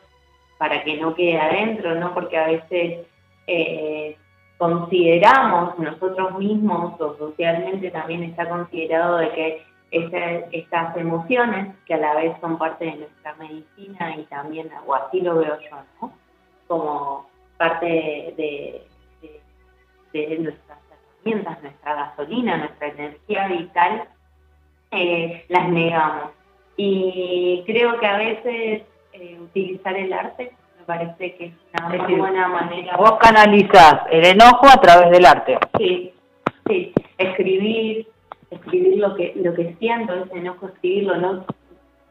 para 0.59 0.83
que 0.83 0.97
no 0.97 1.15
quede 1.15 1.39
adentro, 1.39 1.95
¿no? 1.95 2.13
Porque 2.13 2.37
a 2.37 2.45
veces 2.45 3.07
eh, 3.47 4.15
consideramos 4.61 5.79
nosotros 5.79 6.37
mismos 6.37 6.93
o 7.01 7.17
socialmente 7.17 7.89
también 7.89 8.21
está 8.21 8.47
considerado 8.47 9.17
de 9.17 9.31
que 9.31 9.65
estas 10.51 10.95
emociones, 10.97 11.75
que 11.87 11.95
a 11.95 11.97
la 11.97 12.13
vez 12.13 12.37
son 12.39 12.59
parte 12.59 12.85
de 12.85 12.95
nuestra 12.97 13.33
medicina 13.37 14.15
y 14.15 14.23
también, 14.25 14.69
o 14.85 14.93
así 14.93 15.19
lo 15.21 15.39
veo 15.39 15.59
yo, 15.59 15.77
¿no? 15.99 16.13
Como 16.67 17.27
parte 17.57 18.35
de, 18.37 18.85
nuestras 20.37 20.77
herramientas, 20.91 21.63
nuestra 21.63 21.95
gasolina, 21.95 22.57
nuestra 22.57 22.87
energía 22.89 23.47
vital, 23.47 24.03
eh, 24.91 25.43
las 25.49 25.69
negamos. 25.69 26.33
Y 26.77 27.63
creo 27.65 27.99
que 27.99 28.05
a 28.05 28.17
veces 28.17 28.83
eh, 29.13 29.39
utilizar 29.41 29.97
el 29.97 30.13
arte 30.13 30.51
parece 30.91 31.35
que 31.35 31.45
es 31.45 31.53
una 31.73 32.03
muy 32.03 32.15
buena 32.15 32.47
manera. 32.49 32.97
Vos 32.97 33.13
canalizás 33.21 34.01
el 34.11 34.25
enojo 34.25 34.67
a 34.67 34.81
través 34.81 35.09
del 35.11 35.25
arte. 35.25 35.57
Sí, 35.77 36.13
sí, 36.67 36.93
escribir, 37.17 38.07
escribir 38.49 38.97
lo 38.97 39.15
que 39.15 39.33
lo 39.37 39.53
que 39.53 39.75
siento, 39.79 40.13
ese 40.13 40.37
enojo, 40.37 40.67
escribirlo, 40.67 41.15
no 41.15 41.45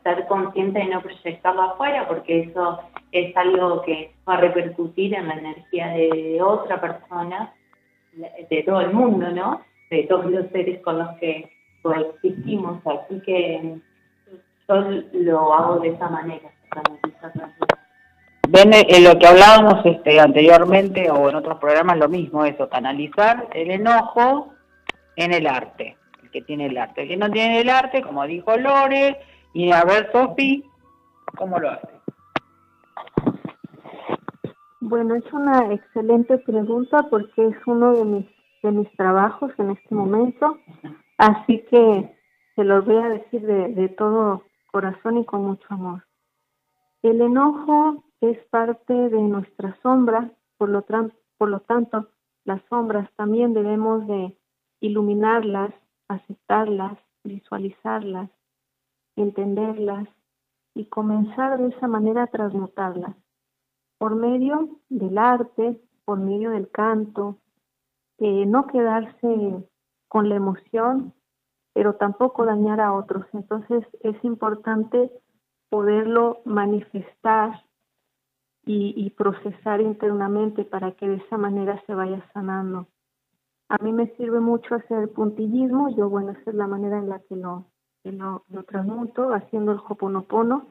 ser 0.02 0.26
consciente 0.28 0.78
de 0.78 0.86
no 0.86 1.02
proyectarlo 1.02 1.62
afuera, 1.62 2.08
porque 2.08 2.40
eso 2.40 2.80
es 3.12 3.36
algo 3.36 3.82
que 3.82 4.14
va 4.26 4.34
a 4.34 4.40
repercutir 4.40 5.14
en 5.14 5.28
la 5.28 5.34
energía 5.34 5.88
de 5.88 6.40
otra 6.42 6.80
persona, 6.80 7.52
de 8.14 8.62
todo 8.62 8.80
el 8.80 8.94
mundo, 8.94 9.30
¿no? 9.30 9.60
De 9.90 10.04
todos 10.04 10.24
los 10.30 10.46
seres 10.52 10.80
con 10.80 10.98
los 11.00 11.10
que 11.18 11.50
coexistimos. 11.82 12.80
Así 12.86 13.20
que 13.26 13.76
yo 14.66 14.74
lo 15.12 15.52
hago 15.52 15.80
de 15.80 15.88
esa 15.90 16.08
manera. 16.08 16.48
Ven, 18.52 18.74
en 18.74 18.84
eh, 18.88 19.00
lo 19.00 19.16
que 19.16 19.28
hablábamos 19.28 19.86
este, 19.86 20.18
anteriormente 20.18 21.08
o 21.08 21.28
en 21.28 21.36
otros 21.36 21.60
programas, 21.60 21.98
lo 21.98 22.08
mismo, 22.08 22.44
eso, 22.44 22.68
canalizar 22.68 23.46
el 23.52 23.70
enojo 23.70 24.52
en 25.14 25.32
el 25.32 25.46
arte, 25.46 25.96
el 26.20 26.30
que 26.32 26.42
tiene 26.42 26.66
el 26.66 26.76
arte. 26.76 27.02
El 27.02 27.08
que 27.10 27.16
no 27.16 27.30
tiene 27.30 27.60
el 27.60 27.70
arte, 27.70 28.02
como 28.02 28.26
dijo 28.26 28.56
Lore, 28.56 29.20
y 29.54 29.70
a 29.70 29.84
ver, 29.84 30.10
Sofi, 30.10 30.64
¿cómo 31.36 31.60
lo 31.60 31.70
hace? 31.70 31.90
Bueno, 34.80 35.14
es 35.14 35.32
una 35.32 35.72
excelente 35.72 36.36
pregunta 36.38 37.06
porque 37.08 37.46
es 37.46 37.56
uno 37.66 37.92
de 37.92 38.04
mis, 38.04 38.26
de 38.64 38.72
mis 38.72 38.90
trabajos 38.96 39.52
en 39.58 39.70
este 39.70 39.94
momento, 39.94 40.58
así 41.18 41.64
que 41.70 42.16
se 42.56 42.64
los 42.64 42.84
voy 42.84 42.96
a 42.96 43.10
decir 43.10 43.42
de, 43.42 43.68
de 43.74 43.88
todo 43.90 44.42
corazón 44.72 45.18
y 45.18 45.24
con 45.24 45.44
mucho 45.44 45.66
amor. 45.68 46.04
El 47.02 47.20
enojo 47.20 48.09
es 48.20 48.38
parte 48.46 48.92
de 48.92 49.20
nuestra 49.22 49.78
sombra, 49.82 50.30
por 50.58 50.68
lo, 50.68 50.82
tanto, 50.82 52.08
las 52.44 52.62
sombras 52.68 53.10
también 53.16 53.54
debemos 53.54 54.06
de 54.06 54.36
iluminarlas, 54.80 55.72
aceptarlas, 56.08 56.98
visualizarlas, 57.24 58.30
entenderlas 59.16 60.08
y 60.74 60.86
comenzar 60.86 61.58
de 61.58 61.68
esa 61.68 61.88
manera 61.88 62.24
a 62.24 62.26
transmutarlas 62.28 63.16
por 63.98 64.14
medio 64.16 64.80
del 64.88 65.18
arte, 65.18 65.78
por 66.06 66.18
medio 66.18 66.50
del 66.50 66.70
canto, 66.70 67.36
no 68.18 68.66
quedarse 68.66 69.68
con 70.08 70.28
la 70.28 70.36
emoción, 70.36 71.12
pero 71.74 71.94
tampoco 71.94 72.44
dañar 72.44 72.80
a 72.80 72.94
otros. 72.94 73.26
Entonces 73.32 73.84
es 74.02 74.16
importante 74.24 75.10
poderlo 75.68 76.40
manifestar 76.44 77.62
y, 78.66 79.10
procesar 79.10 79.80
internamente 79.80 80.64
para 80.64 80.92
que 80.92 81.08
de 81.08 81.16
esa 81.16 81.36
manera 81.36 81.82
se 81.86 81.94
vaya 81.94 82.24
sanando. 82.32 82.86
A 83.68 83.82
mí 83.82 83.92
me 83.92 84.08
sirve 84.16 84.40
mucho 84.40 84.74
hacer 84.74 85.10
puntillismo, 85.12 85.94
yo 85.96 86.08
bueno, 86.08 86.32
esa 86.32 86.50
es 86.50 86.56
la 86.56 86.66
manera 86.66 86.98
en 86.98 87.08
la 87.08 87.20
que 87.20 87.36
lo, 87.36 87.66
lo, 88.04 88.62
transmuto, 88.64 89.32
haciendo 89.32 89.72
el 89.72 89.78
hoponopono. 89.78 90.68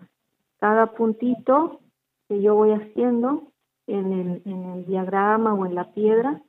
Cada 0.59 0.93
puntito 0.93 1.79
que 2.27 2.41
yo 2.41 2.55
voy 2.55 2.71
haciendo 2.71 3.51
en 3.87 4.11
el, 4.11 4.41
en 4.45 4.63
el 4.65 4.85
diagrama 4.85 5.53
o 5.53 5.65
en 5.65 5.75
la 5.75 5.91
piedra, 5.93 6.41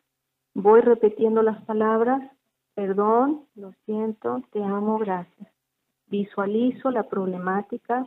voy 0.54 0.80
repitiendo 0.80 1.42
las 1.42 1.62
palabras, 1.64 2.30
perdón, 2.74 3.46
lo 3.54 3.72
siento, 3.84 4.42
te 4.52 4.62
amo, 4.62 4.98
gracias. 4.98 5.48
Visualizo 6.06 6.90
la 6.90 7.04
problemática, 7.04 8.06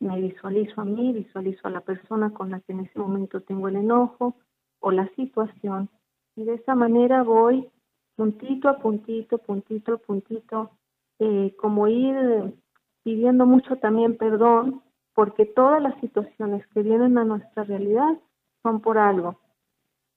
me 0.00 0.20
visualizo 0.20 0.80
a 0.80 0.84
mí, 0.84 1.12
visualizo 1.12 1.66
a 1.66 1.70
la 1.70 1.80
persona 1.80 2.30
con 2.30 2.50
la 2.50 2.60
que 2.60 2.72
en 2.72 2.80
ese 2.80 2.98
momento 2.98 3.40
tengo 3.40 3.68
el 3.68 3.76
enojo 3.76 4.34
o 4.80 4.90
la 4.90 5.08
situación. 5.14 5.88
Y 6.36 6.44
de 6.44 6.54
esa 6.54 6.74
manera 6.74 7.22
voy 7.22 7.68
puntito 8.16 8.68
a 8.68 8.78
puntito, 8.78 9.38
puntito 9.38 9.94
a 9.94 9.98
puntito, 9.98 10.70
eh, 11.18 11.54
como 11.58 11.88
ir 11.88 12.54
pidiendo 13.02 13.46
mucho 13.46 13.76
también 13.76 14.16
perdón, 14.16 14.82
porque 15.14 15.46
todas 15.46 15.82
las 15.82 15.98
situaciones 16.00 16.66
que 16.68 16.82
vienen 16.82 17.18
a 17.18 17.24
nuestra 17.24 17.64
realidad 17.64 18.18
son 18.62 18.80
por 18.80 18.98
algo, 18.98 19.40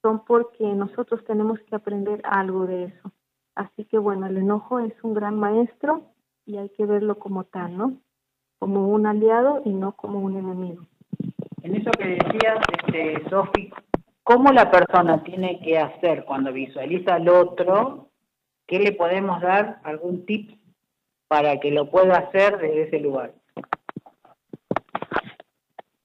son 0.01 0.25
porque 0.25 0.65
nosotros 0.65 1.23
tenemos 1.25 1.59
que 1.61 1.75
aprender 1.75 2.21
algo 2.25 2.65
de 2.65 2.85
eso. 2.85 3.11
Así 3.55 3.85
que 3.85 3.97
bueno, 3.97 4.25
el 4.25 4.37
enojo 4.37 4.79
es 4.79 4.93
un 5.03 5.13
gran 5.13 5.39
maestro 5.39 6.01
y 6.45 6.57
hay 6.57 6.69
que 6.69 6.85
verlo 6.85 7.19
como 7.19 7.45
tal, 7.45 7.77
¿no? 7.77 7.97
Como 8.63 8.87
un 8.87 9.05
aliado 9.05 9.61
y 9.65 9.71
no 9.73 9.91
como 9.91 10.19
un 10.19 10.37
enemigo. 10.37 10.85
En 11.63 11.75
eso 11.75 11.91
que 11.91 12.07
decías, 12.07 12.59
este, 12.77 13.29
Sofi, 13.29 13.69
¿cómo 14.23 14.53
la 14.53 14.71
persona 14.71 15.21
tiene 15.21 15.59
que 15.59 15.77
hacer 15.77 16.23
cuando 16.23 16.53
visualiza 16.53 17.15
al 17.15 17.27
otro? 17.27 18.07
¿Qué 18.65 18.79
le 18.79 18.93
podemos 18.93 19.41
dar? 19.41 19.81
¿Algún 19.83 20.25
tip 20.25 20.51
para 21.27 21.59
que 21.59 21.71
lo 21.71 21.91
pueda 21.91 22.19
hacer 22.19 22.57
desde 22.57 22.83
ese 22.83 22.99
lugar? 23.01 23.33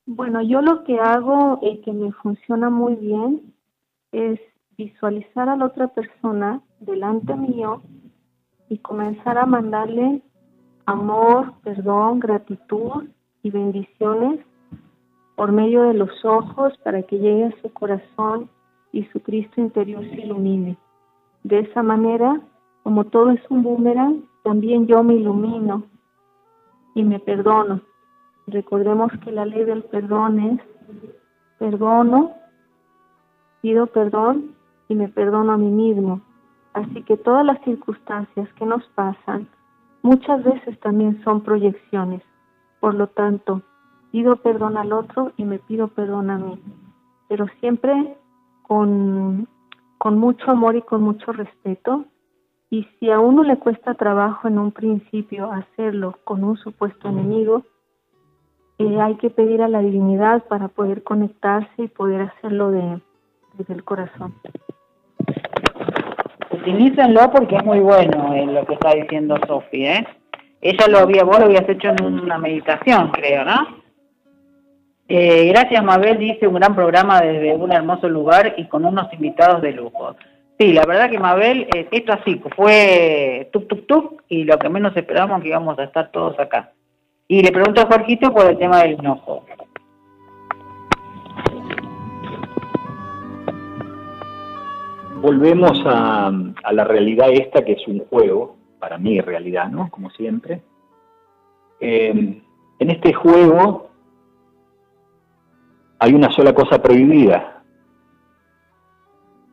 Bueno, 0.07 0.43
yo 0.43 0.61
lo 0.61 0.83
que 0.83 0.99
hago 0.99 1.61
y 1.63 1.81
que 1.83 1.93
me 1.93 2.11
funciona 2.11 2.71
muy 2.71 2.97
bien 2.97 3.55
es 4.11 4.41
visualizar 4.77 5.49
a 5.49 5.55
la 5.55 5.67
otra 5.67 5.87
persona 5.87 6.61
delante 6.81 7.37
mío 7.37 7.83
y 8.69 8.79
comenzar 8.79 9.39
a 9.39 9.47
mandarle 9.47 10.23
amor, 10.89 11.53
perdón, 11.63 12.19
gratitud 12.19 13.05
y 13.43 13.51
bendiciones 13.51 14.41
por 15.37 15.53
medio 15.53 15.83
de 15.83 15.93
los 15.93 16.25
ojos 16.25 16.73
para 16.83 17.03
que 17.03 17.19
llegue 17.19 17.45
a 17.45 17.61
su 17.61 17.71
corazón 17.75 18.49
y 18.91 19.05
su 19.13 19.21
Cristo 19.21 19.61
interior 19.61 20.03
se 20.03 20.23
ilumine. 20.23 20.79
De 21.45 21.61
esa 21.61 21.83
manera, 21.83 22.41
como 22.85 23.05
todo 23.05 23.31
es 23.31 23.41
un 23.51 23.63
boomerang, 23.63 24.25
también 24.45 24.87
yo 24.87 25.03
me 25.03 25.15
ilumino 25.15 25.83
y 26.95 27.05
me 27.05 27.21
perdono. 27.21 27.83
Recordemos 28.47 29.13
que 29.23 29.31
la 29.31 29.45
ley 29.45 29.65
del 29.65 29.85
perdón 29.85 30.41
es 30.41 30.61
perdono, 31.59 32.33
pido 33.61 33.89
perdón 33.89 34.55
y 34.89 34.95
me 34.95 35.09
perdono 35.09 35.53
a 35.53 35.59
mí 35.59 35.69
mismo. 35.69 36.23
Así 36.73 37.03
que 37.03 37.19
todas 37.19 37.45
las 37.45 37.63
circunstancias 37.63 38.49
que 38.55 38.65
nos 38.65 38.83
pasan, 38.95 39.49
muchas 40.03 40.43
veces 40.45 40.79
también 40.81 41.23
son 41.25 41.43
proyecciones. 41.43 42.23
Por 42.81 42.95
lo 42.95 43.09
tanto, 43.09 43.63
pido 44.13 44.37
perdón 44.37 44.77
al 44.77 44.93
otro 44.93 45.33
y 45.37 45.45
me 45.45 45.59
pido 45.59 45.89
perdón 45.89 46.31
a 46.31 46.39
mí, 46.39 46.61
pero 47.29 47.47
siempre 47.61 48.17
con, 48.63 49.49
con 49.99 50.19
mucho 50.19 50.51
amor 50.51 50.77
y 50.77 50.83
con 50.83 51.03
mucho 51.03 51.33
respeto. 51.33 52.05
Y 52.71 52.87
si 52.99 53.11
a 53.11 53.19
uno 53.19 53.43
le 53.43 53.59
cuesta 53.59 53.95
trabajo 53.95 54.47
en 54.47 54.59
un 54.59 54.73
principio 54.73 55.51
hacerlo 55.51 56.19
con 56.25 56.45
un 56.45 56.57
supuesto 56.59 57.09
enemigo, 57.09 57.65
eh, 58.79 59.01
hay 59.01 59.17
que 59.17 59.31
pedir 59.31 59.63
a 59.63 59.69
la 59.69 59.81
divinidad 59.81 60.45
para 60.47 60.69
poder 60.69 61.03
conectarse 61.03 61.83
y 61.83 61.89
poder 61.89 62.23
hacerlo 62.23 62.71
de, 62.71 63.01
desde 63.57 63.75
el 63.75 63.85
corazón 63.85 64.35
utilícenlo 66.61 67.31
porque 67.31 67.57
es 67.57 67.65
muy 67.65 67.81
bueno 67.81 68.35
en 68.35 68.55
lo 68.55 68.65
que 68.67 68.75
está 68.75 68.95
diciendo 68.95 69.37
Sofía, 69.47 69.97
¿eh? 69.97 70.07
Ella 70.61 70.87
lo 70.89 70.99
había, 70.99 71.25
vos 71.25 71.39
lo 71.39 71.47
habías 71.47 71.69
hecho 71.69 71.89
en 71.89 72.05
una 72.05 72.39
meditación, 72.39 73.11
creo, 73.13 73.45
¿no? 73.45 73.79
Eh, 75.09 75.49
gracias, 75.49 75.83
Mabel, 75.83 76.19
dice 76.19 76.47
un 76.47 76.55
gran 76.55 76.75
programa 76.75 77.21
desde 77.21 77.55
un 77.55 77.73
hermoso 77.73 78.09
lugar 78.09 78.55
y 78.59 78.67
con 78.67 78.85
unos 78.85 79.13
invitados 79.13 79.63
de 79.63 79.73
lujo. 79.73 80.17
Sí, 80.59 80.73
la 80.73 80.85
verdad 80.85 81.09
que 81.09 81.19
Mabel, 81.19 81.69
eh, 81.75 81.87
esto 81.91 82.13
así, 82.13 82.43
fue 82.57 83.49
tuk 83.53 83.69
tuk 83.69 83.87
tuk 83.87 84.23
y 84.29 84.45
lo 84.45 84.59
que 84.59 84.69
menos 84.69 84.97
esperábamos 84.97 85.43
que 85.43 85.49
íbamos 85.49 85.79
a 85.79 85.85
estar 85.85 86.11
todos 86.11 86.39
acá. 86.39 86.73
Y 87.29 87.43
le 87.43 87.53
pregunto 87.53 87.81
a 87.81 87.87
Jorgito 87.87 88.35
por 88.35 88.51
el 88.51 88.59
tema 88.59 88.83
del 88.83 88.99
enojo. 88.99 89.45
Volvemos 95.21 95.81
a, 95.85 96.33
la 96.73 96.85
realidad 96.85 97.31
esta 97.31 97.65
que 97.65 97.73
es 97.73 97.87
un 97.87 98.01
juego, 98.07 98.57
para 98.79 98.99
mí 98.99 99.21
realidad, 99.21 99.69
¿no? 99.69 99.91
Como 99.91 100.11
siempre. 100.11 100.63
Eh, 101.81 102.43
en 102.79 102.91
este 102.91 103.13
juego 103.13 103.91
hay 105.99 106.15
una 106.15 106.31
sola 106.31 106.55
cosa 106.55 106.81
prohibida, 106.81 107.63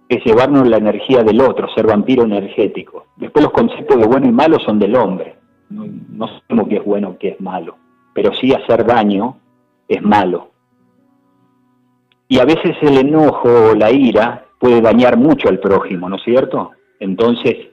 es 0.07 0.23
llevarnos 0.23 0.67
la 0.67 0.77
energía 0.77 1.23
del 1.23 1.41
otro, 1.41 1.67
ser 1.73 1.87
vampiro 1.87 2.23
energético. 2.23 3.07
Después 3.15 3.43
los 3.43 3.53
conceptos 3.53 3.99
de 3.99 4.05
bueno 4.05 4.27
y 4.27 4.31
malo 4.31 4.59
son 4.59 4.77
del 4.77 4.95
hombre. 4.95 5.35
No, 5.69 5.85
no 6.09 6.27
sabemos 6.27 6.67
qué 6.69 6.77
es 6.77 6.85
bueno 6.85 7.09
o 7.09 7.17
qué 7.17 7.29
es 7.29 7.41
malo, 7.41 7.77
pero 8.13 8.31
sí 8.35 8.53
hacer 8.53 8.85
daño 8.85 9.37
es 9.87 10.01
malo. 10.03 10.51
Y 12.27 12.39
a 12.39 12.45
veces 12.45 12.75
el 12.81 12.97
enojo 12.97 13.71
o 13.71 13.75
la 13.75 13.91
ira 13.91 14.44
puede 14.59 14.81
dañar 14.81 15.17
mucho 15.17 15.49
al 15.49 15.59
prójimo, 15.59 16.09
¿no 16.09 16.17
es 16.17 16.23
cierto? 16.23 16.71
Entonces, 16.99 17.67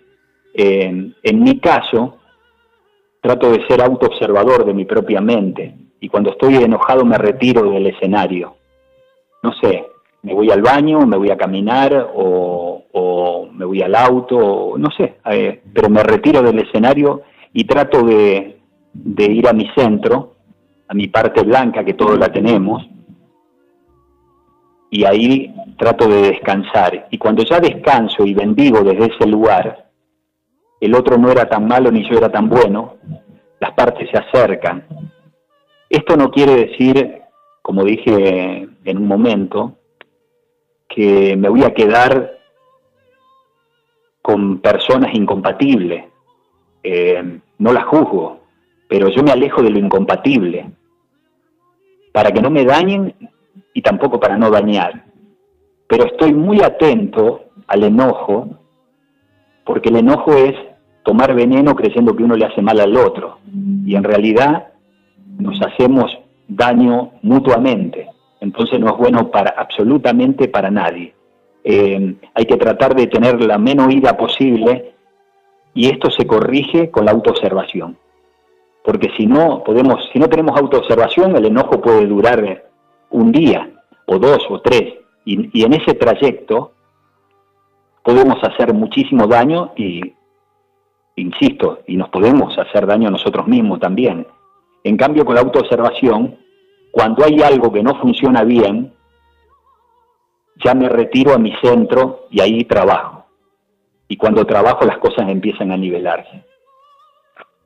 en 0.54 1.42
mi 1.42 1.58
caso, 1.58 2.18
trato 3.22 3.50
de 3.50 3.64
ser 3.66 3.80
autoobservador 3.80 4.66
de 4.66 4.74
mi 4.74 4.84
propia 4.84 5.20
mente 5.20 5.74
y 6.00 6.08
cuando 6.08 6.30
estoy 6.30 6.56
enojado 6.56 7.04
me 7.04 7.16
retiro 7.16 7.70
del 7.70 7.86
escenario. 7.86 8.56
No 9.44 9.52
sé, 9.62 9.86
me 10.22 10.34
voy 10.34 10.50
al 10.50 10.60
baño, 10.60 11.06
me 11.06 11.16
voy 11.16 11.30
a 11.30 11.36
caminar 11.36 12.10
o, 12.14 13.48
me 13.52 13.64
voy 13.64 13.82
al 13.82 13.94
auto, 13.94 14.74
no 14.76 14.90
sé, 14.96 15.18
eh, 15.30 15.62
pero 15.72 15.88
me 15.88 16.02
retiro 16.02 16.42
del 16.42 16.58
escenario 16.58 17.22
y 17.52 17.64
trato 17.64 18.02
de, 18.02 18.58
de 18.92 19.24
ir 19.24 19.46
a 19.46 19.52
mi 19.52 19.68
centro, 19.76 20.34
a 20.88 20.94
mi 20.94 21.06
parte 21.06 21.42
blanca 21.42 21.84
que 21.84 21.94
todos 21.94 22.18
la 22.18 22.32
tenemos, 22.32 22.84
y 24.92 25.06
ahí 25.06 25.54
trato 25.78 26.06
de 26.06 26.20
descansar. 26.20 27.08
Y 27.10 27.16
cuando 27.16 27.42
ya 27.44 27.58
descanso 27.58 28.26
y 28.26 28.34
bendigo 28.34 28.84
desde 28.84 29.06
ese 29.06 29.26
lugar, 29.26 29.88
el 30.78 30.94
otro 30.94 31.16
no 31.16 31.30
era 31.30 31.48
tan 31.48 31.66
malo 31.66 31.90
ni 31.90 32.06
yo 32.08 32.18
era 32.18 32.30
tan 32.30 32.50
bueno, 32.50 32.96
las 33.58 33.72
partes 33.72 34.10
se 34.10 34.18
acercan. 34.18 34.86
Esto 35.88 36.14
no 36.14 36.30
quiere 36.30 36.66
decir, 36.66 37.22
como 37.62 37.84
dije 37.84 38.68
en 38.84 38.98
un 38.98 39.06
momento, 39.06 39.78
que 40.86 41.36
me 41.38 41.48
voy 41.48 41.64
a 41.64 41.72
quedar 41.72 42.38
con 44.20 44.58
personas 44.58 45.14
incompatibles. 45.14 46.04
Eh, 46.82 47.40
no 47.56 47.72
las 47.72 47.84
juzgo, 47.84 48.42
pero 48.88 49.08
yo 49.08 49.22
me 49.22 49.30
alejo 49.30 49.62
de 49.62 49.70
lo 49.70 49.78
incompatible, 49.78 50.70
para 52.12 52.30
que 52.30 52.42
no 52.42 52.50
me 52.50 52.66
dañen 52.66 53.14
y 53.74 53.82
tampoco 53.82 54.20
para 54.20 54.36
no 54.36 54.50
dañar. 54.50 55.04
Pero 55.88 56.06
estoy 56.06 56.32
muy 56.32 56.62
atento 56.62 57.44
al 57.66 57.84
enojo, 57.84 58.48
porque 59.64 59.88
el 59.90 59.96
enojo 59.96 60.32
es 60.34 60.54
tomar 61.02 61.34
veneno 61.34 61.74
creyendo 61.74 62.14
que 62.16 62.24
uno 62.24 62.36
le 62.36 62.46
hace 62.46 62.62
mal 62.62 62.80
al 62.80 62.96
otro. 62.96 63.38
Y 63.84 63.94
en 63.94 64.04
realidad 64.04 64.68
nos 65.38 65.60
hacemos 65.62 66.16
daño 66.48 67.12
mutuamente. 67.22 68.08
Entonces 68.40 68.80
no 68.80 68.88
es 68.88 68.96
bueno 68.96 69.30
para 69.30 69.50
absolutamente 69.50 70.48
para 70.48 70.70
nadie. 70.70 71.14
Eh, 71.64 72.16
hay 72.34 72.44
que 72.44 72.56
tratar 72.56 72.94
de 72.96 73.06
tener 73.06 73.40
la 73.40 73.56
menos 73.56 73.94
ira 73.94 74.16
posible 74.16 74.94
y 75.74 75.88
esto 75.88 76.10
se 76.10 76.26
corrige 76.26 76.90
con 76.90 77.04
la 77.04 77.12
autoobservación. 77.12 77.96
Porque 78.84 79.10
si 79.16 79.26
no 79.26 79.62
podemos, 79.62 80.08
si 80.12 80.18
no 80.18 80.28
tenemos 80.28 80.58
autoobservación, 80.58 81.36
el 81.36 81.46
enojo 81.46 81.80
puede 81.80 82.06
durar 82.06 82.71
un 83.12 83.32
día, 83.32 83.70
o 84.06 84.18
dos, 84.18 84.44
o 84.50 84.60
tres. 84.60 84.94
Y, 85.24 85.62
en 85.64 85.72
ese 85.72 85.94
trayecto 85.94 86.72
podemos 88.02 88.42
hacer 88.42 88.74
muchísimo 88.74 89.26
daño 89.26 89.72
y 89.76 90.14
insisto, 91.16 91.80
y 91.86 91.96
nos 91.96 92.08
podemos 92.08 92.58
hacer 92.58 92.86
daño 92.86 93.08
a 93.08 93.12
nosotros 93.12 93.46
mismos 93.46 93.78
también. 93.78 94.26
En 94.82 94.96
cambio, 94.96 95.24
con 95.24 95.36
la 95.36 95.42
autoobservación, 95.42 96.36
cuando 96.90 97.24
hay 97.24 97.40
algo 97.42 97.72
que 97.72 97.82
no 97.82 97.94
funciona 98.00 98.42
bien, 98.42 98.92
ya 100.64 100.74
me 100.74 100.88
retiro 100.88 101.34
a 101.34 101.38
mi 101.38 101.52
centro 101.62 102.26
y 102.30 102.40
ahí 102.40 102.64
trabajo. 102.64 103.26
Y 104.08 104.16
cuando 104.16 104.44
trabajo 104.44 104.84
las 104.84 104.98
cosas 104.98 105.28
empiezan 105.28 105.70
a 105.70 105.76
nivelarse. 105.76 106.44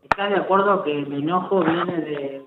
¿Estás 0.02 0.30
de 0.30 0.36
acuerdo 0.36 0.82
que 0.82 0.92
el 0.92 1.12
enojo 1.12 1.64
viene 1.64 1.96
de 2.00 2.45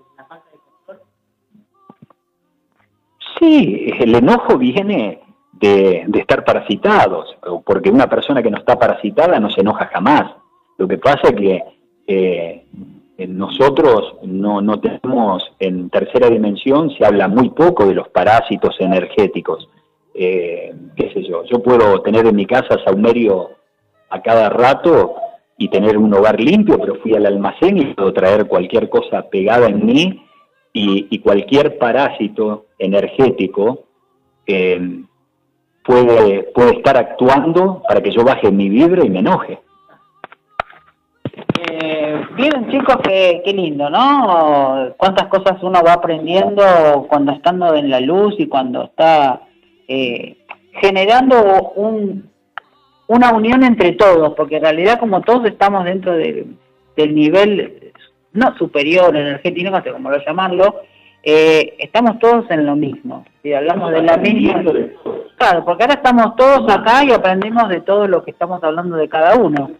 Sí, 3.39 3.93
el 3.99 4.15
enojo 4.15 4.57
viene 4.57 5.21
de, 5.53 6.05
estar 6.13 6.43
parasitados, 6.43 7.37
porque 7.65 7.89
una 7.89 8.07
persona 8.07 8.43
que 8.43 8.51
no 8.51 8.57
está 8.57 8.77
parasitada 8.77 9.39
no 9.39 9.49
se 9.49 9.61
enoja 9.61 9.87
jamás. 9.87 10.31
Lo 10.77 10.87
que 10.87 10.97
pasa 10.97 11.29
es 11.29 11.35
que 11.35 11.63
eh, 12.07 12.65
nosotros 13.27 14.15
no, 14.23 14.61
no 14.61 14.79
tenemos, 14.79 15.43
en 15.59 15.89
tercera 15.89 16.29
dimensión 16.29 16.91
se 16.97 17.05
habla 17.05 17.27
muy 17.27 17.49
poco 17.51 17.85
de 17.85 17.95
los 17.95 18.09
parásitos 18.09 18.75
energéticos. 18.79 19.69
Eh, 20.13 20.73
qué 20.97 21.11
sé 21.13 21.23
yo, 21.23 21.43
yo 21.45 21.63
puedo 21.63 22.01
tener 22.01 22.25
en 22.25 22.35
mi 22.35 22.45
casa 22.45 22.77
saumerio 22.83 23.51
a 24.09 24.21
cada 24.21 24.49
rato 24.49 25.15
y 25.57 25.69
tener 25.69 25.97
un 25.97 26.13
hogar 26.13 26.41
limpio, 26.41 26.77
pero 26.77 26.95
fui 26.95 27.13
al 27.13 27.25
almacén 27.25 27.77
y 27.77 27.93
puedo 27.93 28.11
traer 28.11 28.47
cualquier 28.47 28.89
cosa 28.89 29.29
pegada 29.29 29.67
en 29.67 29.85
mí 29.85 30.25
y, 30.73 31.19
cualquier 31.19 31.77
parásito 31.77 32.67
energético 32.77 33.85
eh, 34.45 35.01
puede, 35.83 36.43
puede 36.53 36.77
estar 36.77 36.97
actuando 36.97 37.81
para 37.87 38.01
que 38.01 38.11
yo 38.11 38.23
baje 38.23 38.51
mi 38.51 38.69
vibra 38.69 39.03
y 39.03 39.09
me 39.09 39.19
enoje. 39.19 39.59
Eh, 41.71 42.21
miren 42.37 42.69
chicos, 42.69 42.97
qué, 43.03 43.41
qué 43.43 43.53
lindo, 43.53 43.89
¿no? 43.89 44.93
Cuántas 44.97 45.27
cosas 45.27 45.61
uno 45.61 45.81
va 45.85 45.93
aprendiendo 45.93 47.05
cuando 47.09 47.31
estando 47.31 47.73
en 47.75 47.89
la 47.89 47.99
luz 47.99 48.35
y 48.37 48.47
cuando 48.47 48.83
está 48.83 49.41
eh, 49.87 50.37
generando 50.81 51.71
un, 51.75 52.29
una 53.07 53.33
unión 53.33 53.63
entre 53.63 53.93
todos, 53.93 54.33
porque 54.35 54.57
en 54.57 54.63
realidad 54.63 54.99
como 54.99 55.21
todos 55.21 55.45
estamos 55.47 55.83
dentro 55.83 56.13
del 56.15 57.15
nivel, 57.15 57.78
no 58.33 58.55
superior, 58.57 59.15
energético, 59.15 59.71
no 59.71 59.83
sé 59.83 59.91
cómo 59.91 60.09
lo 60.09 60.23
llamarlo, 60.25 60.81
eh, 61.23 61.75
estamos 61.79 62.19
todos 62.19 62.49
en 62.49 62.65
lo 62.65 62.75
mismo. 62.75 63.25
Si 63.41 63.53
hablamos 63.53 63.91
de 63.91 64.01
la 64.01 64.17
misma... 64.17 64.63
Claro, 65.37 65.63
porque 65.63 65.83
ahora 65.83 65.95
estamos 65.95 66.35
todos 66.35 66.69
acá 66.71 67.03
y 67.03 67.11
aprendemos 67.11 67.69
de 67.69 67.81
todo 67.81 68.07
lo 68.07 68.23
que 68.23 68.31
estamos 68.31 68.61
hablando 68.63 68.97
de 68.97 69.07
cada 69.07 69.37
uno. 69.37 69.71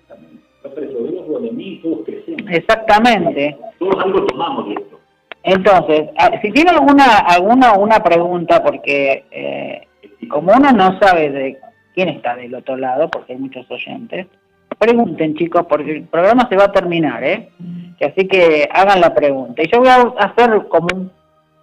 Exactamente. 2.49 3.57
Todos 3.77 4.03
algo 4.03 4.25
tomamos 4.25 4.67
de 4.67 4.73
esto. 4.73 4.99
Entonces, 5.43 6.09
si 6.41 6.51
tiene 6.51 6.71
alguna 6.71 7.17
alguna 7.19 7.73
una 7.73 8.03
pregunta, 8.03 8.61
porque 8.61 9.25
eh, 9.31 9.87
como 10.29 10.53
uno 10.53 10.71
no 10.71 10.99
sabe 10.99 11.29
de 11.29 11.57
quién 11.93 12.09
está 12.09 12.35
del 12.35 12.55
otro 12.55 12.75
lado, 12.77 13.09
porque 13.09 13.33
hay 13.33 13.39
muchos 13.39 13.69
oyentes, 13.71 14.27
pregunten 14.77 15.35
chicos, 15.35 15.65
porque 15.67 15.91
el 15.91 16.03
programa 16.03 16.47
se 16.49 16.55
va 16.55 16.65
a 16.65 16.71
terminar, 16.71 17.23
¿eh? 17.23 17.49
Así 18.01 18.27
que 18.27 18.67
hagan 18.71 19.01
la 19.01 19.13
pregunta. 19.13 19.61
Y 19.61 19.69
yo 19.71 19.79
voy 19.79 19.89
a 19.89 20.01
hacer 20.19 20.67
como 20.69 20.87
un, 20.93 21.11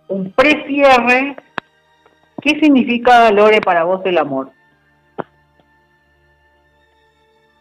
un 0.09 0.31
pre-cierre. 0.33 1.37
¿Qué 2.43 2.61
significa, 2.61 3.31
Lore, 3.31 3.61
para 3.61 3.85
vos 3.85 4.03
el 4.05 4.19
amor? 4.19 4.51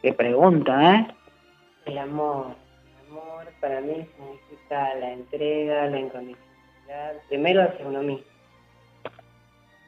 Qué 0.02 0.14
pregunta, 0.14 0.96
¿eh? 0.96 1.08
El 1.86 1.98
amor. 1.98 2.56
El 2.86 3.12
amor 3.12 3.48
para 3.62 3.82
mí 3.82 4.06
significa 4.16 4.94
la 4.96 5.14
entrega, 5.14 5.88
la 5.88 6.00
incondicionalidad. 6.00 7.14
Primero 7.30 7.64
hacia 7.64 7.88
uno 7.88 8.04
mismo. 8.04 8.26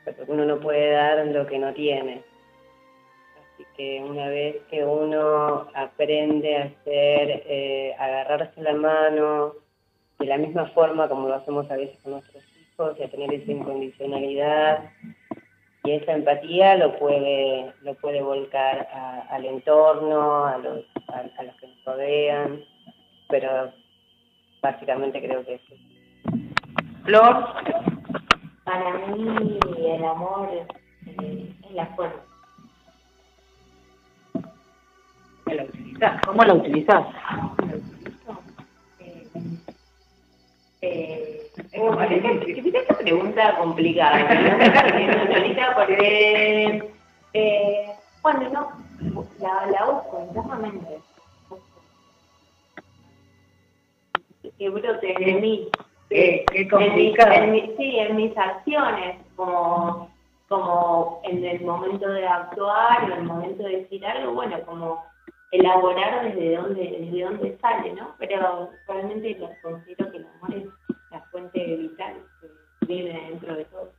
Porque 0.06 0.24
uno 0.28 0.46
no 0.46 0.60
puede 0.60 0.92
dar 0.92 1.28
lo 1.28 1.46
que 1.46 1.60
no 1.60 1.74
tiene. 1.74 2.24
Así 3.58 3.66
que 3.76 4.04
una 4.04 4.30
vez 4.30 4.58
que 4.70 4.86
uno 4.86 5.68
aprende 5.74 6.58
a 6.58 6.66
hacer, 6.66 7.44
eh, 7.48 7.96
agarrarse 7.98 8.62
la 8.62 8.74
mano 8.74 9.54
de 10.20 10.28
la 10.28 10.38
misma 10.38 10.68
forma 10.68 11.10
como 11.10 11.28
lo 11.28 11.34
hacemos 11.34 11.70
a 11.72 11.76
veces 11.76 11.98
con 12.04 12.12
nuestros 12.12 12.44
hijos 12.56 12.96
y 13.00 13.04
a 13.04 13.10
tener 13.10 13.34
esa 13.34 13.52
incondicionalidad, 13.52 14.92
y 15.86 15.92
esa 15.92 16.14
empatía 16.14 16.76
lo 16.76 17.00
puede 17.00 17.74
lo 17.82 17.96
puede 17.96 18.22
volcar 18.22 18.88
al 19.32 19.44
entorno, 19.44 20.46
a 20.46 20.60
los, 20.60 20.86
a, 21.08 21.42
los 21.42 21.56
que 21.56 21.66
nos 21.66 21.84
rodean, 21.84 22.64
pero 23.28 23.74
básicamente 24.62 25.20
creo 25.20 25.44
que 25.44 25.60
sí. 25.68 26.54
Flor. 27.06 27.44
Para 28.66 28.94
mí 29.08 29.60
el 29.80 30.06
amor 30.06 30.48
eh, 31.08 31.56
es 31.64 31.72
la 31.72 31.88
fuerza. 31.96 32.37
¿Cómo 36.26 36.44
la 36.44 36.54
utilizas? 36.54 37.06
Eh, 40.82 41.50
es 41.56 42.76
esta 42.76 42.98
pregunta 42.98 43.58
complicada, 43.58 44.28
porque, 45.76 46.84
eh, 47.34 47.92
bueno, 48.22 48.50
no, 48.50 48.72
la, 49.40 49.66
la 49.68 49.86
uso 49.90 50.28
internamente. 50.28 51.00
Que 54.58 54.70
brote 54.70 55.16
de 55.20 55.34
mí. 55.34 55.70
Qué, 56.10 56.46
qué 56.52 56.68
En, 56.72 57.52
mi, 57.52 57.62
sí, 57.78 58.00
en 58.00 58.16
mis 58.16 58.38
acciones, 58.38 59.18
como, 59.36 60.10
como 60.48 61.22
en 61.26 61.44
el 61.44 61.62
momento 61.62 62.08
de 62.08 62.26
actuar, 62.26 63.04
en 63.04 63.12
el 63.12 63.24
momento 63.24 63.64
de 63.64 63.82
decir 63.82 64.06
algo, 64.06 64.34
bueno, 64.34 64.58
como 64.66 65.04
elaborar 65.52 66.24
desde 66.26 66.58
dónde, 66.58 66.98
desde 67.00 67.24
dónde 67.24 67.58
sale, 67.62 67.94
¿no? 67.94 68.16
Pero 68.20 68.72
realmente 68.88 69.38
considero 69.62 70.12
que 70.12 70.18
el 70.18 70.28
amor 70.28 70.54
es 70.56 70.66
la 71.12 71.22
fuente 71.32 71.78
vital 71.78 72.16
que 72.42 72.48
vive 72.86 73.14
dentro 73.30 73.56
de 73.56 73.66
todo. 73.66 73.92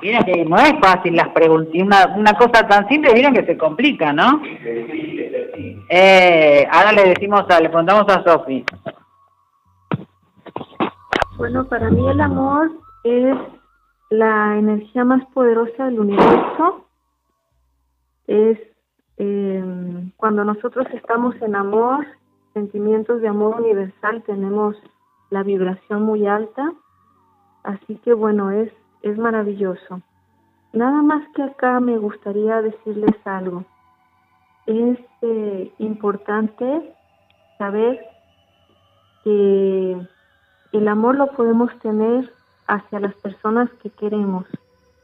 Miren 0.00 0.24
que 0.24 0.44
no 0.44 0.56
es 0.56 0.72
fácil 0.80 1.14
las 1.14 1.28
preguntas, 1.28 1.74
una, 1.74 2.06
una 2.16 2.32
cosa 2.34 2.66
tan 2.66 2.88
simple, 2.88 3.12
miren 3.12 3.34
que 3.34 3.44
se 3.44 3.58
complica, 3.58 4.12
¿no? 4.12 4.42
Eh, 5.90 6.66
ahora 6.70 6.92
le 6.92 7.10
decimos, 7.10 7.44
a, 7.48 7.60
le 7.60 7.68
preguntamos 7.68 8.06
a 8.08 8.24
Sofi. 8.24 8.64
Bueno, 11.36 11.68
para 11.68 11.90
mí 11.90 12.08
el 12.08 12.20
amor 12.20 12.72
es 13.04 13.36
la 14.10 14.56
energía 14.58 15.04
más 15.04 15.24
poderosa 15.34 15.84
del 15.84 16.00
universo. 16.00 16.86
Es 18.26 18.58
eh, 19.18 20.10
cuando 20.16 20.44
nosotros 20.44 20.86
estamos 20.92 21.34
en 21.42 21.56
amor, 21.56 22.06
sentimientos 22.54 23.20
de 23.20 23.28
amor 23.28 23.60
universal, 23.60 24.22
tenemos 24.24 24.76
la 25.30 25.42
vibración 25.42 26.02
muy 26.02 26.26
alta. 26.26 26.72
Así 27.64 27.96
que 28.04 28.12
bueno, 28.12 28.50
es 28.50 28.72
es 29.02 29.18
maravilloso. 29.18 30.00
Nada 30.72 31.02
más 31.02 31.22
que 31.34 31.42
acá 31.42 31.80
me 31.80 31.98
gustaría 31.98 32.62
decirles 32.62 33.14
algo. 33.24 33.64
Es 34.66 34.98
eh, 35.20 35.72
importante 35.78 36.94
saber 37.58 38.00
que 39.24 39.96
el 40.72 40.88
amor 40.88 41.16
lo 41.16 41.26
podemos 41.32 41.76
tener 41.80 42.32
hacia 42.66 43.00
las 43.00 43.14
personas 43.16 43.68
que 43.82 43.90
queremos, 43.90 44.46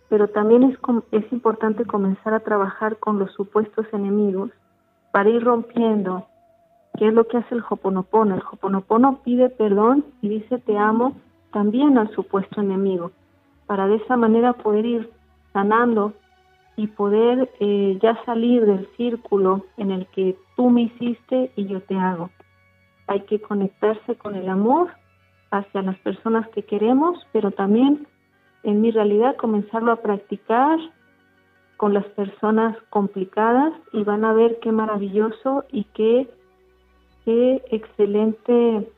pero 0.09 0.29
también 0.29 0.63
es, 0.63 0.79
es 1.13 1.33
importante 1.33 1.85
comenzar 1.85 2.35
a 2.35 2.41
trabajar 2.41 2.99
con 2.99 3.19
los 3.19 3.33
supuestos 3.33 3.87
enemigos 3.93 4.51
para 5.13 5.29
ir 5.29 5.45
rompiendo 5.45 6.27
qué 6.97 7.09
es 7.09 7.15
lo 7.15 7.27
que 7.29 7.39
hace 7.39 7.55
el 7.55 7.65
Hoponopono. 7.69 8.35
El 8.35 8.43
Hoponopono 8.51 9.21
pide 9.23 9.51
perdón 9.51 10.05
y 10.23 10.29
dice 10.29 10.59
te 10.59 10.77
amo 10.77 11.17
también 11.53 11.99
al 11.99 12.11
supuesto 12.15 12.61
enemigo 12.61 13.13
para 13.67 13.87
de 13.87 13.97
esa 13.97 14.17
manera 14.17 14.55
poder 14.55 14.87
ir 14.87 15.11
sanando 15.53 16.15
y 16.77 16.87
poder 16.87 17.51
eh, 17.61 17.99
ya 18.03 18.19
salir 18.25 18.65
del 18.65 18.89
círculo 18.97 19.67
en 19.77 19.91
el 19.91 20.07
que 20.09 20.37
tú 20.57 20.71
me 20.71 20.83
hiciste 20.83 21.53
y 21.55 21.67
yo 21.67 21.83
te 21.83 21.97
hago. 21.97 22.31
Hay 23.09 23.23
que 23.23 23.41
conectarse 23.41 24.17
con 24.17 24.37
el 24.37 24.49
amor 24.49 24.91
hacia 25.51 25.83
las 25.83 25.99
personas 25.99 26.49
que 26.51 26.63
queremos, 26.63 27.19
pero 27.33 27.51
también 27.51 28.07
en 28.63 28.81
mi 28.81 28.91
realidad 28.91 29.37
comenzarlo 29.37 29.93
a 29.93 30.03
practicar 30.03 30.79
con 31.77 31.95
las 31.95 32.05
personas 32.07 32.77
complicadas 32.91 33.73
y 33.93 34.03
van 34.03 34.25
a 34.25 34.33
ver 34.33 34.59
qué 34.61 34.73
maravilloso 34.73 35.65
y 35.71 35.85
qué, 35.95 36.29
qué 37.25 37.63
excelente 37.71 38.91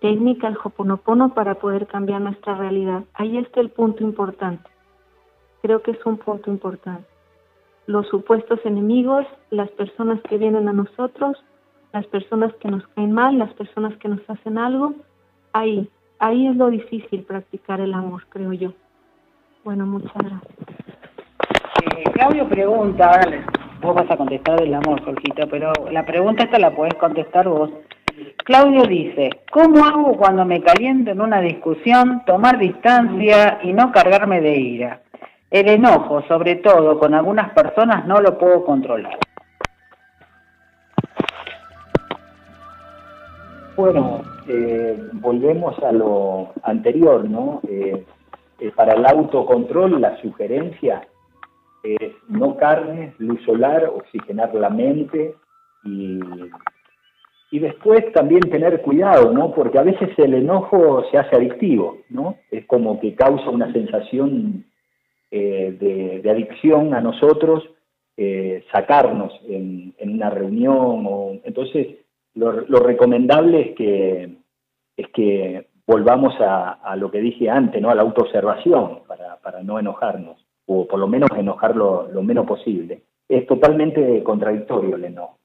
técnica, 0.00 0.46
el 0.46 0.56
Hoponopono, 0.62 1.34
para 1.34 1.56
poder 1.56 1.88
cambiar 1.88 2.20
nuestra 2.20 2.54
realidad. 2.54 3.02
Ahí 3.14 3.36
está 3.36 3.60
el 3.60 3.70
punto 3.70 4.04
importante. 4.04 4.70
Creo 5.60 5.82
que 5.82 5.90
es 5.90 6.06
un 6.06 6.18
punto 6.18 6.50
importante. 6.50 7.06
Los 7.86 8.06
supuestos 8.08 8.60
enemigos, 8.64 9.26
las 9.50 9.70
personas 9.70 10.20
que 10.22 10.38
vienen 10.38 10.68
a 10.68 10.72
nosotros, 10.72 11.36
las 11.92 12.06
personas 12.06 12.54
que 12.56 12.68
nos 12.68 12.86
caen 12.88 13.12
mal, 13.12 13.38
las 13.38 13.52
personas 13.54 13.96
que 13.96 14.08
nos 14.08 14.20
hacen 14.30 14.56
algo, 14.56 14.94
ahí, 15.52 15.90
ahí 16.18 16.46
es 16.46 16.56
lo 16.56 16.70
difícil 16.70 17.22
practicar 17.22 17.80
el 17.80 17.94
amor, 17.94 18.26
creo 18.28 18.52
yo. 18.52 18.72
Bueno, 19.64 19.86
muchas 19.86 20.12
gracias. 20.14 20.42
Eh, 21.96 22.04
Claudio 22.12 22.48
pregunta, 22.48 23.20
vos 23.80 23.94
vas 23.94 24.10
a 24.10 24.16
contestar 24.16 24.60
del 24.60 24.74
amor, 24.74 25.02
Jorgito, 25.04 25.48
pero 25.48 25.72
la 25.90 26.04
pregunta 26.04 26.44
esta 26.44 26.58
la 26.58 26.74
podés 26.74 26.94
contestar 26.94 27.48
vos. 27.48 27.70
Claudio 28.44 28.82
dice, 28.84 29.30
¿cómo 29.52 29.84
hago 29.84 30.16
cuando 30.16 30.44
me 30.44 30.62
caliento 30.62 31.10
en 31.10 31.20
una 31.20 31.40
discusión 31.40 32.22
tomar 32.24 32.58
distancia 32.58 33.60
y 33.62 33.72
no 33.72 33.92
cargarme 33.92 34.40
de 34.40 34.56
ira? 34.56 35.02
El 35.50 35.68
enojo, 35.68 36.22
sobre 36.28 36.56
todo 36.56 36.98
con 36.98 37.14
algunas 37.14 37.50
personas, 37.50 38.06
no 38.06 38.20
lo 38.20 38.36
puedo 38.38 38.64
controlar. 38.64 39.18
Bueno, 43.76 44.22
eh, 44.48 44.98
volvemos 45.12 45.78
a 45.80 45.92
lo 45.92 46.52
anterior, 46.62 47.28
¿no? 47.28 47.60
Eh, 47.68 48.04
eh, 48.60 48.72
para 48.74 48.94
el 48.94 49.04
autocontrol, 49.04 50.00
la 50.00 50.16
sugerencia 50.22 51.06
es 51.82 52.12
no 52.28 52.56
carne, 52.56 53.14
luz 53.18 53.40
solar, 53.44 53.84
oxigenar 53.84 54.54
la 54.54 54.70
mente 54.70 55.34
y 55.84 56.18
y 57.50 57.60
después 57.60 58.12
también 58.12 58.40
tener 58.40 58.82
cuidado, 58.82 59.32
¿no? 59.32 59.54
Porque 59.54 59.78
a 59.78 59.82
veces 59.82 60.10
el 60.18 60.34
enojo 60.34 61.04
se 61.10 61.16
hace 61.16 61.34
adictivo, 61.34 61.96
¿no? 62.10 62.36
Es 62.50 62.66
como 62.66 63.00
que 63.00 63.14
causa 63.14 63.48
una 63.48 63.72
sensación 63.72 64.66
de, 65.30 66.22
adicción 66.30 66.92
a 66.92 67.00
nosotros, 67.00 67.64
sacarnos 68.70 69.32
en, 69.48 69.94
una 69.98 70.28
reunión. 70.28 71.06
O, 71.06 71.40
entonces, 71.42 71.86
lo, 72.38 72.80
recomendable 72.80 73.60
es 73.60 73.76
que, 73.76 74.37
es 74.98 75.06
que 75.12 75.68
volvamos 75.86 76.34
a, 76.40 76.94
lo 76.96 77.10
que 77.10 77.20
dije 77.20 77.48
antes, 77.48 77.80
¿no? 77.80 77.88
A 77.88 77.94
la 77.94 78.02
autoobservación, 78.02 79.02
para, 79.06 79.62
no 79.62 79.78
enojarnos, 79.78 80.44
o 80.66 80.86
por 80.86 80.98
lo 80.98 81.06
menos 81.06 81.30
enojarlo 81.36 82.08
lo 82.12 82.22
menos 82.22 82.46
posible. 82.46 83.04
Es 83.28 83.46
totalmente 83.46 84.22
contradictorio 84.24 84.96
el 84.96 85.04
enojo. 85.04 85.38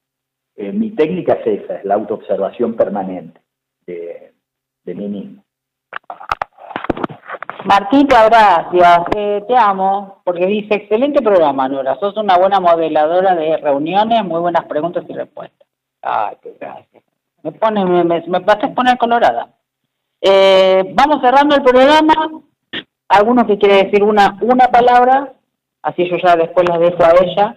Eh, 0.56 0.72
mi 0.72 0.90
técnica 0.90 1.34
es 1.34 1.62
esa, 1.62 1.76
es 1.76 1.84
la 1.84 1.94
autoobservación 1.94 2.74
permanente 2.74 3.40
de, 3.86 4.32
mí 4.84 5.08
mismo. 5.08 5.44
Martita, 7.64 8.26
gracias. 8.26 9.06
Eh, 9.16 9.44
te 9.46 9.56
amo, 9.56 10.20
porque 10.24 10.46
dice, 10.46 10.74
excelente 10.74 11.22
programa, 11.22 11.68
Nora. 11.68 11.96
Sos 12.00 12.16
una 12.16 12.36
buena 12.36 12.60
modeladora 12.60 13.34
de 13.36 13.56
reuniones, 13.56 14.24
muy 14.24 14.40
buenas 14.40 14.64
preguntas 14.66 15.04
y 15.08 15.12
respuestas. 15.12 15.66
Ay, 16.02 16.36
qué 16.42 16.54
gracias. 16.60 17.03
Me 17.44 17.52
pone, 17.52 17.84
me, 17.84 18.04
me, 18.04 18.38
vas 18.40 18.64
a 18.64 18.74
poner 18.74 18.98
colorada. 18.98 19.54
Eh, 20.20 20.92
vamos 20.94 21.20
cerrando 21.22 21.54
el 21.54 21.62
programa. 21.62 22.14
Alguno 23.08 23.46
que 23.46 23.58
quiere 23.58 23.84
decir 23.84 24.02
una, 24.02 24.36
una 24.40 24.66
palabra, 24.68 25.34
así 25.82 26.08
yo 26.10 26.16
ya 26.16 26.34
después 26.34 26.68
la 26.68 26.78
dejo 26.78 27.04
a 27.04 27.12
ella 27.22 27.56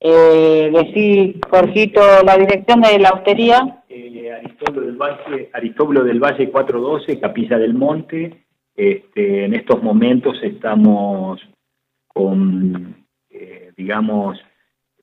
eh, 0.00 0.70
decir, 0.72 1.40
Jorgito, 1.50 2.00
la 2.24 2.36
dirección 2.36 2.80
de 2.80 2.98
la 2.98 3.10
hostería. 3.10 3.82
Eh, 3.88 4.32
Aristóbulo 4.32 4.86
del 4.86 4.96
Valle, 4.96 5.50
Aristóbulo 5.52 6.04
del 6.04 6.20
Valle 6.20 6.50
412, 6.50 7.20
Capilla 7.20 7.58
del 7.58 7.74
Monte. 7.74 8.44
Este, 8.76 9.44
en 9.44 9.54
estos 9.54 9.82
momentos 9.82 10.38
estamos 10.42 11.40
con, 12.06 13.04
eh, 13.28 13.72
digamos, 13.76 14.38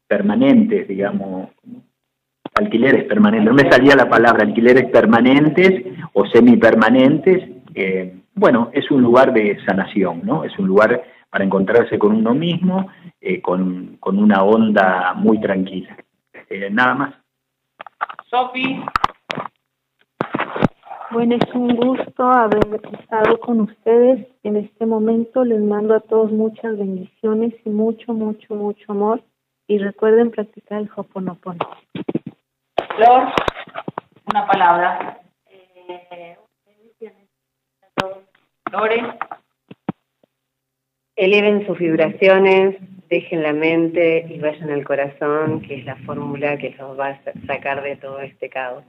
permanentes, 0.07 0.87
digamos, 0.87 1.49
alquileres 2.55 3.03
permanentes, 3.03 3.45
no 3.45 3.53
me 3.53 3.69
salía 3.69 3.95
la 3.95 4.09
palabra, 4.09 4.43
alquileres 4.43 4.89
permanentes 4.89 5.83
o 6.13 6.25
semipermanentes. 6.25 7.43
Eh, 7.75 8.15
bueno, 8.33 8.69
es 8.73 8.89
un 8.89 9.01
lugar 9.01 9.33
de 9.33 9.57
sanación, 9.65 10.21
¿no? 10.23 10.43
Es 10.45 10.57
un 10.57 10.67
lugar 10.67 11.03
para 11.29 11.43
encontrarse 11.43 11.99
con 11.99 12.15
uno 12.15 12.33
mismo, 12.33 12.87
eh, 13.19 13.41
con, 13.41 13.99
una 14.01 14.43
onda 14.43 15.13
muy 15.15 15.39
tranquila. 15.41 15.97
Eh, 16.49 16.69
nada 16.71 16.93
más. 16.93 17.13
Sofi. 18.29 18.81
Bueno, 21.11 21.35
es 21.35 21.53
un 21.53 21.75
gusto 21.75 22.23
haber 22.23 22.81
estado 22.99 23.37
con 23.39 23.61
ustedes 23.61 24.27
en 24.43 24.55
este 24.55 24.85
momento. 24.85 25.43
Les 25.43 25.61
mando 25.61 25.93
a 25.93 25.99
todos 25.99 26.31
muchas 26.31 26.77
bendiciones 26.77 27.53
y 27.65 27.69
mucho, 27.69 28.13
mucho, 28.13 28.55
mucho 28.55 28.91
amor. 28.91 29.21
Y 29.67 29.77
recuerden 29.77 30.31
practicar 30.31 30.81
el 30.81 30.89
Hoponopono. 30.95 31.59
Flor, 32.95 33.33
una 34.25 34.47
palabra. 34.47 35.19
Eh, 35.47 36.37
Lore 38.71 39.17
eleven 41.15 41.65
sus 41.65 41.77
vibraciones, 41.77 42.75
dejen 43.09 43.43
la 43.43 43.53
mente 43.53 44.25
y 44.29 44.39
vayan 44.39 44.69
al 44.69 44.83
corazón, 44.83 45.61
que 45.61 45.75
es 45.75 45.85
la 45.85 45.95
fórmula 46.05 46.57
que 46.57 46.75
los 46.77 46.99
va 46.99 47.09
a 47.09 47.19
sacar 47.47 47.81
de 47.81 47.95
todo 47.97 48.19
este 48.19 48.49
caos. 48.49 48.83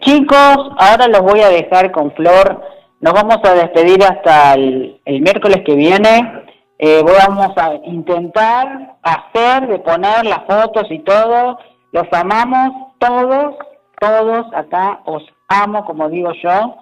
Chicos, 0.00 0.56
ahora 0.78 1.08
los 1.08 1.22
voy 1.22 1.40
a 1.40 1.48
dejar 1.48 1.90
con 1.90 2.12
Flor. 2.12 2.62
Nos 3.00 3.12
vamos 3.12 3.38
a 3.42 3.54
despedir 3.54 4.02
hasta 4.04 4.54
el, 4.54 5.00
miércoles 5.06 5.62
que 5.64 5.74
viene. 5.74 6.44
Eh, 6.78 7.02
vamos 7.02 7.56
a 7.56 7.74
intentar 7.84 8.96
hacer, 9.02 9.66
de 9.68 9.78
poner 9.78 10.24
las 10.24 10.44
fotos 10.44 10.90
y 10.90 10.98
todo. 11.00 11.58
Los 11.94 12.12
amamos 12.12 12.92
todos, 12.98 13.54
todos 14.00 14.52
acá. 14.52 15.00
Os 15.04 15.22
amo, 15.46 15.84
como 15.84 16.08
digo 16.08 16.32
yo. 16.42 16.74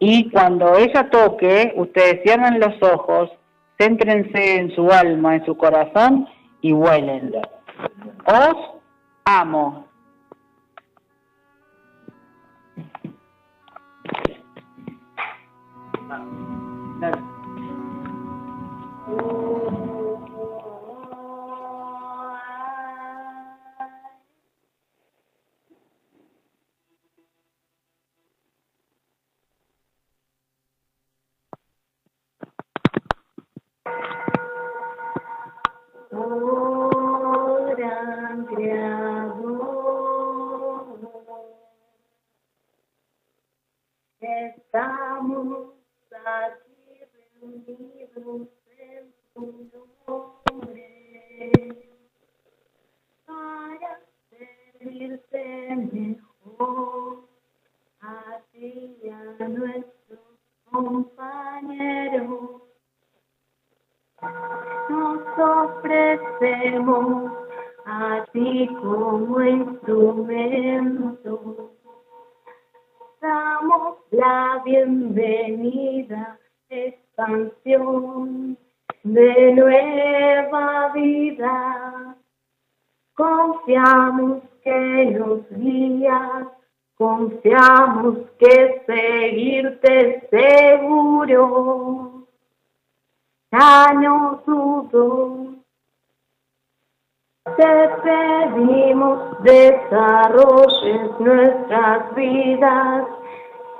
Y 0.00 0.28
cuando 0.32 0.74
ella 0.74 1.08
toque, 1.08 1.72
ustedes 1.76 2.20
cierran 2.24 2.58
los 2.58 2.82
ojos, 2.82 3.30
céntrense 3.78 4.56
en 4.56 4.74
su 4.74 4.90
alma, 4.90 5.36
en 5.36 5.46
su 5.46 5.56
corazón 5.56 6.26
y 6.62 6.72
huelen. 6.72 7.32
Os 8.26 8.56
amo. 9.24 9.86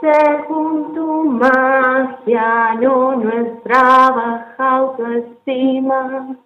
Según 0.00 0.94
tu 0.94 1.24
magia, 1.24 2.74
no 2.74 3.16
nuestra 3.16 4.10
baja 4.10 4.76
autoestima. 4.76 6.36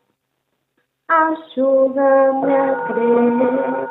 Ayúdame 1.06 2.56
a 2.56 2.84
creer 2.86 3.88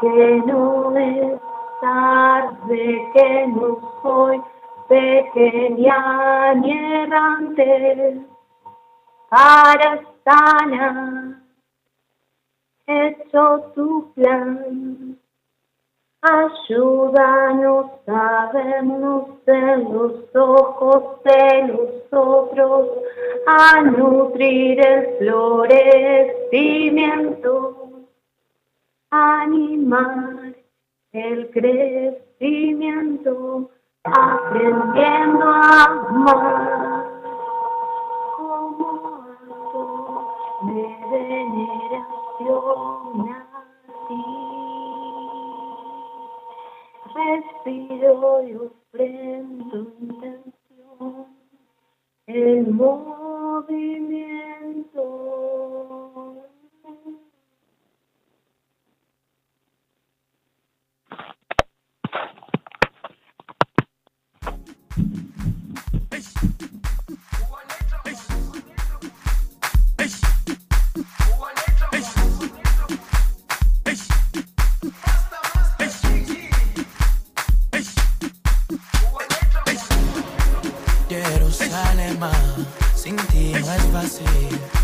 que 0.00 0.42
no 0.46 0.96
es 0.96 1.40
tarde, 1.80 3.10
que 3.14 3.46
no 3.48 3.78
soy 4.02 4.42
pequeña 4.88 6.54
ni 6.54 6.72
errante 6.72 8.20
para 9.28 10.00
sanar. 10.24 11.36
Hecho 12.86 13.72
tu 13.74 14.12
plan, 14.14 15.18
ayúdanos 16.24 17.86
a 18.06 18.50
vernos 18.52 19.28
en 19.46 19.92
los 19.92 20.34
ojos 20.34 21.22
de 21.22 21.68
los 21.68 21.90
otros, 22.10 22.88
a 23.46 23.82
nutrir 23.82 24.80
el 24.80 25.18
florecimiento, 25.18 28.08
animar 29.10 30.54
el 31.12 31.50
crecimiento, 31.50 33.68
aprendiendo 34.04 35.46
a 35.46 35.84
amar 35.84 37.04
como 38.36 39.26
acto 39.30 40.34
de 40.62 40.96
veneración 41.10 43.28
a 43.28 43.30
ti. 44.08 44.43
Respiro 47.14 48.42
y 48.48 48.56
ofrendo 48.56 49.76
intención, 50.00 51.26
el 52.26 52.66
movimiento. 52.72 53.64
Jerusalén, 82.04 82.66
sin 82.94 83.16
ti 83.16 83.52
no 83.52 83.72
es 83.72 83.82
fácil 83.92 84.83